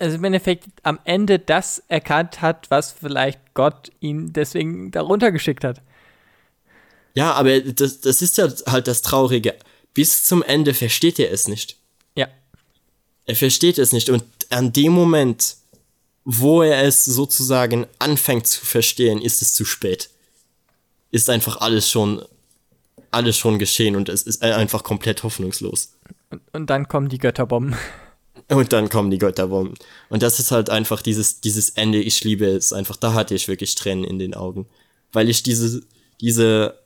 [0.00, 5.62] Also im Endeffekt am Ende das erkannt hat, was vielleicht Gott ihn deswegen darunter geschickt
[5.62, 5.82] hat.
[7.14, 9.54] Ja, aber das, das ist ja halt das Traurige.
[9.92, 11.76] Bis zum Ende versteht er es nicht.
[12.14, 12.28] Ja.
[13.26, 14.08] Er versteht es nicht.
[14.08, 15.56] Und an dem Moment,
[16.24, 20.10] wo er es sozusagen anfängt zu verstehen, ist es zu spät.
[21.10, 22.24] Ist einfach alles schon,
[23.10, 25.94] alles schon geschehen und es ist einfach komplett hoffnungslos.
[26.30, 27.76] Und, und dann kommen die Götterbomben.
[28.48, 29.76] Und dann kommen die Götterbomben.
[30.08, 33.48] Und das ist halt einfach dieses, dieses Ende, ich liebe es einfach, da hatte ich
[33.48, 34.66] wirklich Tränen in den Augen.
[35.12, 35.82] Weil ich diese,
[36.20, 36.78] diese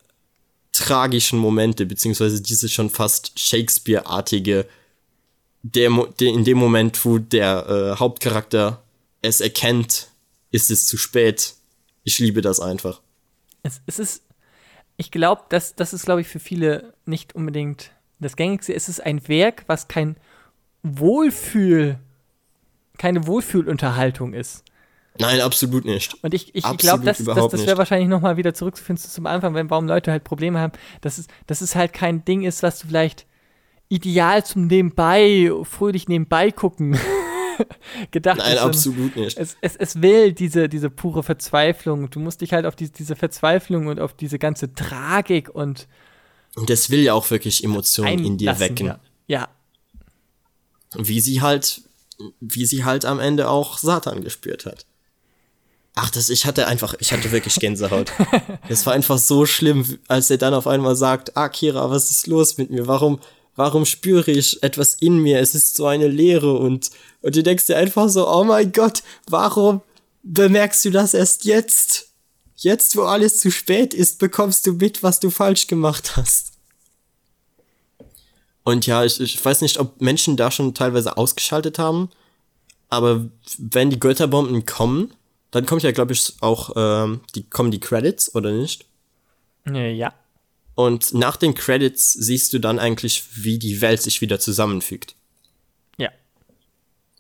[0.72, 4.66] tragischen Momente, beziehungsweise diese schon fast Shakespeare-artige,
[5.62, 5.90] der,
[6.20, 8.82] der, in dem Moment, wo der äh, Hauptcharakter
[9.22, 10.08] es erkennt,
[10.50, 11.54] ist es zu spät.
[12.02, 13.00] Ich liebe das einfach.
[13.62, 14.22] Es, es ist,
[14.98, 17.90] ich glaube, das, das ist, glaube ich, für viele nicht unbedingt
[18.20, 18.74] das Gängigste.
[18.74, 20.16] Es ist ein Werk, was kein
[20.84, 21.98] Wohlfühl,
[22.98, 24.64] keine Wohlfühlunterhaltung ist.
[25.18, 26.14] Nein, absolut nicht.
[26.22, 29.54] Und ich, ich Absolut glaube, das, das, das wäre wahrscheinlich nochmal wieder zurückzufinden zum Anfang,
[29.54, 32.80] wenn, warum Leute halt Probleme haben, dass es, dass es halt kein Ding ist, was
[32.80, 33.26] du vielleicht
[33.88, 36.98] ideal zum Nebenbei, fröhlich nebenbei gucken
[38.10, 38.58] gedacht Nein, ist.
[38.58, 39.38] sondern absolut nicht.
[39.38, 42.10] Es, es, es will diese, diese pure Verzweiflung.
[42.10, 45.86] Du musst dich halt auf die, diese Verzweiflung und auf diese ganze Tragik und
[46.56, 48.86] Und es will ja auch wirklich Emotionen in dir wecken.
[48.88, 48.98] Ja.
[49.28, 49.48] ja,
[50.94, 51.82] wie sie halt,
[52.40, 54.86] wie sie halt am Ende auch Satan gespürt hat.
[55.96, 58.12] Ach, das, ich hatte einfach, ich hatte wirklich Gänsehaut.
[58.68, 62.26] Es war einfach so schlimm, als er dann auf einmal sagt, ah, Kira, was ist
[62.26, 62.86] los mit mir?
[62.88, 63.20] Warum,
[63.54, 65.38] warum spüre ich etwas in mir?
[65.38, 66.90] Es ist so eine Leere und,
[67.22, 69.82] und du denkst dir einfach so, oh mein Gott, warum
[70.24, 72.08] bemerkst du das erst jetzt?
[72.56, 76.53] Jetzt, wo alles zu spät ist, bekommst du mit, was du falsch gemacht hast.
[78.64, 82.10] Und ja, ich, ich weiß nicht, ob Menschen da schon teilweise ausgeschaltet haben,
[82.88, 83.28] aber
[83.58, 85.12] wenn die Götterbomben kommen,
[85.50, 88.86] dann kommt ja, glaube ich, auch, ähm, die kommen die Credits, oder nicht?
[89.66, 90.12] Äh, ja.
[90.74, 95.14] Und nach den Credits siehst du dann eigentlich, wie die Welt sich wieder zusammenfügt.
[95.98, 96.10] Ja.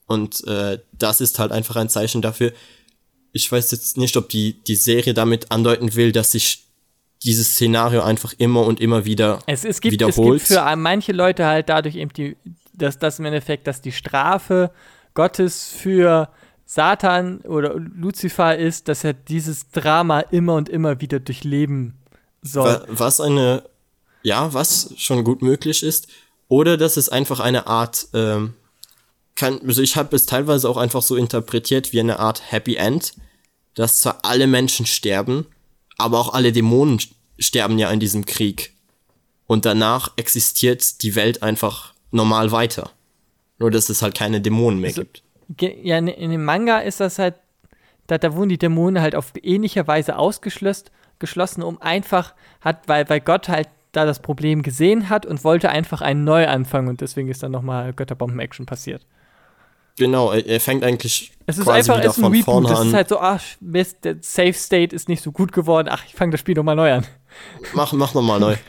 [0.06, 2.52] Und äh, das ist halt einfach ein Zeichen dafür.
[3.32, 6.64] Ich weiß jetzt nicht, ob die, die Serie damit andeuten will, dass sich
[7.24, 10.40] dieses Szenario einfach immer und immer wieder Es, es, gibt, es wiederholt.
[10.40, 12.36] gibt für manche Leute halt dadurch eben die,
[12.72, 14.70] dass das im Endeffekt, dass die Strafe
[15.14, 16.28] Gottes für
[16.66, 21.94] Satan oder Luzifer ist, dass er dieses Drama immer und immer wieder durchleben
[22.42, 22.64] soll.
[22.68, 23.64] Wa- Was eine
[24.22, 26.08] Ja, was schon gut möglich ist.
[26.48, 28.54] Oder dass es einfach eine Art, ähm,
[29.34, 33.14] kann, also ich habe es teilweise auch einfach so interpretiert wie eine Art Happy End,
[33.74, 35.46] dass zwar alle Menschen sterben,
[35.98, 37.00] aber auch alle Dämonen
[37.38, 38.72] sterben ja in diesem Krieg.
[39.46, 42.90] Und danach existiert die Welt einfach normal weiter.
[43.58, 45.22] Nur, dass es halt keine Dämonen mehr Also, gibt.
[45.60, 47.34] Ja, in, in dem Manga ist das halt,
[48.06, 50.86] da, da wurden die Dämonen halt auf ähnliche Weise ausgeschlossen,
[51.18, 55.70] geschlossen, um einfach, hat, weil, weil Gott halt da das Problem gesehen hat und wollte
[55.70, 59.06] einfach einen Neuanfang und deswegen ist dann nochmal Götterbomben-Action passiert.
[59.96, 62.44] Genau, er, er fängt eigentlich Es ist quasi einfach wieder es ist ein von Reboot.
[62.44, 62.88] vorne Das an.
[62.88, 65.88] ist halt so, ach, Mist, der Safe State ist nicht so gut geworden.
[65.90, 67.06] Ach, ich fange das Spiel nochmal neu an.
[67.74, 68.56] mach, mach nochmal neu.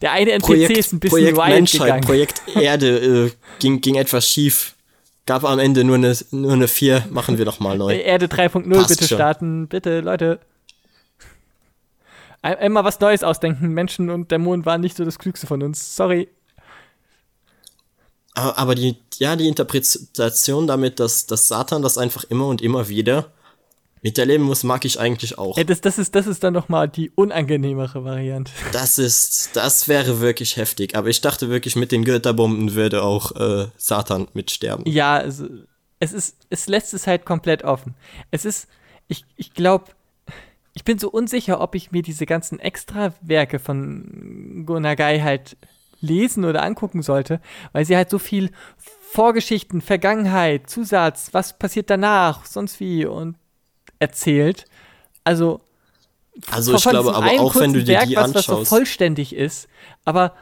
[0.00, 2.04] Der eine NPC Projekt, ist ein bisschen Projekt wild Menschheit, gegangen.
[2.04, 3.30] Projekt Erde äh,
[3.60, 4.74] ging, ging etwas schief.
[5.26, 7.94] Gab am Ende nur eine, nur eine 4, machen wir nochmal neu.
[8.00, 9.16] Erde 3.0 Passt bitte schon.
[9.18, 9.68] starten.
[9.68, 10.40] Bitte, Leute.
[12.42, 13.68] Ein- Einmal was Neues ausdenken.
[13.68, 15.94] Menschen und Dämonen waren nicht so das Klügste von uns.
[15.96, 16.28] Sorry.
[18.34, 22.88] Aber aber die, ja, die Interpretation damit, dass, dass Satan das einfach immer und immer
[22.88, 23.32] wieder
[24.02, 25.56] miterleben muss, mag ich eigentlich auch.
[25.56, 28.52] Ja, das, das, ist, das ist dann nochmal die unangenehmere Variante.
[28.72, 30.94] Das ist, das wäre wirklich heftig.
[30.94, 34.84] Aber ich dachte wirklich, mit den Götterbomben würde auch äh, Satan mitsterben.
[34.86, 35.46] Ja, also,
[36.00, 37.94] es ist, es lässt es halt komplett offen.
[38.30, 38.68] Es ist,
[39.08, 39.86] ich, ich glaube,
[40.74, 45.56] ich bin so unsicher, ob ich mir diese ganzen Extra-Werke von Gonagai halt
[46.04, 47.40] lesen oder angucken sollte,
[47.72, 48.50] weil sie halt so viel
[49.10, 53.36] Vorgeschichten, Vergangenheit, Zusatz, was passiert danach, sonst wie und
[53.98, 54.64] erzählt.
[55.24, 55.60] Also
[56.50, 59.34] Also ich glaube aber auch, wenn du dir Werk, die was, was so anschaust, vollständig
[59.34, 59.68] ist,
[60.04, 60.34] aber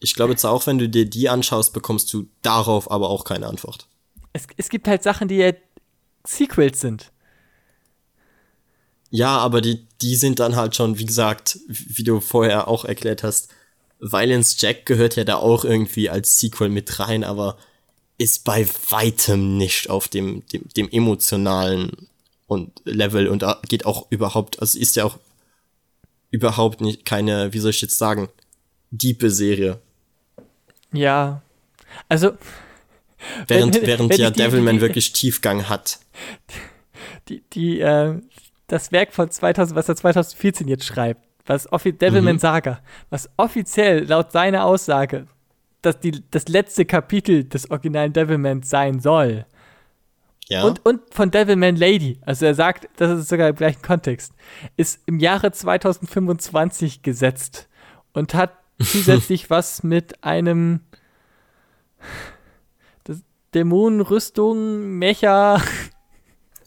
[0.00, 3.46] ich glaube zwar auch, wenn du dir die anschaust, bekommst du darauf aber auch keine
[3.46, 3.88] Antwort.
[4.34, 5.52] es, es gibt halt Sachen, die ja
[6.26, 7.10] Sequels sind.
[9.16, 13.22] Ja, aber die, die sind dann halt schon, wie gesagt, wie du vorher auch erklärt
[13.22, 13.48] hast,
[14.00, 17.56] Violence Jack gehört ja da auch irgendwie als Sequel mit rein, aber
[18.18, 22.08] ist bei weitem nicht auf dem, dem, dem emotionalen
[22.48, 25.18] und Level und da geht auch überhaupt, also ist ja auch
[26.32, 28.28] überhaupt nicht keine, wie soll ich jetzt sagen,
[28.90, 29.78] diepe Serie.
[30.92, 31.40] Ja.
[32.08, 32.32] Also,
[33.46, 36.00] Während, Wenn- während wenn ja Devilman wirklich Tiefgang hat.
[37.28, 38.20] die, die, äh,
[38.66, 42.40] das Werk von 2000, was er 2014 jetzt schreibt, was offi Devilman Mhm.
[42.40, 42.80] Saga,
[43.10, 45.26] was offiziell laut seiner Aussage
[45.84, 49.46] dass die, das letzte Kapitel des originalen Devilmans sein soll.
[50.48, 50.64] Ja.
[50.64, 54.34] Und, und von Devilman Lady, also er sagt, das ist sogar im gleichen Kontext,
[54.76, 57.68] ist im Jahre 2025 gesetzt
[58.12, 60.80] und hat zusätzlich was mit einem
[63.54, 65.62] Dämonenrüstung, Mecha.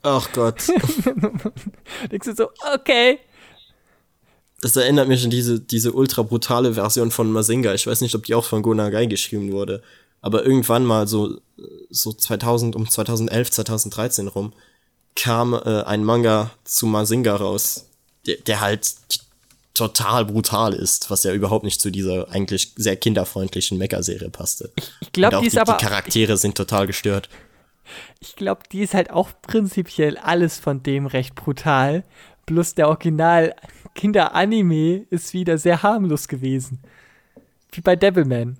[0.10, 0.64] Ach Gott.
[2.12, 3.20] Denkst du so, okay.
[4.62, 7.74] Das erinnert mich an diese, diese ultra brutale Version von Mazinga.
[7.74, 9.84] Ich weiß nicht, ob die auch von Gonagai geschrieben wurde.
[10.22, 11.42] Aber irgendwann mal so,
[11.90, 14.54] so 2000, um 2011, 2013 rum,
[15.16, 17.88] kam äh, ein Manga zu Mazinga raus,
[18.26, 18.96] der, der halt
[19.74, 24.72] total brutal ist, was ja überhaupt nicht zu dieser eigentlich sehr kinderfreundlichen Mecha-Serie passte.
[25.02, 27.28] Ich glaube, die ist die, aber, die Charaktere sind total gestört.
[28.20, 32.04] Ich glaube, die ist halt auch prinzipiell alles von dem recht brutal.
[32.46, 33.56] Bloß der Original
[33.96, 36.80] Kinder-Anime ist wieder sehr harmlos gewesen.
[37.72, 38.58] Wie bei Devilman.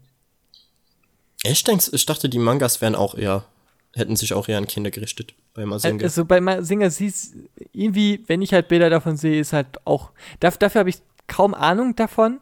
[1.44, 3.46] Ich, denk, ich dachte, die Mangas wären auch eher,
[3.94, 6.04] hätten sich auch eher an Kinder gerichtet bei Mazinga.
[6.04, 7.36] Also bei Singer siehst
[7.72, 10.12] irgendwie, wenn ich halt Bilder davon sehe, ist halt auch.
[10.40, 10.98] Dafür habe ich
[11.28, 12.40] kaum Ahnung davon,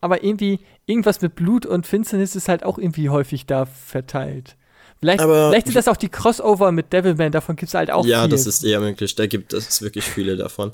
[0.00, 4.56] aber irgendwie, irgendwas mit Blut und Finsternis ist halt auch irgendwie häufig da verteilt.
[5.00, 8.04] Vielleicht, Aber- vielleicht sind das auch die Crossover mit Devilman, davon gibt es halt auch
[8.04, 8.30] ja, viel.
[8.30, 9.14] das ist eher möglich.
[9.14, 10.72] Da gibt es wirklich viele davon.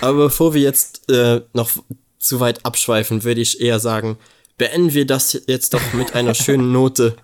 [0.00, 1.70] Aber bevor wir jetzt äh, noch
[2.18, 4.18] zu weit abschweifen, würde ich eher sagen,
[4.56, 7.16] beenden wir das jetzt doch mit einer schönen Note.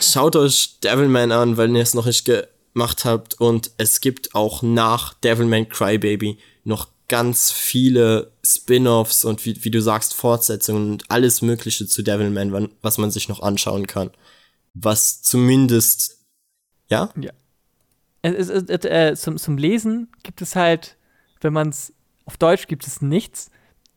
[0.00, 3.38] Schaut euch Devilman an, wenn ihr es noch nicht gemacht habt.
[3.40, 9.82] Und es gibt auch nach Devilman Crybaby noch ganz viele Spin-offs und wie, wie du
[9.82, 14.10] sagst, Fortsetzungen und alles Mögliche zu Devilman, was man sich noch anschauen kann.
[14.74, 16.18] Was zumindest,
[16.88, 17.10] ja?
[18.22, 20.96] Es, es, es, äh, zum, zum Lesen gibt es halt,
[21.40, 21.92] wenn man es
[22.24, 23.50] auf Deutsch gibt es nichts.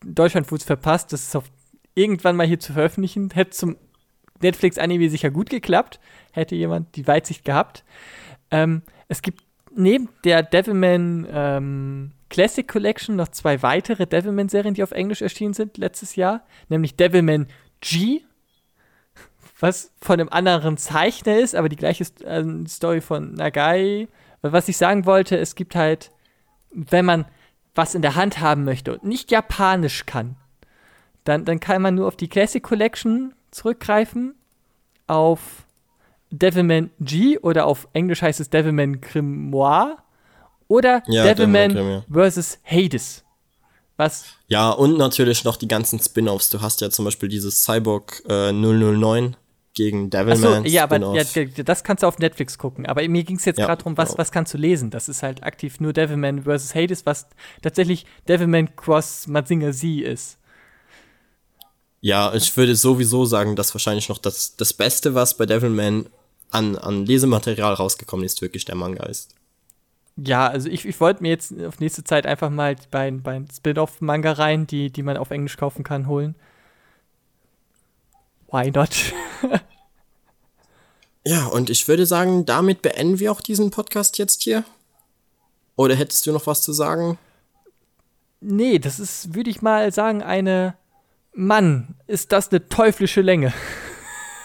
[0.03, 1.45] Deutschland wurde es verpasst, das ist auf,
[1.93, 3.29] irgendwann mal hier zu veröffentlichen.
[3.31, 3.77] Hätte zum
[4.41, 5.99] Netflix-Anime sicher gut geklappt,
[6.31, 7.83] hätte jemand die Weitsicht gehabt.
[8.51, 9.43] Ähm, es gibt
[9.75, 15.77] neben der Devilman ähm, Classic Collection noch zwei weitere Devilman-Serien, die auf Englisch erschienen sind
[15.77, 17.47] letztes Jahr, nämlich Devilman
[17.81, 18.21] G,
[19.59, 24.07] was von einem anderen Zeichner ist, aber die gleiche äh, Story von Nagai.
[24.41, 26.11] Was ich sagen wollte, es gibt halt,
[26.71, 27.25] wenn man
[27.73, 30.35] was in der Hand haben möchte und nicht Japanisch kann,
[31.23, 34.35] dann, dann kann man nur auf die Classic Collection zurückgreifen,
[35.07, 35.65] auf
[36.31, 39.97] Devilman G oder auf Englisch heißt es Devilman Grimoire
[40.67, 42.59] oder Ja, Devilman vs.
[42.63, 43.23] Hades.
[43.97, 46.49] Was Ja, und natürlich noch die ganzen Spin-offs.
[46.49, 49.37] Du hast ja zum Beispiel dieses Cyborg äh, 009
[49.75, 51.23] gegen Devilman ja, aber ja,
[51.63, 52.85] das kannst du auf Netflix gucken.
[52.85, 54.19] Aber mir ging es jetzt Ja, gerade darum, was, genau.
[54.19, 54.89] was kannst du lesen?
[54.89, 56.73] Das ist halt aktiv nur Devilman vs.
[56.73, 57.27] Hades, was
[57.61, 60.39] tatsächlich Devilman Cross Mazinger Z ist.
[62.01, 66.07] Ja, ich würde sowieso sagen, dass wahrscheinlich noch das, das Beste, was bei Devilman
[66.51, 69.35] an, an Lesematerial rausgekommen ist, wirklich der Manga ist.
[70.17, 74.31] Ja, also ich, ich wollte mir jetzt auf nächste Zeit einfach mal bei, bei Spin-off-Manga
[74.33, 76.35] rein, die, die man auf Englisch kaufen kann, holen.
[78.55, 79.13] Why not?
[81.25, 84.63] Ja, und ich würde sagen, damit beenden wir auch diesen Podcast jetzt hier.
[85.75, 87.17] Oder hättest du noch was zu sagen?
[88.39, 90.75] nee, das ist, würde ich mal sagen, eine.
[91.33, 93.51] Mann, ist das eine teuflische Länge.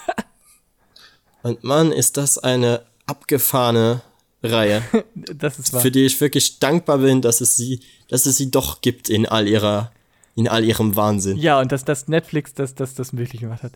[1.43, 4.01] Und Mann, ist das eine abgefahrene
[4.43, 4.81] Reihe,
[5.15, 5.81] Das ist wahr.
[5.81, 7.79] für die ich wirklich dankbar bin, dass es sie,
[8.09, 9.93] dass es sie doch gibt in all ihrer,
[10.35, 11.37] in all ihrem Wahnsinn.
[11.37, 13.73] Ja, und dass das Netflix das, das, das möglich gemacht hat.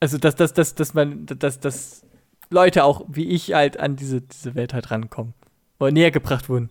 [0.00, 2.02] Also, dass, dass, dass, dass man, dass, dass
[2.50, 5.34] Leute auch wie ich halt an diese, diese Welt halt rankommen.
[5.78, 6.70] Oder näher gebracht wurden.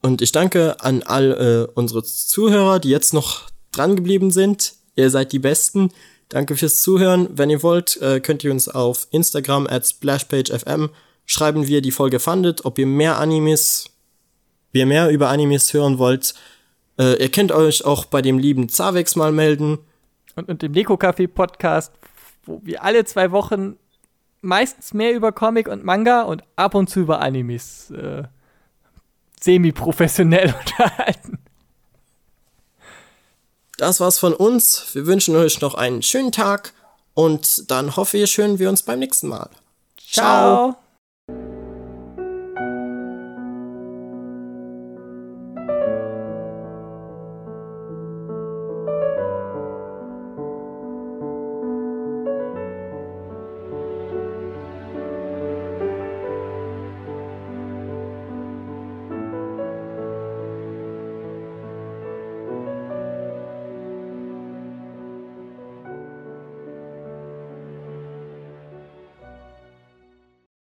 [0.00, 4.74] Und ich danke an all äh, unsere Zuhörer, die jetzt noch dran geblieben sind.
[4.96, 5.90] Ihr seid die Besten.
[6.28, 7.28] Danke fürs Zuhören.
[7.32, 10.88] Wenn ihr wollt, äh, könnt ihr uns auf Instagram at splashpagefm
[11.26, 13.90] schreiben, wie ihr die Folge fandet, ob ihr mehr Animes,
[14.72, 16.34] wie ihr mehr über Animes hören wollt.
[16.98, 19.78] Äh, ihr könnt euch auch bei dem lieben Zavex mal melden.
[20.34, 21.92] Und, und im Neko Café Podcast,
[22.44, 23.76] wo wir alle zwei Wochen
[24.40, 28.24] meistens mehr über Comic und Manga und ab und zu über Animes äh,
[29.40, 31.38] semi-professionell unterhalten.
[33.78, 34.94] Das war's von uns.
[34.94, 36.72] Wir wünschen euch noch einen schönen Tag
[37.14, 39.50] und dann hoffe ich, hören wir uns beim nächsten Mal.
[39.98, 40.76] Ciao.